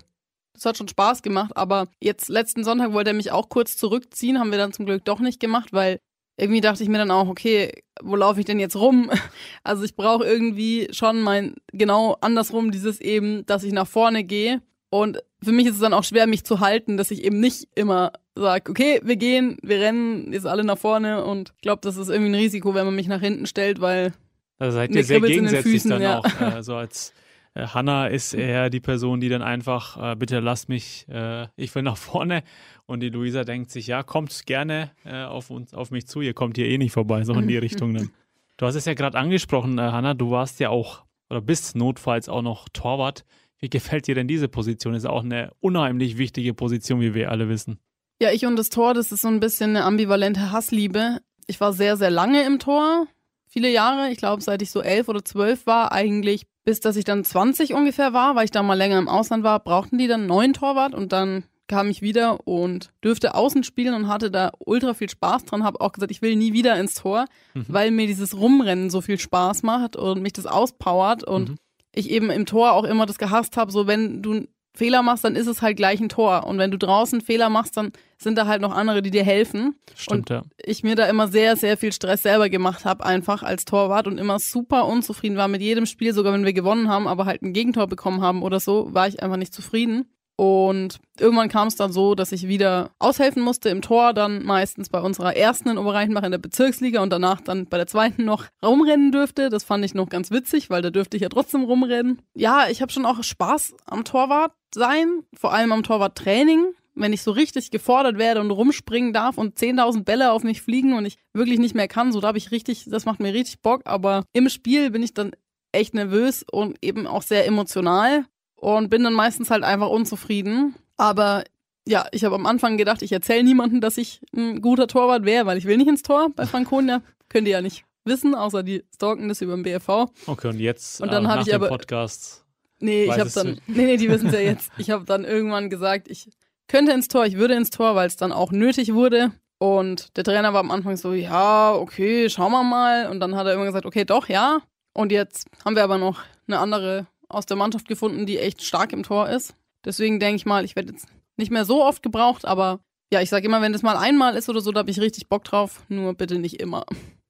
Das 0.53 0.65
hat 0.65 0.77
schon 0.77 0.87
Spaß 0.87 1.23
gemacht, 1.23 1.51
aber 1.55 1.87
jetzt 1.99 2.29
letzten 2.29 2.63
Sonntag 2.63 2.93
wollte 2.93 3.09
er 3.09 3.15
mich 3.15 3.31
auch 3.31 3.49
kurz 3.49 3.75
zurückziehen, 3.75 4.39
haben 4.39 4.51
wir 4.51 4.57
dann 4.57 4.73
zum 4.73 4.85
Glück 4.85 5.03
doch 5.03 5.19
nicht 5.19 5.39
gemacht, 5.39 5.73
weil 5.73 5.99
irgendwie 6.37 6.61
dachte 6.61 6.83
ich 6.83 6.89
mir 6.89 6.97
dann 6.97 7.11
auch, 7.11 7.27
okay, 7.27 7.83
wo 8.01 8.15
laufe 8.15 8.39
ich 8.39 8.45
denn 8.45 8.59
jetzt 8.59 8.75
rum? 8.75 9.11
Also 9.63 9.83
ich 9.83 9.95
brauche 9.95 10.25
irgendwie 10.25 10.89
schon 10.91 11.21
mein, 11.21 11.55
genau 11.71 12.17
andersrum, 12.21 12.71
dieses 12.71 12.99
eben, 12.99 13.45
dass 13.45 13.63
ich 13.63 13.71
nach 13.71 13.87
vorne 13.87 14.23
gehe. 14.23 14.61
Und 14.89 15.23
für 15.41 15.51
mich 15.51 15.67
ist 15.67 15.75
es 15.75 15.79
dann 15.79 15.93
auch 15.93 16.03
schwer, 16.03 16.27
mich 16.27 16.43
zu 16.43 16.59
halten, 16.59 16.97
dass 16.97 17.11
ich 17.11 17.23
eben 17.23 17.39
nicht 17.39 17.67
immer 17.75 18.11
sage, 18.35 18.69
okay, 18.69 18.99
wir 19.03 19.15
gehen, 19.15 19.57
wir 19.61 19.79
rennen, 19.79 20.33
jetzt 20.33 20.45
alle 20.45 20.63
nach 20.63 20.77
vorne. 20.77 21.23
Und 21.23 21.53
ich 21.55 21.61
glaube, 21.61 21.81
das 21.81 21.97
ist 21.97 22.09
irgendwie 22.09 22.31
ein 22.31 22.35
Risiko, 22.35 22.75
wenn 22.75 22.85
man 22.85 22.95
mich 22.95 23.07
nach 23.07 23.21
hinten 23.21 23.45
stellt, 23.45 23.79
weil. 23.81 24.13
Also 24.59 24.77
seid 24.77 24.93
ihr 24.93 25.03
sehr 25.03 25.21
gegensätzlich 25.21 25.73
Füßen, 25.73 25.89
dann 25.89 26.01
ja. 26.01 26.19
auch, 26.19 26.41
äh, 26.41 26.61
so 26.61 26.75
als 26.75 27.13
äh, 27.53 27.67
Hanna 27.67 28.07
ist 28.07 28.33
eher 28.33 28.69
die 28.69 28.79
Person, 28.79 29.19
die 29.21 29.29
dann 29.29 29.41
einfach, 29.41 30.13
äh, 30.13 30.15
bitte 30.15 30.39
lasst 30.39 30.69
mich, 30.69 31.05
äh, 31.09 31.47
ich 31.55 31.73
will 31.75 31.83
nach 31.83 31.97
vorne. 31.97 32.43
Und 32.85 33.01
die 33.01 33.09
Luisa 33.09 33.43
denkt 33.43 33.71
sich, 33.71 33.87
ja, 33.87 34.03
kommt 34.03 34.45
gerne 34.45 34.91
äh, 35.05 35.23
auf, 35.23 35.49
uns, 35.49 35.73
auf 35.73 35.91
mich 35.91 36.07
zu, 36.07 36.21
ihr 36.21 36.33
kommt 36.33 36.57
hier 36.57 36.67
eh 36.67 36.77
nicht 36.77 36.91
vorbei, 36.91 37.23
so 37.23 37.33
in 37.33 37.47
die 37.47 37.57
Richtung 37.59 37.93
dann. 37.93 38.09
Du 38.57 38.65
hast 38.65 38.75
es 38.75 38.85
ja 38.85 38.93
gerade 38.93 39.17
angesprochen, 39.17 39.77
äh, 39.77 39.81
Hanna, 39.81 40.13
du 40.13 40.31
warst 40.31 40.59
ja 40.59 40.69
auch 40.69 41.03
oder 41.29 41.41
bist 41.41 41.75
notfalls 41.75 42.29
auch 42.29 42.41
noch 42.41 42.69
Torwart. 42.69 43.23
Wie 43.57 43.69
gefällt 43.69 44.07
dir 44.07 44.15
denn 44.15 44.27
diese 44.27 44.47
Position? 44.47 44.93
Ist 44.93 45.05
auch 45.05 45.23
eine 45.23 45.51
unheimlich 45.59 46.17
wichtige 46.17 46.53
Position, 46.53 47.01
wie 47.01 47.13
wir 47.13 47.31
alle 47.31 47.49
wissen. 47.49 47.79
Ja, 48.21 48.31
ich 48.31 48.45
und 48.45 48.55
das 48.55 48.69
Tor, 48.69 48.93
das 48.93 49.11
ist 49.11 49.21
so 49.21 49.29
ein 49.29 49.39
bisschen 49.39 49.71
eine 49.71 49.85
ambivalente 49.85 50.51
Hassliebe. 50.51 51.19
Ich 51.47 51.59
war 51.59 51.73
sehr, 51.73 51.97
sehr 51.97 52.11
lange 52.11 52.45
im 52.45 52.59
Tor, 52.59 53.07
viele 53.47 53.71
Jahre. 53.71 54.11
Ich 54.11 54.17
glaube, 54.17 54.41
seit 54.41 54.61
ich 54.61 54.69
so 54.69 54.81
elf 54.81 55.07
oder 55.07 55.25
zwölf 55.25 55.65
war, 55.65 55.91
eigentlich 55.91 56.45
bis 56.65 56.79
dass 56.79 56.95
ich 56.95 57.05
dann 57.05 57.23
20 57.23 57.73
ungefähr 57.73 58.13
war, 58.13 58.35
weil 58.35 58.45
ich 58.45 58.51
da 58.51 58.63
mal 58.63 58.75
länger 58.75 58.97
im 58.97 59.09
Ausland 59.09 59.43
war, 59.43 59.59
brauchten 59.59 59.97
die 59.97 60.07
dann 60.07 60.21
einen 60.21 60.29
neuen 60.29 60.53
Torwart 60.53 60.95
und 60.95 61.11
dann 61.11 61.43
kam 61.67 61.89
ich 61.89 62.01
wieder 62.01 62.45
und 62.47 62.91
dürfte 63.03 63.35
außen 63.35 63.63
spielen 63.63 63.93
und 63.93 64.07
hatte 64.07 64.29
da 64.29 64.51
ultra 64.59 64.93
viel 64.93 65.09
Spaß 65.09 65.45
dran. 65.45 65.63
Habe 65.63 65.81
auch 65.81 65.93
gesagt, 65.93 66.11
ich 66.11 66.21
will 66.21 66.35
nie 66.35 66.53
wieder 66.53 66.77
ins 66.79 66.95
Tor, 66.95 67.25
mhm. 67.53 67.65
weil 67.67 67.91
mir 67.91 68.05
dieses 68.05 68.37
Rumrennen 68.37 68.89
so 68.89 69.01
viel 69.01 69.17
Spaß 69.17 69.63
macht 69.63 69.95
und 69.95 70.21
mich 70.21 70.33
das 70.33 70.45
auspowert 70.45 71.23
und 71.23 71.49
mhm. 71.49 71.55
ich 71.93 72.09
eben 72.09 72.29
im 72.29 72.45
Tor 72.45 72.73
auch 72.73 72.83
immer 72.83 73.05
das 73.05 73.17
gehasst 73.17 73.57
habe, 73.57 73.71
so 73.71 73.87
wenn 73.87 74.21
du 74.21 74.45
Fehler 74.75 75.03
machst, 75.03 75.23
dann 75.23 75.35
ist 75.35 75.47
es 75.47 75.61
halt 75.61 75.77
gleich 75.77 75.99
ein 76.01 76.09
Tor. 76.09 76.47
Und 76.47 76.57
wenn 76.57 76.71
du 76.71 76.77
draußen 76.77 77.21
Fehler 77.21 77.49
machst, 77.49 77.77
dann 77.77 77.91
sind 78.17 78.37
da 78.37 78.47
halt 78.47 78.61
noch 78.61 78.73
andere, 78.73 79.01
die 79.01 79.11
dir 79.11 79.23
helfen. 79.23 79.75
Stimmt, 79.95 80.17
und 80.17 80.29
ja. 80.31 80.41
ich 80.57 80.83
mir 80.83 80.95
da 80.95 81.05
immer 81.05 81.27
sehr, 81.27 81.55
sehr 81.55 81.77
viel 81.77 81.91
Stress 81.91 82.23
selber 82.23 82.49
gemacht 82.49 82.83
habe, 82.83 83.05
einfach 83.05 83.43
als 83.43 83.65
Torwart 83.65 84.07
und 84.07 84.17
immer 84.17 84.39
super 84.39 84.87
unzufrieden 84.87 85.37
war 85.37 85.47
mit 85.47 85.61
jedem 85.61 85.85
Spiel, 85.85 86.13
sogar 86.13 86.33
wenn 86.33 86.45
wir 86.45 86.53
gewonnen 86.53 86.89
haben, 86.89 87.07
aber 87.07 87.25
halt 87.25 87.43
ein 87.43 87.53
Gegentor 87.53 87.87
bekommen 87.87 88.21
haben 88.21 88.41
oder 88.41 88.59
so, 88.59 88.93
war 88.93 89.07
ich 89.07 89.21
einfach 89.21 89.37
nicht 89.37 89.53
zufrieden. 89.53 90.09
Und 90.35 90.99
irgendwann 91.19 91.49
kam 91.49 91.67
es 91.67 91.75
dann 91.75 91.91
so, 91.91 92.15
dass 92.15 92.31
ich 92.31 92.47
wieder 92.47 92.89
aushelfen 92.97 93.43
musste 93.43 93.69
im 93.69 93.81
Tor, 93.81 94.13
dann 94.13 94.43
meistens 94.43 94.89
bei 94.89 94.99
unserer 94.99 95.35
ersten 95.35 95.69
in 95.69 95.77
Oberreichenbach 95.77 96.23
in 96.23 96.31
der 96.31 96.39
Bezirksliga 96.39 97.01
und 97.03 97.11
danach 97.11 97.41
dann 97.41 97.67
bei 97.67 97.77
der 97.77 97.87
zweiten 97.87 98.25
noch 98.25 98.45
rumrennen 98.65 99.11
dürfte. 99.11 99.49
Das 99.49 99.63
fand 99.63 99.85
ich 99.85 99.93
noch 99.93 100.09
ganz 100.09 100.31
witzig, 100.31 100.69
weil 100.69 100.81
da 100.81 100.89
dürfte 100.89 101.17
ich 101.17 101.23
ja 101.23 101.29
trotzdem 101.29 101.63
rumrennen. 101.63 102.21
Ja, 102.33 102.67
ich 102.69 102.81
habe 102.81 102.91
schon 102.91 103.05
auch 103.05 103.21
Spaß 103.21 103.75
am 103.85 104.03
Torwart 104.05 104.53
sein, 104.73 105.23
vor 105.37 105.53
allem 105.53 105.71
am 105.71 105.83
Torwarttraining. 105.83 106.73
Wenn 106.95 107.13
ich 107.13 107.23
so 107.23 107.31
richtig 107.31 107.71
gefordert 107.71 108.19
werde 108.19 108.39
und 108.39 108.51
rumspringen 108.51 109.13
darf 109.13 109.39
und 109.39 109.57
10.000 109.57 110.03
Bälle 110.03 110.31
auf 110.31 110.43
mich 110.43 110.61
fliegen 110.61 110.93
und 110.93 111.05
ich 111.05 111.17
wirklich 111.33 111.57
nicht 111.57 111.73
mehr 111.73 111.87
kann, 111.87 112.11
so 112.11 112.21
da 112.21 112.27
habe 112.27 112.37
ich 112.37 112.51
richtig, 112.51 112.85
das 112.87 113.05
macht 113.05 113.19
mir 113.19 113.33
richtig 113.33 113.61
Bock. 113.61 113.81
Aber 113.85 114.23
im 114.31 114.47
Spiel 114.49 114.91
bin 114.91 115.01
ich 115.01 115.13
dann 115.13 115.31
echt 115.71 115.95
nervös 115.95 116.45
und 116.51 116.77
eben 116.83 117.07
auch 117.07 117.23
sehr 117.23 117.47
emotional 117.47 118.25
und 118.63 118.89
bin 118.89 119.03
dann 119.03 119.13
meistens 119.13 119.49
halt 119.51 119.63
einfach 119.65 119.89
unzufrieden. 119.89 120.75
Aber 120.95 121.43
ja, 121.85 122.05
ich 122.13 122.23
habe 122.23 122.35
am 122.35 122.45
Anfang 122.45 122.77
gedacht, 122.77 123.01
ich 123.01 123.11
erzähle 123.11 123.43
niemandem, 123.43 123.81
dass 123.81 123.97
ich 123.97 124.21
ein 124.33 124.61
guter 124.61 124.87
Torwart 124.87 125.25
wäre, 125.25 125.45
weil 125.45 125.57
ich 125.57 125.65
will 125.65 125.75
nicht 125.75 125.89
ins 125.89 126.01
Tor 126.01 126.29
bei 126.33 126.45
Franconia. 126.45 127.01
Könnt 127.29 127.45
ihr 127.45 127.55
ja 127.55 127.61
nicht 127.61 127.83
wissen, 128.05 128.33
außer 128.33 128.63
die 128.63 128.85
stalken 128.95 129.27
das 129.27 129.41
über 129.41 129.53
den 129.53 129.63
BFV. 129.63 130.07
Okay, 130.27 130.47
und 130.47 130.59
jetzt 130.59 131.01
und 131.01 131.11
dann 131.11 131.25
äh, 131.25 131.27
habe 131.27 131.39
nach 131.41 131.47
ich 131.47 131.53
aber 131.53 131.67
Podcast. 131.67 132.45
Nee, 132.79 133.03
ich 133.03 133.11
habe 133.11 133.29
dann 133.29 133.59
nee, 133.67 133.85
nee, 133.85 133.97
die 133.97 134.09
wissen 134.09 134.27
es 134.27 134.33
ja 134.33 134.39
jetzt. 134.51 134.71
Ich 134.77 134.91
habe 134.91 135.03
dann 135.03 135.25
irgendwann 135.25 135.69
gesagt, 135.69 136.09
ich 136.09 136.29
könnte 136.69 136.93
ins 136.93 137.09
Tor, 137.09 137.25
ich 137.25 137.35
würde 137.35 137.55
ins 137.55 137.69
Tor, 137.69 137.95
weil 137.95 138.07
es 138.07 138.15
dann 138.15 138.31
auch 138.31 138.53
nötig 138.53 138.93
wurde. 138.93 139.33
Und 139.57 140.15
der 140.15 140.23
Trainer 140.23 140.53
war 140.53 140.61
am 140.61 140.71
Anfang 140.71 140.95
so, 140.95 141.11
ja, 141.11 141.73
okay, 141.73 142.29
schauen 142.29 142.53
wir 142.53 142.63
mal. 142.63 143.09
Und 143.09 143.19
dann 143.19 143.35
hat 143.35 143.45
er 143.45 143.55
immer 143.55 143.65
gesagt, 143.65 143.85
okay, 143.85 144.05
doch, 144.05 144.29
ja. 144.29 144.59
Und 144.93 145.11
jetzt 145.11 145.47
haben 145.65 145.75
wir 145.75 145.83
aber 145.83 145.97
noch 145.97 146.21
eine 146.47 146.59
andere 146.59 147.07
aus 147.33 147.45
der 147.45 147.57
Mannschaft 147.57 147.87
gefunden, 147.87 148.25
die 148.25 148.39
echt 148.39 148.63
stark 148.63 148.93
im 148.93 149.03
Tor 149.03 149.29
ist. 149.29 149.55
Deswegen 149.85 150.19
denke 150.19 150.37
ich 150.37 150.45
mal, 150.45 150.65
ich 150.65 150.75
werde 150.75 150.91
jetzt 150.93 151.07
nicht 151.37 151.51
mehr 151.51 151.65
so 151.65 151.83
oft 151.83 152.03
gebraucht, 152.03 152.45
aber 152.45 152.79
ja, 153.11 153.21
ich 153.21 153.29
sage 153.29 153.45
immer, 153.45 153.61
wenn 153.61 153.73
das 153.73 153.83
mal 153.83 153.97
einmal 153.97 154.35
ist 154.35 154.49
oder 154.49 154.61
so, 154.61 154.71
da 154.71 154.79
habe 154.79 154.91
ich 154.91 154.99
richtig 154.99 155.27
Bock 155.27 155.43
drauf, 155.43 155.83
nur 155.89 156.13
bitte 156.13 156.39
nicht 156.39 156.59
immer. 156.59 156.85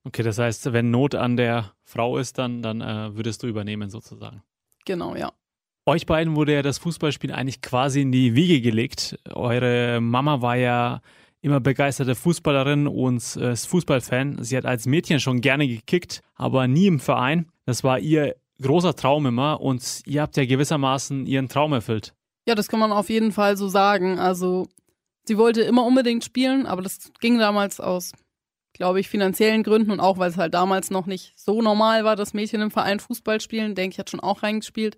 Okay, 0.06 0.24
das 0.24 0.38
heißt, 0.38 0.74
wenn 0.74 0.92
Not 0.92 1.16
an 1.16 1.38
der 1.38 1.74
Frau 1.84 2.18
ist, 2.18 2.38
dann, 2.38 2.62
dann 2.62 2.82
äh, 2.82 3.16
würdest 3.16 3.44
du 3.44 3.48
übernehmen 3.48 3.90
sozusagen. 3.90 4.44
Genau, 4.86 5.16
ja. 5.16 5.32
Euch 5.86 6.06
beiden 6.06 6.36
wurde 6.36 6.54
ja 6.54 6.62
das 6.62 6.78
Fußballspiel 6.78 7.32
eigentlich 7.32 7.62
quasi 7.62 8.02
in 8.02 8.12
die 8.12 8.36
Wiege 8.36 8.62
gelegt. 8.62 9.20
Eure 9.30 10.00
Mama 10.00 10.42
war 10.42 10.56
ja 10.56 11.02
immer 11.42 11.60
begeisterte 11.60 12.16
Fußballerin 12.16 12.88
und 12.88 13.36
äh, 13.36 13.56
Fußballfan. 13.56 14.44
Sie 14.44 14.56
hat 14.56 14.66
als 14.66 14.86
Mädchen 14.86 15.20
schon 15.20 15.42
gerne 15.42 15.68
gekickt, 15.68 16.22
aber 16.36 16.68
nie 16.68 16.88
im 16.88 17.02
Verein. 17.02 17.50
Das 17.66 17.84
war 17.84 18.00
ihr 18.00 18.36
großer 18.62 18.96
Traum 18.96 19.26
immer 19.26 19.62
und 19.62 20.02
ihr 20.06 20.22
habt 20.22 20.38
ja 20.38 20.46
gewissermaßen 20.46 21.26
ihren 21.26 21.50
Traum 21.50 21.74
erfüllt. 21.74 22.14
Ja, 22.48 22.56
das 22.56 22.68
kann 22.68 22.80
man 22.80 22.92
auf 22.92 23.10
jeden 23.10 23.32
Fall 23.32 23.58
so 23.58 23.68
sagen. 23.68 24.20
Also 24.20 24.68
sie 25.26 25.38
wollte 25.38 25.62
immer 25.62 25.86
unbedingt 25.86 26.24
spielen, 26.24 26.66
aber 26.66 26.82
das 26.82 27.12
ging 27.20 27.38
damals 27.38 27.80
aus, 27.80 28.12
glaube 28.74 29.00
ich, 29.00 29.10
finanziellen 29.10 29.64
Gründen 29.64 29.92
und 29.92 30.00
auch, 30.00 30.18
weil 30.18 30.30
es 30.30 30.38
halt 30.38 30.54
damals 30.54 30.90
noch 30.90 31.06
nicht 31.06 31.34
so 31.36 31.62
normal 31.62 32.04
war, 32.04 32.16
dass 32.16 32.34
Mädchen 32.34 32.62
im 32.62 32.72
Verein 32.72 33.00
Fußball 33.00 33.40
spielen. 33.40 33.76
Denke 33.76 33.94
ich, 33.94 34.00
hat 34.00 34.10
schon 34.10 34.20
auch 34.20 34.44
reingespielt. 34.44 34.98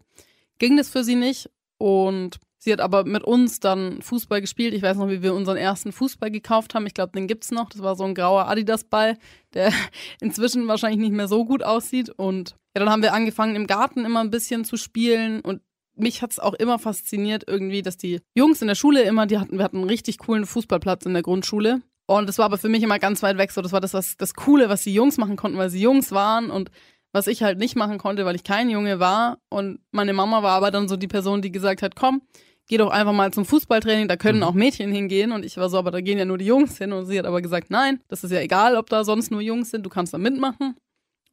Ging 0.58 0.78
das 0.78 0.89
für 0.89 1.03
sie 1.03 1.16
nicht 1.16 1.49
und 1.78 2.39
sie 2.66 2.74
hat 2.74 2.82
aber 2.82 3.05
mit 3.05 3.24
uns 3.24 3.59
dann 3.59 4.01
Fußball 4.01 4.41
gespielt. 4.41 4.74
Ich 4.74 4.82
weiß 4.82 4.97
noch, 4.97 5.07
wie 5.07 5.22
wir 5.22 5.34
unseren 5.34 5.55
ersten 5.55 5.91
Fußball 5.91 6.32
gekauft 6.32 6.76
haben. 6.76 6.86
Ich 6.88 6.93
glaube, 6.93 7.13
den 7.13 7.28
gibt's 7.28 7.51
noch. 7.51 7.70
Das 7.70 7.82
war 7.82 7.95
so 7.95 8.03
ein 8.03 8.16
grauer 8.16 8.47
Adidas-Ball, 8.47 9.18
der 9.53 9.72
inzwischen 10.20 10.68
wahrscheinlich 10.68 10.99
nicht 10.99 11.13
mehr 11.13 11.28
so 11.28 11.45
gut 11.45 11.63
aussieht 11.63 12.09
und 12.09 12.57
ja, 12.76 12.84
dann 12.84 12.89
haben 12.89 13.03
wir 13.03 13.13
angefangen, 13.13 13.55
im 13.55 13.68
Garten 13.68 14.03
immer 14.03 14.20
ein 14.20 14.32
bisschen 14.32 14.66
zu 14.66 14.76
spielen 14.76 15.39
und 15.39 15.61
mich 15.95 16.22
hat 16.22 16.32
es 16.32 16.39
auch 16.39 16.53
immer 16.55 16.78
fasziniert 16.78 17.45
irgendwie, 17.47 17.82
dass 17.82 17.95
die 17.95 18.20
Jungs 18.36 18.61
in 18.61 18.68
der 18.68 18.76
Schule 18.76 19.03
immer, 19.03 19.28
die 19.28 19.38
hatten, 19.38 19.57
wir 19.57 19.63
hatten 19.63 19.78
einen 19.78 19.88
richtig 19.89 20.18
coolen 20.18 20.45
Fußballplatz 20.45 21.05
in 21.05 21.13
der 21.13 21.24
Grundschule. 21.24 21.82
Und 22.07 22.28
das 22.28 22.38
war 22.38 22.45
aber 22.45 22.57
für 22.57 22.68
mich 22.68 22.84
immer 22.84 22.99
ganz 22.99 23.24
weit 23.24 23.38
weg. 23.38 23.51
So, 23.51 23.61
das 23.61 23.72
war 23.72 23.80
das, 23.80 23.93
was, 23.93 24.18
das 24.18 24.34
Coole, 24.34 24.68
was 24.68 24.84
die 24.84 24.93
Jungs 24.93 25.18
machen 25.18 25.38
konnten, 25.38 25.57
weil 25.57 25.70
sie 25.70 25.80
Jungs 25.80 26.11
waren 26.11 26.51
und 26.51 26.70
was 27.13 27.28
ich 27.28 27.43
halt 27.43 27.57
nicht 27.57 27.78
machen 27.78 27.97
konnte, 27.97 28.26
weil 28.26 28.36
ich 28.36 28.43
kein 28.43 28.70
Junge 28.70 28.99
war. 28.99 29.39
Und 29.47 29.80
meine 29.91 30.11
Mama 30.11 30.43
war 30.43 30.51
aber 30.51 30.70
dann 30.70 30.89
so 30.89 30.97
die 30.97 31.07
Person, 31.07 31.41
die 31.41 31.53
gesagt 31.53 31.82
hat, 31.82 31.95
komm, 31.95 32.22
geh 32.68 32.78
doch 32.78 32.89
einfach 32.89 33.13
mal 33.13 33.32
zum 33.32 33.45
Fußballtraining, 33.45 34.07
da 34.07 34.18
können 34.18 34.39
mhm. 34.39 34.43
auch 34.43 34.53
Mädchen 34.53 34.91
hingehen. 34.91 35.32
Und 35.32 35.45
ich 35.45 35.57
war 35.57 35.70
so, 35.70 35.78
aber 35.78 35.91
da 35.91 36.01
gehen 36.01 36.18
ja 36.18 36.26
nur 36.26 36.38
die 36.38 36.45
Jungs 36.45 36.78
hin. 36.78 36.93
Und 36.93 37.05
sie 37.05 37.18
hat 37.18 37.26
aber 37.26 37.41
gesagt, 37.41 37.70
nein, 37.70 38.01
das 38.07 38.24
ist 38.24 38.32
ja 38.32 38.39
egal, 38.39 38.76
ob 38.76 38.89
da 38.89 39.03
sonst 39.03 39.32
nur 39.32 39.41
Jungs 39.41 39.72
sind, 39.72 39.86
du 39.86 39.89
kannst 39.89 40.13
da 40.13 40.18
mitmachen. 40.18 40.76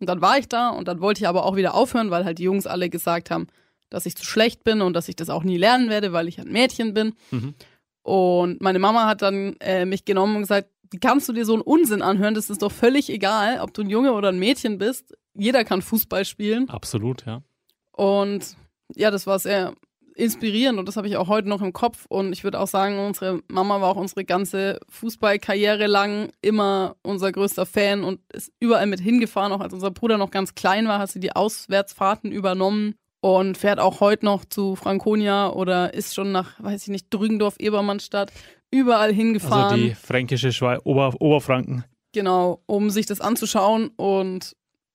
Und 0.00 0.08
dann 0.08 0.20
war 0.20 0.38
ich 0.38 0.48
da 0.48 0.70
und 0.70 0.88
dann 0.88 1.00
wollte 1.00 1.20
ich 1.20 1.28
aber 1.28 1.44
auch 1.44 1.56
wieder 1.56 1.74
aufhören, 1.74 2.10
weil 2.10 2.24
halt 2.24 2.38
die 2.38 2.42
Jungs 2.42 2.66
alle 2.66 2.90
gesagt 2.90 3.30
haben, 3.30 3.46
dass 3.88 4.04
ich 4.06 4.16
zu 4.16 4.24
schlecht 4.24 4.64
bin 4.64 4.80
und 4.80 4.94
dass 4.94 5.08
ich 5.08 5.16
das 5.16 5.30
auch 5.30 5.44
nie 5.44 5.58
lernen 5.58 5.90
werde, 5.90 6.12
weil 6.12 6.26
ich 6.26 6.40
ein 6.40 6.50
Mädchen 6.50 6.92
bin. 6.92 7.14
Mhm. 7.30 7.54
Und 8.02 8.60
meine 8.60 8.80
Mama 8.80 9.06
hat 9.06 9.22
dann 9.22 9.54
äh, 9.60 9.84
mich 9.84 10.04
genommen 10.04 10.36
und 10.36 10.42
gesagt, 10.42 10.68
wie 10.90 10.98
kannst 10.98 11.28
du 11.28 11.32
dir 11.32 11.46
so 11.46 11.54
einen 11.54 11.62
Unsinn 11.62 12.02
anhören? 12.02 12.34
Das 12.34 12.50
ist 12.50 12.62
doch 12.62 12.72
völlig 12.72 13.10
egal, 13.10 13.60
ob 13.60 13.72
du 13.72 13.82
ein 13.82 13.90
Junge 13.90 14.12
oder 14.12 14.28
ein 14.28 14.38
Mädchen 14.38 14.76
bist. 14.78 15.16
Jeder 15.34 15.64
kann 15.64 15.82
Fußball 15.82 16.24
spielen. 16.24 16.68
Absolut, 16.68 17.24
ja. 17.24 17.42
Und 17.92 18.56
ja, 18.94 19.10
das 19.10 19.26
war 19.26 19.38
sehr 19.38 19.72
inspirierend 20.14 20.78
und 20.78 20.86
das 20.86 20.96
habe 20.96 21.08
ich 21.08 21.16
auch 21.16 21.28
heute 21.28 21.48
noch 21.48 21.62
im 21.62 21.72
Kopf. 21.72 22.06
Und 22.08 22.32
ich 22.32 22.44
würde 22.44 22.60
auch 22.60 22.66
sagen, 22.66 22.98
unsere 22.98 23.40
Mama 23.48 23.80
war 23.80 23.90
auch 23.90 23.96
unsere 23.96 24.24
ganze 24.24 24.80
Fußballkarriere 24.88 25.86
lang 25.86 26.30
immer 26.40 26.96
unser 27.02 27.32
größter 27.32 27.66
Fan 27.66 28.04
und 28.04 28.20
ist 28.32 28.52
überall 28.60 28.86
mit 28.86 29.00
hingefahren. 29.00 29.52
Auch 29.52 29.60
als 29.60 29.72
unser 29.72 29.90
Bruder 29.90 30.18
noch 30.18 30.30
ganz 30.30 30.54
klein 30.54 30.86
war, 30.86 30.98
hat 30.98 31.10
sie 31.10 31.20
die 31.20 31.34
Auswärtsfahrten 31.34 32.32
übernommen 32.32 32.94
und 33.20 33.56
fährt 33.56 33.78
auch 33.78 34.00
heute 34.00 34.24
noch 34.24 34.44
zu 34.44 34.76
Franconia 34.76 35.50
oder 35.50 35.94
ist 35.94 36.14
schon 36.14 36.32
nach, 36.32 36.62
weiß 36.62 36.82
ich 36.82 36.88
nicht, 36.88 37.06
Drügendorf, 37.10 37.56
Ebermannstadt, 37.58 38.32
überall 38.70 39.12
hingefahren. 39.12 39.72
Also 39.72 39.76
die 39.76 39.94
fränkische 39.94 40.52
Schweiz, 40.52 40.80
Ober 40.84 41.14
Oberfranken. 41.20 41.84
Genau, 42.12 42.60
um 42.66 42.90
sich 42.90 43.06
das 43.06 43.20
anzuschauen 43.20 43.88
und 43.96 44.54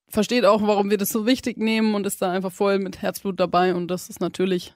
versteht 0.10 0.46
auch, 0.46 0.62
warum 0.62 0.90
wir 0.90 0.98
das 0.98 1.10
so 1.10 1.26
wichtig 1.26 1.58
nehmen 1.58 1.96
und 1.96 2.06
ist 2.06 2.22
da 2.22 2.32
einfach 2.32 2.52
voll 2.52 2.80
mit 2.80 3.02
Herzblut 3.02 3.40
dabei 3.40 3.74
und 3.74 3.88
das 3.90 4.10
ist 4.10 4.20
natürlich 4.20 4.76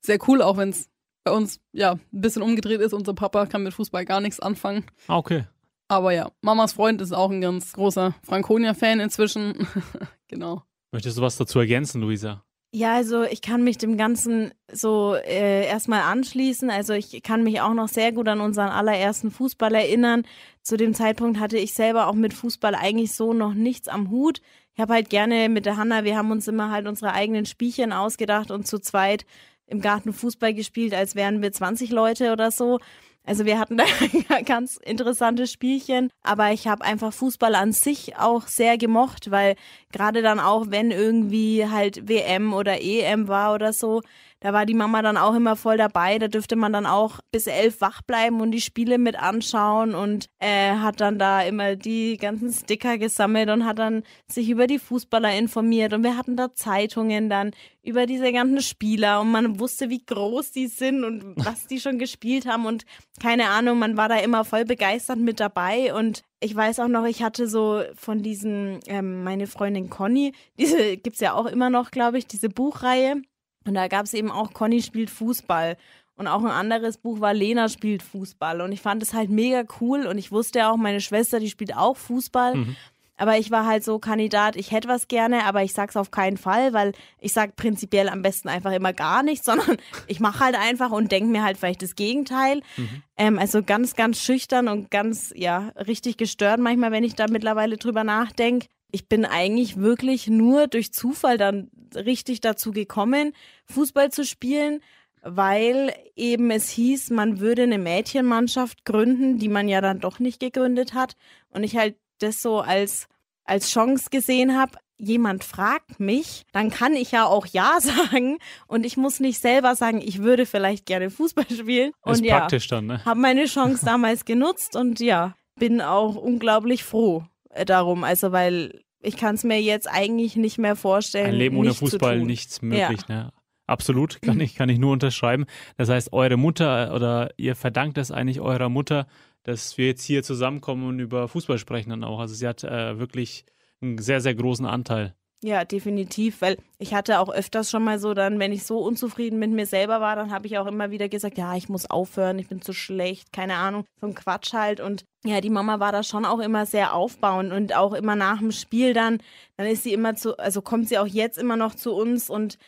sehr 0.00 0.18
cool, 0.28 0.42
auch 0.42 0.56
wenn 0.56 0.70
es 0.70 0.88
bei 1.24 1.32
uns 1.32 1.60
ja 1.72 1.92
ein 1.92 2.00
bisschen 2.12 2.42
umgedreht 2.42 2.80
ist. 2.80 2.92
Unser 2.92 3.14
Papa 3.14 3.46
kann 3.46 3.62
mit 3.62 3.74
Fußball 3.74 4.04
gar 4.04 4.20
nichts 4.20 4.40
anfangen. 4.40 4.84
Ah, 5.08 5.16
okay. 5.16 5.44
Aber 5.88 6.12
ja, 6.12 6.30
Mamas 6.40 6.72
Freund 6.72 7.00
ist 7.00 7.12
auch 7.12 7.30
ein 7.30 7.40
ganz 7.40 7.72
großer 7.72 8.14
Franconia-Fan 8.22 9.00
inzwischen. 9.00 9.66
genau. 10.28 10.62
Möchtest 10.92 11.18
du 11.18 11.22
was 11.22 11.36
dazu 11.36 11.58
ergänzen, 11.58 12.00
Luisa? 12.00 12.44
Ja, 12.72 12.94
also 12.94 13.22
ich 13.22 13.40
kann 13.40 13.64
mich 13.64 13.78
dem 13.78 13.96
Ganzen 13.96 14.52
so 14.70 15.14
äh, 15.14 15.66
erstmal 15.66 16.02
anschließen. 16.02 16.68
Also 16.70 16.92
ich 16.92 17.22
kann 17.22 17.42
mich 17.42 17.60
auch 17.60 17.74
noch 17.74 17.88
sehr 17.88 18.12
gut 18.12 18.28
an 18.28 18.40
unseren 18.40 18.68
allerersten 18.68 19.30
Fußball 19.30 19.74
erinnern. 19.74 20.24
Zu 20.62 20.76
dem 20.76 20.92
Zeitpunkt 20.92 21.38
hatte 21.38 21.58
ich 21.58 21.74
selber 21.74 22.08
auch 22.08 22.14
mit 22.14 22.34
Fußball 22.34 22.74
eigentlich 22.74 23.14
so 23.14 23.32
noch 23.32 23.54
nichts 23.54 23.88
am 23.88 24.10
Hut. 24.10 24.42
Ich 24.74 24.80
habe 24.80 24.92
halt 24.92 25.08
gerne 25.08 25.48
mit 25.48 25.64
der 25.64 25.78
Hanna, 25.78 26.04
wir 26.04 26.18
haben 26.18 26.30
uns 26.30 26.48
immer 26.48 26.70
halt 26.70 26.86
unsere 26.86 27.14
eigenen 27.14 27.46
Spielchen 27.46 27.92
ausgedacht 27.92 28.50
und 28.50 28.66
zu 28.66 28.78
zweit 28.78 29.24
im 29.66 29.80
Garten 29.80 30.12
Fußball 30.12 30.54
gespielt, 30.54 30.94
als 30.94 31.14
wären 31.14 31.42
wir 31.42 31.52
20 31.52 31.90
Leute 31.90 32.32
oder 32.32 32.50
so. 32.50 32.78
Also 33.24 33.44
wir 33.44 33.58
hatten 33.58 33.76
da 34.28 34.40
ganz 34.44 34.76
interessante 34.76 35.46
Spielchen, 35.46 36.10
aber 36.22 36.52
ich 36.52 36.68
habe 36.68 36.84
einfach 36.84 37.12
Fußball 37.12 37.54
an 37.54 37.72
sich 37.72 38.16
auch 38.16 38.46
sehr 38.46 38.78
gemocht, 38.78 39.30
weil 39.30 39.56
gerade 39.96 40.20
dann 40.20 40.40
auch, 40.40 40.66
wenn 40.68 40.90
irgendwie 40.90 41.66
halt 41.66 42.06
WM 42.06 42.52
oder 42.52 42.82
EM 42.82 43.28
war 43.28 43.54
oder 43.54 43.72
so, 43.72 44.02
da 44.40 44.52
war 44.52 44.66
die 44.66 44.74
Mama 44.74 45.00
dann 45.00 45.16
auch 45.16 45.34
immer 45.34 45.56
voll 45.56 45.78
dabei. 45.78 46.18
Da 46.18 46.28
dürfte 46.28 46.56
man 46.56 46.72
dann 46.72 46.84
auch 46.84 47.20
bis 47.32 47.46
elf 47.46 47.80
wach 47.80 48.02
bleiben 48.02 48.42
und 48.42 48.50
die 48.50 48.60
Spiele 48.60 48.98
mit 48.98 49.16
anschauen 49.16 49.94
und 49.94 50.26
äh, 50.38 50.72
hat 50.72 51.00
dann 51.00 51.18
da 51.18 51.40
immer 51.40 51.76
die 51.76 52.18
ganzen 52.18 52.52
Sticker 52.52 52.98
gesammelt 52.98 53.48
und 53.48 53.64
hat 53.64 53.78
dann 53.78 54.02
sich 54.28 54.50
über 54.50 54.66
die 54.66 54.78
Fußballer 54.78 55.36
informiert 55.36 55.94
und 55.94 56.04
wir 56.04 56.18
hatten 56.18 56.36
da 56.36 56.54
Zeitungen 56.54 57.30
dann 57.30 57.52
über 57.82 58.04
diese 58.04 58.30
ganzen 58.32 58.60
Spieler 58.60 59.20
und 59.20 59.30
man 59.30 59.58
wusste, 59.58 59.88
wie 59.88 60.04
groß 60.04 60.52
die 60.52 60.66
sind 60.66 61.04
und 61.04 61.34
was 61.36 61.66
die 61.66 61.80
schon 61.80 61.98
gespielt 61.98 62.46
haben 62.46 62.66
und 62.66 62.84
keine 63.22 63.48
Ahnung, 63.48 63.78
man 63.78 63.96
war 63.96 64.08
da 64.08 64.18
immer 64.18 64.44
voll 64.44 64.66
begeistert 64.66 65.18
mit 65.18 65.40
dabei 65.40 65.94
und 65.94 66.22
ich 66.40 66.54
weiß 66.54 66.80
auch 66.80 66.88
noch, 66.88 67.04
ich 67.04 67.22
hatte 67.22 67.48
so 67.48 67.82
von 67.94 68.22
diesen, 68.22 68.80
ähm, 68.86 69.24
meine 69.24 69.46
Freundin 69.46 69.88
Conny, 69.88 70.32
diese 70.58 70.96
gibt 70.96 71.14
es 71.14 71.20
ja 71.20 71.32
auch 71.34 71.46
immer 71.46 71.70
noch, 71.70 71.90
glaube 71.90 72.18
ich, 72.18 72.26
diese 72.26 72.48
Buchreihe. 72.48 73.22
Und 73.66 73.74
da 73.74 73.88
gab 73.88 74.04
es 74.04 74.14
eben 74.14 74.30
auch 74.30 74.52
Conny 74.52 74.82
spielt 74.82 75.10
Fußball. 75.10 75.76
Und 76.16 76.28
auch 76.28 76.42
ein 76.42 76.50
anderes 76.50 76.98
Buch 76.98 77.20
war 77.20 77.34
Lena 77.34 77.68
spielt 77.68 78.02
Fußball. 78.02 78.60
Und 78.60 78.72
ich 78.72 78.80
fand 78.80 79.02
es 79.02 79.12
halt 79.12 79.28
mega 79.28 79.64
cool. 79.80 80.06
Und 80.06 80.18
ich 80.18 80.32
wusste 80.32 80.60
ja 80.60 80.70
auch, 80.70 80.76
meine 80.76 81.00
Schwester, 81.00 81.40
die 81.40 81.50
spielt 81.50 81.76
auch 81.76 81.96
Fußball. 81.96 82.54
Mhm. 82.54 82.76
Aber 83.16 83.38
ich 83.38 83.50
war 83.50 83.66
halt 83.66 83.84
so 83.84 83.98
Kandidat, 83.98 84.56
ich 84.56 84.72
hätte 84.72 84.88
was 84.88 85.08
gerne, 85.08 85.44
aber 85.44 85.62
ich 85.62 85.72
sag's 85.72 85.96
auf 85.96 86.10
keinen 86.10 86.36
Fall, 86.36 86.72
weil 86.72 86.92
ich 87.18 87.32
sag 87.32 87.56
prinzipiell 87.56 88.08
am 88.08 88.22
besten 88.22 88.48
einfach 88.48 88.72
immer 88.72 88.92
gar 88.92 89.22
nichts, 89.22 89.44
sondern 89.46 89.76
ich 90.06 90.20
mache 90.20 90.44
halt 90.44 90.56
einfach 90.56 90.90
und 90.90 91.12
denke 91.12 91.30
mir 91.30 91.42
halt 91.42 91.56
vielleicht 91.56 91.82
das 91.82 91.94
Gegenteil. 91.94 92.60
Mhm. 92.76 93.02
Ähm, 93.16 93.38
also 93.38 93.62
ganz, 93.62 93.94
ganz 93.94 94.20
schüchtern 94.20 94.68
und 94.68 94.90
ganz, 94.90 95.32
ja, 95.34 95.70
richtig 95.76 96.16
gestört 96.16 96.60
manchmal, 96.60 96.92
wenn 96.92 97.04
ich 97.04 97.14
da 97.14 97.26
mittlerweile 97.28 97.76
drüber 97.76 98.04
nachdenke. 98.04 98.66
Ich 98.92 99.08
bin 99.08 99.24
eigentlich 99.24 99.76
wirklich 99.76 100.28
nur 100.28 100.68
durch 100.68 100.92
Zufall 100.92 101.38
dann 101.38 101.70
richtig 101.94 102.40
dazu 102.40 102.70
gekommen, 102.70 103.32
Fußball 103.66 104.10
zu 104.10 104.24
spielen 104.24 104.80
weil 105.28 105.92
eben 106.14 106.52
es 106.52 106.70
hieß, 106.70 107.10
man 107.10 107.40
würde 107.40 107.64
eine 107.64 107.78
Mädchenmannschaft 107.78 108.84
gründen, 108.84 109.38
die 109.38 109.48
man 109.48 109.68
ja 109.68 109.80
dann 109.80 109.98
doch 109.98 110.20
nicht 110.20 110.38
gegründet 110.38 110.94
hat. 110.94 111.16
Und 111.50 111.64
ich 111.64 111.76
halt 111.76 111.96
das 112.18 112.42
so 112.42 112.60
als, 112.60 113.08
als 113.44 113.70
Chance 113.70 114.06
gesehen 114.10 114.58
habe, 114.58 114.78
jemand 114.98 115.44
fragt 115.44 116.00
mich, 116.00 116.44
dann 116.52 116.70
kann 116.70 116.94
ich 116.94 117.12
ja 117.12 117.26
auch 117.26 117.46
Ja 117.46 117.78
sagen 117.80 118.38
und 118.66 118.86
ich 118.86 118.96
muss 118.96 119.20
nicht 119.20 119.40
selber 119.40 119.74
sagen, 119.74 120.00
ich 120.00 120.22
würde 120.22 120.46
vielleicht 120.46 120.86
gerne 120.86 121.10
Fußball 121.10 121.46
spielen. 121.50 121.92
Und 122.02 122.14
ist 122.14 122.24
ja, 122.24 122.38
praktisch 122.38 122.68
dann, 122.68 122.86
ne? 122.86 123.04
Habe 123.04 123.20
meine 123.20 123.44
Chance 123.44 123.84
damals 123.84 124.24
genutzt 124.24 124.76
und 124.76 125.00
ja, 125.00 125.34
bin 125.58 125.80
auch 125.80 126.16
unglaublich 126.16 126.84
froh 126.84 127.24
äh, 127.50 127.64
darum. 127.64 128.04
Also 128.04 128.32
weil 128.32 128.82
ich 129.02 129.16
kann 129.16 129.34
es 129.34 129.44
mir 129.44 129.60
jetzt 129.60 129.88
eigentlich 129.88 130.36
nicht 130.36 130.58
mehr 130.58 130.76
vorstellen. 130.76 131.26
Ein 131.26 131.34
Leben 131.34 131.56
ohne 131.56 131.74
Fußball 131.74 132.20
nichts 132.20 132.62
möglich, 132.62 133.00
ja. 133.08 133.14
ne? 133.14 133.32
Absolut, 133.66 134.20
kann 134.22 134.40
ich, 134.40 134.54
kann 134.54 134.68
ich 134.68 134.78
nur 134.78 134.92
unterschreiben. 134.92 135.44
Das 135.76 135.88
heißt, 135.88 136.12
eure 136.12 136.36
Mutter 136.36 136.94
oder 136.94 137.30
ihr 137.36 137.56
verdankt 137.56 137.98
es 137.98 138.10
eigentlich 138.10 138.40
eurer 138.40 138.68
Mutter, 138.68 139.06
dass 139.46 139.78
wir 139.78 139.86
jetzt 139.86 140.02
hier 140.02 140.24
zusammenkommen 140.24 140.88
und 140.88 140.98
über 140.98 141.28
Fußball 141.28 141.58
sprechen 141.58 141.90
dann 141.90 142.02
auch. 142.02 142.18
Also 142.18 142.34
sie 142.34 142.48
hat 142.48 142.64
äh, 142.64 142.98
wirklich 142.98 143.44
einen 143.80 143.98
sehr, 143.98 144.20
sehr 144.20 144.34
großen 144.34 144.66
Anteil. 144.66 145.14
Ja, 145.44 145.64
definitiv, 145.64 146.40
weil 146.40 146.56
ich 146.78 146.94
hatte 146.94 147.20
auch 147.20 147.28
öfters 147.28 147.70
schon 147.70 147.84
mal 147.84 148.00
so 148.00 148.12
dann, 148.12 148.40
wenn 148.40 148.50
ich 148.50 148.64
so 148.64 148.78
unzufrieden 148.78 149.38
mit 149.38 149.52
mir 149.52 149.66
selber 149.66 150.00
war, 150.00 150.16
dann 150.16 150.32
habe 150.32 150.46
ich 150.46 150.58
auch 150.58 150.66
immer 150.66 150.90
wieder 150.90 151.08
gesagt, 151.08 151.38
ja, 151.38 151.54
ich 151.54 151.68
muss 151.68 151.88
aufhören, 151.88 152.40
ich 152.40 152.48
bin 152.48 152.60
zu 152.60 152.72
schlecht, 152.72 153.32
keine 153.32 153.54
Ahnung, 153.54 153.84
so 154.00 154.08
ein 154.08 154.14
Quatsch 154.16 154.52
halt 154.52 154.80
und 154.80 155.04
ja, 155.24 155.40
die 155.40 155.50
Mama 155.50 155.78
war 155.78 155.92
da 155.92 156.02
schon 156.02 156.24
auch 156.24 156.40
immer 156.40 156.66
sehr 156.66 156.94
aufbauend 156.94 157.52
und 157.52 157.76
auch 157.76 157.92
immer 157.92 158.16
nach 158.16 158.38
dem 158.38 158.50
Spiel 158.50 158.94
dann, 158.94 159.18
dann 159.56 159.66
ist 159.68 159.84
sie 159.84 159.92
immer 159.92 160.16
zu, 160.16 160.36
also 160.38 160.60
kommt 160.62 160.88
sie 160.88 160.98
auch 160.98 161.06
jetzt 161.06 161.38
immer 161.38 161.56
noch 161.56 161.76
zu 161.76 161.94
uns 161.94 162.28
und 162.30 162.58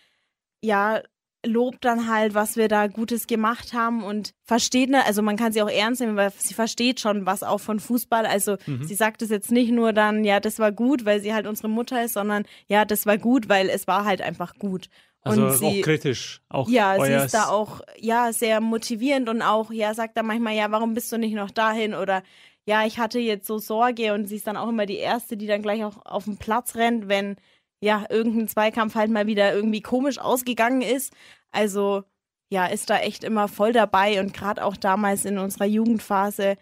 ja, 0.63 1.03
lobt 1.47 1.85
dann 1.85 2.09
halt, 2.09 2.35
was 2.35 2.57
wir 2.57 2.69
da 2.69 2.89
Gutes 2.89 3.27
gemacht 3.27 3.73
haben 3.73 4.03
und 4.03 4.35
versteht, 4.45 4.91
ne, 4.91 5.07
also 5.07 5.23
man 5.23 5.37
kann 5.37 5.53
sie 5.53 5.63
auch 5.63 5.71
ernst 5.71 6.01
nehmen, 6.01 6.17
weil 6.17 6.33
sie 6.37 6.55
versteht 6.55 7.01
schon 7.01 7.27
was 7.27 7.43
auch 7.43 7.61
von 7.61 7.79
Fußball. 7.79 8.27
Also 8.27 8.57
mhm. 8.67 8.85
sie 8.85 8.95
sagt 8.95 9.23
es 9.23 9.31
jetzt 9.31 9.53
nicht 9.53 9.71
nur 9.71 9.93
dann, 9.93 10.25
ja, 10.25 10.41
das 10.41 10.59
war 10.59 10.73
gut, 10.73 11.05
weil 11.05 11.21
sie 11.21 11.33
halt 11.33 11.47
unsere 11.47 11.69
Mutter 11.69 12.05
ist, 12.05 12.15
sondern 12.15 12.45
ja, 12.67 12.85
das 12.85 13.07
war 13.07 13.19
gut, 13.19 13.49
weil 13.49 13.69
es 13.71 13.87
war 13.87 14.05
halt 14.05 14.21
einfach 14.21 14.55
gut. 14.55 14.89
Also 15.23 15.47
und 15.47 15.53
sie, 15.53 15.67
auch 15.67 15.85
kritisch. 15.85 16.41
Auch 16.49 16.69
ja, 16.69 16.97
sie 17.05 17.13
ist 17.13 17.35
da 17.35 17.49
auch 17.49 17.81
ja 17.99 18.33
sehr 18.33 18.61
motivierend 18.61 19.29
und 19.29 19.43
auch 19.43 19.71
ja 19.73 19.95
sagt 19.95 20.17
dann 20.17 20.27
manchmal 20.27 20.55
ja, 20.55 20.71
warum 20.71 20.95
bist 20.95 21.13
du 21.13 21.19
nicht 21.19 21.35
noch 21.35 21.51
dahin 21.51 21.95
oder 21.95 22.23
ja, 22.65 22.85
ich 22.85 22.99
hatte 22.99 23.19
jetzt 23.19 23.47
so 23.47 23.59
Sorge 23.59 24.13
und 24.13 24.27
sie 24.27 24.37
ist 24.37 24.47
dann 24.47 24.59
auch 24.59 24.69
immer 24.69 24.87
die 24.87 24.97
erste, 24.97 25.37
die 25.37 25.47
dann 25.47 25.63
gleich 25.63 25.85
auch 25.85 26.05
auf 26.05 26.25
den 26.25 26.37
Platz 26.37 26.77
rennt, 26.77 27.09
wenn 27.09 27.37
ja, 27.81 28.05
irgendein 28.09 28.49
Zweikampf 28.49 28.95
halt 28.95 29.11
mal 29.11 29.27
wieder 29.27 29.55
irgendwie 29.55 29.81
komisch 29.81 30.19
ausgegangen 30.19 30.83
ist. 30.83 31.13
Also 31.51 32.05
ja, 32.51 32.67
ist 32.67 32.91
da 32.91 32.99
echt 32.99 33.25
immer 33.25 33.49
voll 33.49 33.73
dabei 33.73 34.21
und 34.21 34.33
gerade 34.33 34.65
auch 34.65 34.77
damals 34.77 35.25
in 35.25 35.39
unserer 35.39 35.67
Jugendphase, 35.67 36.57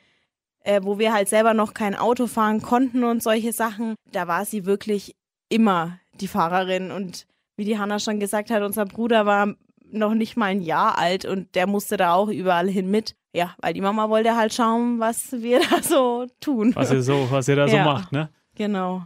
äh, 0.64 0.80
wo 0.82 0.98
wir 0.98 1.12
halt 1.12 1.28
selber 1.28 1.54
noch 1.54 1.74
kein 1.74 1.94
Auto 1.94 2.26
fahren 2.26 2.60
konnten 2.60 3.04
und 3.04 3.22
solche 3.22 3.52
Sachen, 3.52 3.94
da 4.10 4.26
war 4.26 4.44
sie 4.44 4.66
wirklich 4.66 5.14
immer 5.48 6.00
die 6.14 6.28
Fahrerin 6.28 6.90
und 6.90 7.26
wie 7.56 7.64
die 7.64 7.78
Hanna 7.78 7.98
schon 7.98 8.20
gesagt 8.20 8.50
hat, 8.50 8.62
unser 8.62 8.84
Bruder 8.84 9.26
war 9.26 9.54
noch 9.90 10.14
nicht 10.14 10.36
mal 10.36 10.46
ein 10.46 10.60
Jahr 10.60 10.98
alt 10.98 11.24
und 11.24 11.54
der 11.54 11.66
musste 11.66 11.96
da 11.96 12.14
auch 12.14 12.28
überall 12.28 12.68
hin 12.68 12.90
mit. 12.90 13.14
Ja, 13.32 13.54
weil 13.58 13.74
die 13.74 13.80
Mama 13.80 14.08
wollte 14.08 14.34
halt 14.34 14.54
schauen, 14.54 14.98
was 14.98 15.30
wir 15.32 15.60
da 15.70 15.82
so 15.82 16.26
tun. 16.40 16.74
Was 16.74 16.90
ihr 16.90 17.02
so, 17.02 17.28
was 17.30 17.46
ihr 17.48 17.56
da 17.56 17.68
so 17.68 17.76
macht, 17.76 18.10
ne? 18.12 18.30
Genau. 18.56 19.04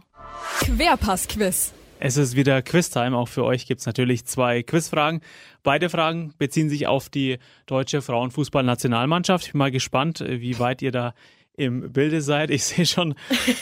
Querpass-Quiz. 0.61 1.73
Es 2.03 2.17
ist 2.17 2.35
wieder 2.35 2.63
Quiztime. 2.63 3.15
Auch 3.15 3.27
für 3.27 3.43
euch 3.43 3.67
gibt 3.67 3.81
es 3.81 3.85
natürlich 3.85 4.25
zwei 4.25 4.63
Quizfragen. 4.63 5.21
Beide 5.61 5.87
Fragen 5.87 6.33
beziehen 6.39 6.67
sich 6.67 6.87
auf 6.87 7.09
die 7.09 7.37
deutsche 7.67 8.01
Frauenfußballnationalmannschaft. 8.01 9.45
Ich 9.45 9.51
bin 9.51 9.59
mal 9.59 9.69
gespannt, 9.69 10.23
wie 10.27 10.57
weit 10.57 10.81
ihr 10.81 10.91
da 10.91 11.13
im 11.55 11.93
Bilde 11.93 12.21
seid. 12.21 12.49
Ich 12.49 12.63
sehe 12.65 12.87
schon, 12.87 13.13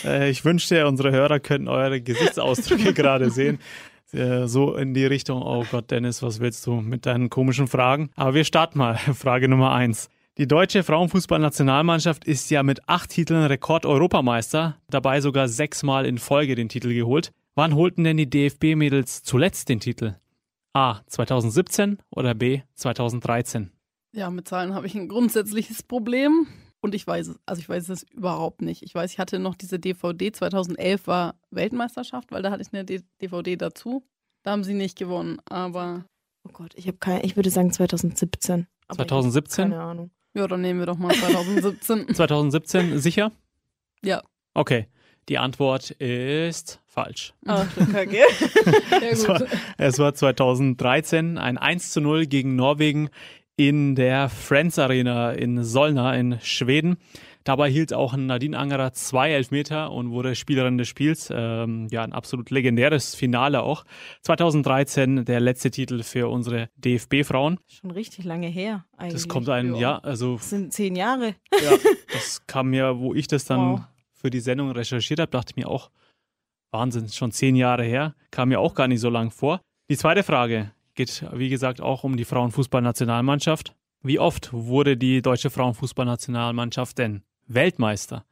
äh, 0.06 0.30
ich 0.30 0.42
wünschte, 0.42 0.86
unsere 0.86 1.12
Hörer 1.12 1.38
könnten 1.38 1.68
eure 1.68 2.00
Gesichtsausdrücke 2.00 2.94
gerade 2.94 3.30
sehen. 3.30 3.58
Äh, 4.12 4.46
so 4.46 4.74
in 4.74 4.94
die 4.94 5.04
Richtung, 5.04 5.42
oh 5.42 5.66
Gott, 5.70 5.90
Dennis, 5.90 6.22
was 6.22 6.40
willst 6.40 6.66
du 6.66 6.80
mit 6.80 7.04
deinen 7.04 7.28
komischen 7.28 7.66
Fragen? 7.66 8.08
Aber 8.16 8.32
wir 8.32 8.44
starten 8.44 8.78
mal. 8.78 8.96
Frage 9.14 9.48
Nummer 9.48 9.72
eins. 9.72 10.08
Die 10.38 10.48
deutsche 10.48 10.82
Frauenfußballnationalmannschaft 10.82 12.24
ist 12.24 12.50
ja 12.50 12.62
mit 12.62 12.88
acht 12.88 13.10
Titeln 13.10 13.44
Rekord-Europameister, 13.44 14.78
dabei 14.88 15.20
sogar 15.20 15.48
sechsmal 15.48 16.06
in 16.06 16.16
Folge 16.16 16.54
den 16.54 16.70
Titel 16.70 16.94
geholt. 16.94 17.32
Wann 17.60 17.74
holten 17.74 18.04
denn 18.04 18.16
die 18.16 18.30
DFB-Mädels 18.30 19.22
zuletzt 19.22 19.68
den 19.68 19.80
Titel? 19.80 20.14
A. 20.72 21.02
2017 21.08 21.98
oder 22.08 22.32
B. 22.32 22.62
2013? 22.76 23.70
Ja, 24.16 24.30
mit 24.30 24.48
Zahlen 24.48 24.72
habe 24.72 24.86
ich 24.86 24.94
ein 24.94 25.08
grundsätzliches 25.08 25.82
Problem. 25.82 26.46
Und 26.80 26.94
ich 26.94 27.06
weiß 27.06 27.28
es, 27.28 27.38
also 27.44 27.60
ich 27.60 27.68
weiß 27.68 27.90
es 27.90 28.04
überhaupt 28.04 28.62
nicht. 28.62 28.82
Ich 28.82 28.94
weiß, 28.94 29.12
ich 29.12 29.18
hatte 29.18 29.38
noch 29.38 29.54
diese 29.54 29.78
DVD, 29.78 30.32
2011 30.32 31.06
war 31.06 31.38
Weltmeisterschaft, 31.50 32.32
weil 32.32 32.40
da 32.40 32.50
hatte 32.50 32.62
ich 32.62 32.72
eine 32.72 32.86
DVD 32.86 33.56
dazu. 33.56 34.06
Da 34.42 34.52
haben 34.52 34.64
sie 34.64 34.72
nicht 34.72 34.96
gewonnen, 34.96 35.36
aber. 35.44 36.06
Oh 36.48 36.52
Gott, 36.54 36.72
ich 36.76 36.86
habe 36.86 36.96
keine, 36.96 37.24
ich 37.24 37.36
würde 37.36 37.50
sagen 37.50 37.70
2017. 37.74 38.68
2017? 38.90 39.68
Keine 39.68 39.82
Ahnung. 39.82 40.10
Ja, 40.32 40.48
dann 40.48 40.62
nehmen 40.62 40.78
wir 40.78 40.86
doch 40.86 40.96
mal 40.96 41.14
2017. 41.14 42.14
2017, 42.14 42.98
sicher? 43.00 43.32
Ja. 44.02 44.22
Okay. 44.54 44.88
Die 45.30 45.38
Antwort 45.38 45.92
ist 45.92 46.80
falsch. 46.88 47.34
Ach, 47.46 47.64
Kacke. 47.92 48.18
es, 49.00 49.28
war, 49.28 49.40
es 49.78 49.98
war 50.00 50.12
2013 50.12 51.38
ein 51.38 51.56
1 51.56 51.92
zu 51.92 52.00
0 52.00 52.26
gegen 52.26 52.56
Norwegen 52.56 53.10
in 53.54 53.94
der 53.94 54.28
Friends 54.28 54.76
Arena 54.80 55.30
in 55.30 55.62
Solna 55.62 56.16
in 56.16 56.40
Schweden. 56.40 56.96
Dabei 57.44 57.70
hielt 57.70 57.94
auch 57.94 58.16
Nadine 58.16 58.58
Angerer 58.58 58.92
zwei 58.92 59.30
Elfmeter 59.30 59.92
und 59.92 60.10
wurde 60.10 60.34
Spielerin 60.34 60.78
des 60.78 60.88
Spiels. 60.88 61.32
Ähm, 61.32 61.86
ja, 61.92 62.02
ein 62.02 62.12
absolut 62.12 62.50
legendäres 62.50 63.14
Finale 63.14 63.62
auch. 63.62 63.84
2013 64.22 65.24
der 65.26 65.38
letzte 65.38 65.70
Titel 65.70 66.02
für 66.02 66.28
unsere 66.28 66.70
DFB-Frauen. 66.76 67.60
Schon 67.68 67.92
richtig 67.92 68.24
lange 68.24 68.48
her 68.48 68.84
eigentlich. 68.96 69.12
Das 69.12 69.28
kommt 69.28 69.48
ein, 69.48 69.76
ja, 69.76 69.98
also. 69.98 70.38
Das 70.38 70.50
sind 70.50 70.72
zehn 70.72 70.96
Jahre. 70.96 71.36
Ja, 71.52 71.70
das 72.12 72.44
kam 72.48 72.70
mir, 72.70 72.98
wo 72.98 73.14
ich 73.14 73.28
das 73.28 73.44
dann 73.44 73.74
wow 73.74 73.80
für 74.20 74.30
die 74.30 74.40
Sendung 74.40 74.70
recherchiert 74.70 75.20
habe, 75.20 75.30
dachte 75.30 75.52
ich 75.52 75.56
mir 75.56 75.68
auch, 75.68 75.90
Wahnsinn, 76.70 77.08
schon 77.08 77.32
zehn 77.32 77.56
Jahre 77.56 77.84
her, 77.84 78.14
kam 78.30 78.50
mir 78.50 78.60
auch 78.60 78.74
gar 78.74 78.86
nicht 78.86 79.00
so 79.00 79.10
lang 79.10 79.30
vor. 79.30 79.60
Die 79.88 79.96
zweite 79.96 80.22
Frage 80.22 80.70
geht, 80.94 81.24
wie 81.32 81.48
gesagt, 81.48 81.80
auch 81.80 82.04
um 82.04 82.16
die 82.16 82.24
Frauenfußballnationalmannschaft. 82.24 83.74
Wie 84.02 84.18
oft 84.18 84.52
wurde 84.52 84.96
die 84.96 85.22
deutsche 85.22 85.50
Frauenfußballnationalmannschaft 85.50 86.98
denn 86.98 87.22
Weltmeister? 87.46 88.24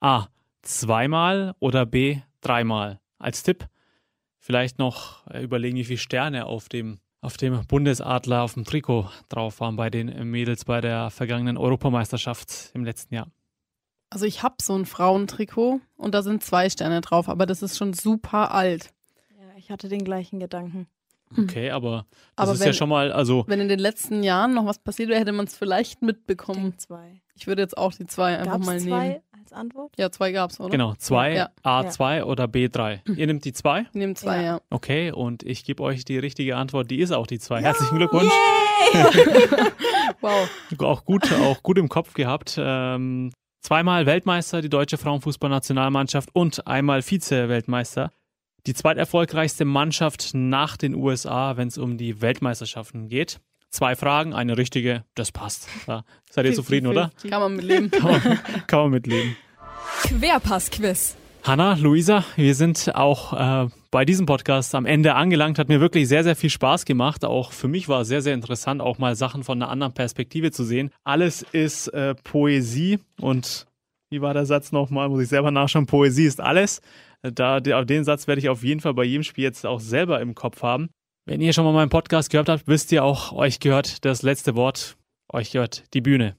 A. 0.00 0.28
Zweimal 0.62 1.54
oder 1.58 1.86
B. 1.86 2.18
Dreimal? 2.42 3.00
Als 3.18 3.42
Tipp 3.42 3.66
vielleicht 4.38 4.78
noch 4.78 5.26
überlegen, 5.34 5.76
wie 5.76 5.84
viele 5.84 5.98
Sterne 5.98 6.46
auf 6.46 6.68
dem, 6.68 7.00
auf 7.20 7.36
dem 7.36 7.66
Bundesadler 7.66 8.42
auf 8.42 8.54
dem 8.54 8.64
Trikot 8.64 9.10
drauf 9.28 9.60
waren 9.60 9.76
bei 9.76 9.90
den 9.90 10.30
Mädels 10.30 10.64
bei 10.64 10.80
der 10.80 11.10
vergangenen 11.10 11.56
Europameisterschaft 11.56 12.70
im 12.74 12.84
letzten 12.84 13.14
Jahr. 13.14 13.28
Also 14.10 14.26
ich 14.26 14.42
habe 14.42 14.56
so 14.60 14.74
ein 14.74 14.86
Frauentrikot 14.86 15.80
und 15.96 16.14
da 16.14 16.22
sind 16.22 16.42
zwei 16.42 16.68
Sterne 16.68 17.00
drauf, 17.00 17.28
aber 17.28 17.46
das 17.46 17.62
ist 17.62 17.78
schon 17.78 17.92
super 17.92 18.52
alt. 18.52 18.90
Ja, 19.38 19.46
ich 19.56 19.70
hatte 19.70 19.88
den 19.88 20.04
gleichen 20.04 20.40
Gedanken. 20.40 20.88
Okay, 21.38 21.70
aber 21.70 22.06
das 22.34 22.44
aber 22.48 22.52
ist 22.54 22.60
wenn, 22.60 22.66
ja 22.66 22.72
schon 22.72 22.88
mal, 22.88 23.12
also. 23.12 23.44
Wenn 23.46 23.60
in 23.60 23.68
den 23.68 23.78
letzten 23.78 24.24
Jahren 24.24 24.52
noch 24.54 24.66
was 24.66 24.80
passiert 24.80 25.10
wäre, 25.10 25.20
hätte 25.20 25.30
man 25.30 25.46
es 25.46 25.56
vielleicht 25.56 26.02
mitbekommen. 26.02 26.70
Ich 26.70 26.78
zwei. 26.78 27.20
Ich 27.36 27.46
würde 27.46 27.62
jetzt 27.62 27.78
auch 27.78 27.92
die 27.92 28.06
zwei 28.06 28.36
einfach 28.36 28.54
gab's 28.54 28.66
mal 28.66 28.80
zwei 28.80 29.08
nehmen. 29.08 29.20
als 29.38 29.52
Antwort? 29.52 29.92
Ja, 29.96 30.10
zwei 30.10 30.32
gab 30.32 30.50
es, 30.50 30.58
oder? 30.58 30.70
Genau, 30.70 30.94
zwei, 30.98 31.34
ja. 31.34 31.50
A2 31.64 32.16
ja. 32.16 32.24
oder 32.24 32.46
B3. 32.46 33.16
Ihr 33.16 33.26
nehmt 33.28 33.44
die 33.44 33.52
zwei? 33.52 33.82
Ich 33.82 33.94
nehme 33.94 34.14
zwei, 34.14 34.38
ja. 34.38 34.42
ja. 34.42 34.60
Okay, 34.70 35.12
und 35.12 35.44
ich 35.44 35.62
gebe 35.64 35.84
euch 35.84 36.04
die 36.04 36.18
richtige 36.18 36.56
Antwort, 36.56 36.90
die 36.90 36.98
ist 36.98 37.12
auch 37.12 37.28
die 37.28 37.38
zwei. 37.38 37.62
Herzlichen 37.62 37.96
Glückwunsch. 37.96 38.32
wow. 40.20 40.50
Auch 40.78 41.04
gut, 41.04 41.32
auch 41.32 41.62
gut 41.62 41.78
im 41.78 41.88
Kopf 41.88 42.14
gehabt. 42.14 42.56
Ähm, 42.58 43.30
Zweimal 43.60 44.06
Weltmeister, 44.06 44.62
die 44.62 44.70
deutsche 44.70 44.96
Frauenfußballnationalmannschaft 44.96 46.30
und 46.32 46.66
einmal 46.66 47.02
Vize-Weltmeister. 47.02 48.10
Die 48.66 48.74
zweiterfolgreichste 48.74 49.64
Mannschaft 49.64 50.30
nach 50.32 50.76
den 50.76 50.94
USA, 50.94 51.56
wenn 51.56 51.68
es 51.68 51.78
um 51.78 51.98
die 51.98 52.20
Weltmeisterschaften 52.20 53.08
geht. 53.08 53.40
Zwei 53.70 53.96
Fragen, 53.96 54.34
eine 54.34 54.56
richtige, 54.56 55.04
das 55.14 55.30
passt. 55.30 55.68
Ja. 55.86 56.04
Seid 56.30 56.46
ihr 56.46 56.54
zufrieden, 56.54 56.86
oder? 56.86 57.12
Kann 57.28 57.40
man 57.40 57.56
mitleben. 57.56 57.90
Kann 57.90 58.10
man, 58.10 58.40
kann 58.66 58.80
man 58.80 58.90
mitleben. 58.90 59.36
Querpass-Quiz. 60.02 61.16
Hanna, 61.44 61.74
Luisa, 61.74 62.24
wir 62.36 62.54
sind 62.54 62.94
auch 62.94 63.32
äh, 63.66 63.70
bei 63.90 64.04
diesem 64.04 64.26
Podcast 64.26 64.74
am 64.74 64.86
Ende 64.86 65.14
angelangt. 65.14 65.58
Hat 65.58 65.68
mir 65.68 65.80
wirklich 65.80 66.08
sehr, 66.08 66.24
sehr 66.24 66.36
viel 66.36 66.50
Spaß 66.50 66.84
gemacht. 66.84 67.24
Auch 67.24 67.52
für 67.52 67.68
mich 67.68 67.88
war 67.88 68.02
es 68.02 68.08
sehr, 68.08 68.22
sehr 68.22 68.34
interessant, 68.34 68.80
auch 68.80 68.98
mal 68.98 69.16
Sachen 69.16 69.44
von 69.44 69.60
einer 69.60 69.70
anderen 69.70 69.92
Perspektive 69.92 70.52
zu 70.52 70.64
sehen. 70.64 70.90
Alles 71.04 71.42
ist 71.52 71.88
äh, 71.88 72.14
Poesie 72.14 72.98
und 73.20 73.66
wie 74.10 74.20
war 74.20 74.34
der 74.34 74.46
Satz 74.46 74.72
nochmal? 74.72 75.08
Muss 75.08 75.22
ich 75.22 75.28
selber 75.28 75.50
nachschauen. 75.50 75.86
Poesie 75.86 76.24
ist 76.24 76.40
alles. 76.40 76.80
Da, 77.22 77.60
den 77.60 78.04
Satz 78.04 78.26
werde 78.26 78.40
ich 78.40 78.48
auf 78.48 78.64
jeden 78.64 78.80
Fall 78.80 78.94
bei 78.94 79.04
jedem 79.04 79.22
Spiel 79.22 79.44
jetzt 79.44 79.66
auch 79.66 79.80
selber 79.80 80.20
im 80.20 80.34
Kopf 80.34 80.62
haben. 80.62 80.90
Wenn 81.26 81.40
ihr 81.40 81.52
schon 81.52 81.64
mal 81.64 81.72
meinen 81.72 81.90
Podcast 81.90 82.30
gehört 82.30 82.48
habt, 82.48 82.66
wisst 82.66 82.90
ihr 82.92 83.04
auch, 83.04 83.32
euch 83.32 83.60
gehört 83.60 84.04
das 84.04 84.22
letzte 84.22 84.56
Wort, 84.56 84.96
euch 85.32 85.52
gehört 85.52 85.84
die 85.94 86.00
Bühne. 86.00 86.34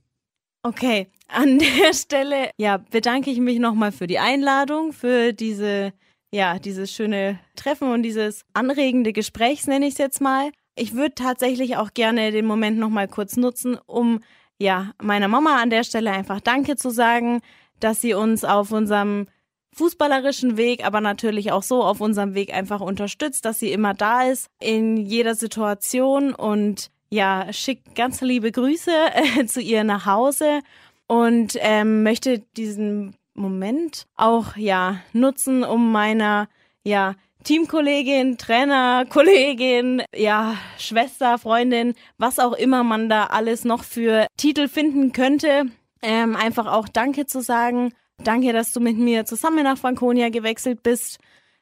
Okay, 0.64 1.08
an 1.28 1.60
der 1.60 1.94
Stelle 1.94 2.50
ja, 2.58 2.78
bedanke 2.78 3.30
ich 3.30 3.40
mich 3.40 3.60
nochmal 3.60 3.92
für 3.92 4.08
die 4.08 4.20
Einladung, 4.20 4.92
für 4.92 5.34
diese, 5.34 5.94
ja, 6.32 6.60
dieses 6.60 6.92
schöne 6.92 7.40
Treffen 7.56 7.92
und 7.92 8.04
dieses 8.04 8.46
anregende 8.54 9.14
Gesprächs, 9.14 9.68
nenne 9.68 9.86
ich 9.86 9.94
es 9.94 10.00
jetzt 10.00 10.22
mal. 10.22 10.52
Ich 10.76 10.96
würde 10.96 11.16
tatsächlich 11.16 11.78
auch 11.78 11.94
gerne 11.94 12.32
den 12.32 12.46
Moment 12.46 12.78
nochmal 12.78 13.08
kurz 13.08 13.36
nutzen, 13.36 13.78
um 13.86 14.22
ja, 14.58 14.92
meiner 15.02 15.28
Mama 15.28 15.62
an 15.62 15.70
der 15.70 15.84
Stelle 15.84 16.12
einfach 16.12 16.40
Danke 16.40 16.78
zu 16.78 16.90
sagen, 16.90 17.42
dass 17.80 18.00
sie 18.00 18.14
uns 18.14 18.46
auf 18.46 18.72
unserem 18.72 19.28
fußballerischen 19.74 20.58
Weg, 20.58 20.86
aber 20.86 21.02
natürlich 21.02 21.52
auch 21.52 21.64
so 21.64 21.84
auf 21.84 22.02
unserem 22.02 22.36
Weg 22.36 22.54
einfach 22.54 22.82
unterstützt, 22.82 23.46
dass 23.46 23.60
sie 23.60 23.72
immer 23.72 23.94
da 23.94 24.24
ist 24.24 24.50
in 24.60 24.98
jeder 24.98 25.36
Situation 25.36 26.34
und 26.34 26.92
ja, 27.10 27.52
schickt 27.52 27.96
ganz 27.96 28.22
liebe 28.22 28.52
Grüße 28.52 28.92
äh, 29.40 29.46
zu 29.46 29.62
ihr 29.62 29.84
nach 29.84 30.06
Hause 30.06 30.62
und 31.08 31.58
ähm, 31.60 32.04
möchte 32.04 32.40
diesen 32.56 33.16
Moment 33.34 34.06
auch 34.16 34.56
ja 34.58 35.00
nutzen, 35.14 35.64
um 35.64 35.92
meiner 35.92 36.48
ja 36.84 37.16
Teamkollegin, 37.44 38.38
Trainer, 38.38 39.06
Kollegin, 39.10 40.04
ja, 40.16 40.58
Schwester, 40.78 41.40
Freundin, 41.40 41.96
was 42.18 42.38
auch 42.38 42.54
immer 42.54 42.84
man 42.84 43.10
da 43.10 43.26
alles 43.26 43.66
noch 43.66 43.84
für 43.84 44.28
Titel 44.38 44.68
finden 44.68 45.12
könnte, 45.12 45.66
ähm, 46.04 46.36
einfach 46.36 46.68
auch 46.68 46.88
Danke 46.88 47.26
zu 47.26 47.42
sagen. 47.42 47.94
Danke, 48.24 48.54
dass 48.54 48.74
du 48.74 48.80
mit 48.80 48.98
mir 48.98 49.26
zusammen 49.26 49.64
nach 49.64 49.78
Franconia 49.78 50.30
gewechselt 50.30 50.84
bist, 50.84 51.18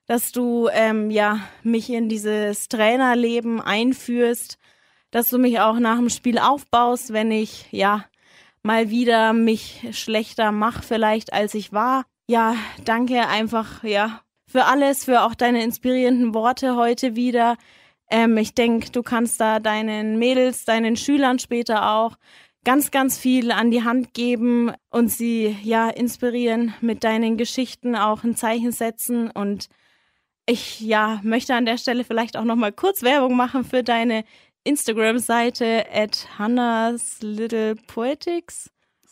dass 0.05 0.33
du 0.33 0.67
ähm, 0.73 1.11
ja 1.11 1.39
mich 1.63 1.89
in 1.89 2.09
dieses 2.09 2.67
Trainerleben 2.67 3.61
einführst, 3.61 4.57
dass 5.11 5.29
du 5.29 5.37
mich 5.37 5.61
auch 5.61 5.79
nach 5.79 5.97
dem 5.97 6.09
Spiel 6.09 6.39
aufbaust, 6.39 7.13
wenn 7.13 7.31
ich 7.31 7.67
ja 7.71 8.05
mal 8.63 8.89
wieder 8.89 9.33
mich 9.33 9.87
schlechter 9.91 10.51
mache 10.51 10.83
vielleicht 10.83 11.33
als 11.33 11.53
ich 11.53 11.71
war. 11.73 12.05
Ja, 12.27 12.55
danke 12.85 13.27
einfach 13.27 13.83
ja 13.83 14.21
für 14.49 14.65
alles, 14.65 15.05
für 15.05 15.21
auch 15.23 15.35
deine 15.35 15.63
inspirierenden 15.63 16.33
Worte 16.33 16.75
heute 16.75 17.15
wieder. 17.15 17.55
Ähm, 18.09 18.35
ich 18.37 18.55
denke, 18.55 18.89
du 18.91 19.03
kannst 19.03 19.39
da 19.39 19.59
deinen 19.59 20.17
Mädels, 20.17 20.65
deinen 20.65 20.95
Schülern 20.95 21.37
später 21.39 21.91
auch 21.91 22.17
ganz, 22.65 22.91
ganz 22.91 23.17
viel 23.17 23.51
an 23.51 23.71
die 23.71 23.83
Hand 23.83 24.13
geben 24.13 24.71
und 24.89 25.09
sie 25.09 25.55
ja 25.63 25.89
inspirieren 25.89 26.73
mit 26.81 27.03
deinen 27.03 27.37
Geschichten, 27.37 27.95
auch 27.95 28.23
ein 28.23 28.35
Zeichen 28.35 28.71
setzen 28.71 29.29
und 29.29 29.69
ich 30.45 30.79
ja 30.79 31.19
möchte 31.23 31.53
an 31.53 31.65
der 31.65 31.77
Stelle 31.77 32.03
vielleicht 32.03 32.35
auch 32.35 32.43
noch 32.43 32.55
mal 32.55 32.71
kurz 32.71 33.03
Werbung 33.03 33.35
machen 33.35 33.63
für 33.63 33.83
deine 33.83 34.23
Instagram-Seite 34.69 35.85
at 35.91 36.27
Hannah's 36.37 37.17
Little 37.21 37.75
Poetics. 37.75 38.69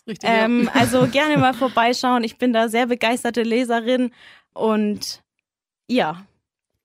Richtig, 0.07 0.29
ähm, 0.31 0.65
ja. 0.65 0.79
Also 0.79 1.07
gerne 1.07 1.37
mal 1.37 1.53
vorbeischauen. 1.53 2.23
Ich 2.23 2.37
bin 2.37 2.53
da 2.53 2.69
sehr 2.69 2.87
begeisterte 2.87 3.43
Leserin 3.43 4.11
und 4.53 5.21
ja, 5.87 6.25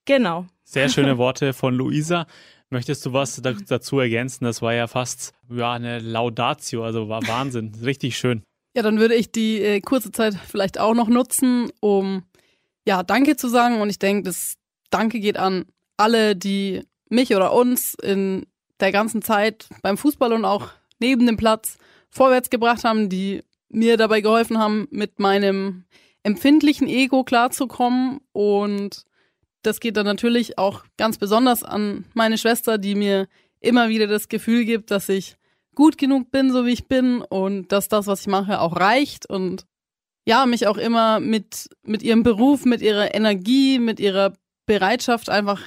genau. 0.04 0.46
Sehr 0.64 0.88
schöne 0.88 1.18
Worte 1.18 1.52
von 1.52 1.74
Luisa. 1.74 2.26
Möchtest 2.70 3.04
du 3.04 3.12
was 3.12 3.40
dazu 3.42 4.00
ergänzen? 4.00 4.44
Das 4.44 4.62
war 4.62 4.72
ja 4.72 4.86
fast 4.86 5.34
ja, 5.50 5.74
eine 5.74 5.98
Laudatio, 5.98 6.82
also 6.82 7.08
war 7.08 7.26
Wahnsinn. 7.28 7.72
Richtig 7.84 8.16
schön. 8.16 8.42
Ja, 8.74 8.82
dann 8.82 8.98
würde 8.98 9.14
ich 9.14 9.30
die 9.30 9.60
äh, 9.60 9.80
kurze 9.80 10.10
Zeit 10.10 10.34
vielleicht 10.48 10.80
auch 10.80 10.94
noch 10.94 11.08
nutzen, 11.08 11.70
um 11.80 12.24
ja, 12.86 13.02
Danke 13.02 13.36
zu 13.36 13.48
sagen. 13.48 13.82
Und 13.82 13.90
ich 13.90 13.98
denke, 13.98 14.22
das 14.22 14.54
Danke 14.88 15.20
geht 15.20 15.36
an 15.36 15.66
alle, 15.98 16.34
die 16.34 16.82
mich 17.10 17.36
oder 17.36 17.52
uns 17.52 17.94
in 18.02 18.46
der 18.82 18.92
ganzen 18.92 19.22
Zeit 19.22 19.68
beim 19.80 19.96
Fußball 19.96 20.32
und 20.32 20.44
auch 20.44 20.68
neben 20.98 21.26
dem 21.26 21.36
Platz 21.36 21.78
vorwärts 22.10 22.50
gebracht 22.50 22.84
haben, 22.84 23.08
die 23.08 23.42
mir 23.68 23.96
dabei 23.96 24.20
geholfen 24.20 24.58
haben, 24.58 24.86
mit 24.90 25.18
meinem 25.18 25.84
empfindlichen 26.22 26.88
Ego 26.88 27.24
klarzukommen. 27.24 28.20
Und 28.32 29.04
das 29.62 29.80
geht 29.80 29.96
dann 29.96 30.04
natürlich 30.04 30.58
auch 30.58 30.84
ganz 30.98 31.16
besonders 31.16 31.62
an 31.62 32.04
meine 32.12 32.36
Schwester, 32.36 32.76
die 32.76 32.94
mir 32.94 33.28
immer 33.60 33.88
wieder 33.88 34.06
das 34.06 34.28
Gefühl 34.28 34.64
gibt, 34.64 34.90
dass 34.90 35.08
ich 35.08 35.36
gut 35.74 35.96
genug 35.96 36.30
bin, 36.30 36.52
so 36.52 36.66
wie 36.66 36.72
ich 36.72 36.88
bin 36.88 37.22
und 37.22 37.72
dass 37.72 37.88
das, 37.88 38.06
was 38.06 38.22
ich 38.22 38.26
mache, 38.26 38.60
auch 38.60 38.76
reicht 38.76 39.24
und 39.26 39.64
ja, 40.26 40.46
mich 40.46 40.66
auch 40.66 40.76
immer 40.76 41.18
mit, 41.18 41.68
mit 41.82 42.02
ihrem 42.02 42.22
Beruf, 42.22 42.64
mit 42.64 42.82
ihrer 42.82 43.14
Energie, 43.14 43.78
mit 43.78 43.98
ihrer 43.98 44.34
Bereitschaft 44.66 45.30
einfach 45.30 45.60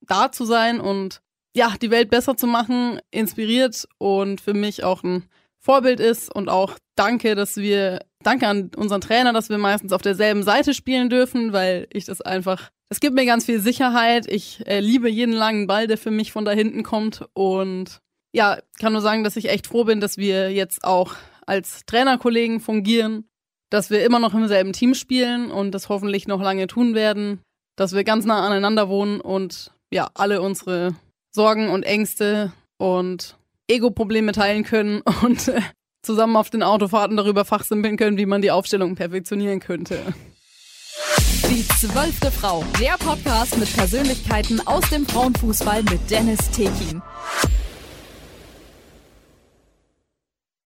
da 0.00 0.32
zu 0.32 0.44
sein 0.44 0.80
und 0.80 1.20
ja, 1.54 1.74
die 1.80 1.90
Welt 1.90 2.10
besser 2.10 2.36
zu 2.36 2.46
machen, 2.46 3.00
inspiriert 3.10 3.86
und 3.98 4.40
für 4.40 4.54
mich 4.54 4.84
auch 4.84 5.02
ein 5.02 5.24
Vorbild 5.58 6.00
ist 6.00 6.34
und 6.34 6.48
auch 6.48 6.78
danke, 6.96 7.34
dass 7.34 7.56
wir, 7.56 8.00
danke 8.22 8.46
an 8.46 8.70
unseren 8.76 9.00
Trainer, 9.00 9.32
dass 9.32 9.50
wir 9.50 9.58
meistens 9.58 9.92
auf 9.92 10.02
derselben 10.02 10.42
Seite 10.42 10.74
spielen 10.74 11.10
dürfen, 11.10 11.52
weil 11.52 11.86
ich 11.92 12.04
das 12.04 12.20
einfach 12.20 12.70
es 12.92 12.98
gibt 12.98 13.14
mir 13.14 13.24
ganz 13.24 13.46
viel 13.46 13.60
Sicherheit. 13.60 14.26
Ich 14.28 14.66
äh, 14.66 14.80
liebe 14.80 15.08
jeden 15.08 15.32
langen 15.32 15.68
Ball, 15.68 15.86
der 15.86 15.96
für 15.96 16.10
mich 16.10 16.32
von 16.32 16.44
da 16.44 16.50
hinten 16.50 16.82
kommt. 16.82 17.24
Und 17.34 18.00
ja, 18.32 18.58
kann 18.80 18.92
nur 18.92 19.00
sagen, 19.00 19.22
dass 19.22 19.36
ich 19.36 19.48
echt 19.48 19.68
froh 19.68 19.84
bin, 19.84 20.00
dass 20.00 20.18
wir 20.18 20.52
jetzt 20.52 20.84
auch 20.84 21.14
als 21.46 21.86
Trainerkollegen 21.86 22.58
fungieren, 22.58 23.28
dass 23.70 23.90
wir 23.90 24.04
immer 24.04 24.18
noch 24.18 24.34
im 24.34 24.48
selben 24.48 24.72
Team 24.72 24.94
spielen 24.94 25.52
und 25.52 25.70
das 25.70 25.88
hoffentlich 25.88 26.26
noch 26.26 26.42
lange 26.42 26.66
tun 26.66 26.94
werden, 26.94 27.40
dass 27.76 27.94
wir 27.94 28.02
ganz 28.02 28.24
nah 28.24 28.44
aneinander 28.44 28.88
wohnen 28.88 29.20
und 29.20 29.72
ja, 29.92 30.10
alle 30.14 30.42
unsere 30.42 30.94
Sorgen 31.32 31.70
und 31.70 31.84
Ängste 31.84 32.52
und 32.76 33.36
Ego-Probleme 33.68 34.32
teilen 34.32 34.64
können 34.64 35.00
und 35.22 35.48
äh, 35.48 35.60
zusammen 36.02 36.36
auf 36.36 36.50
den 36.50 36.62
Autofahrten 36.62 37.16
darüber 37.16 37.44
fachsimpeln 37.44 37.96
können, 37.96 38.16
wie 38.16 38.26
man 38.26 38.42
die 38.42 38.50
Aufstellung 38.50 38.94
perfektionieren 38.94 39.60
könnte. 39.60 40.14
Die 41.48 41.66
zwölfte 41.66 42.30
Frau, 42.30 42.64
der 42.80 42.96
Podcast 42.98 43.58
mit 43.58 43.72
Persönlichkeiten 43.74 44.60
aus 44.66 44.88
dem 44.90 45.06
Frauenfußball 45.06 45.82
mit 45.84 46.10
Dennis 46.10 46.50
Tekin. 46.50 47.02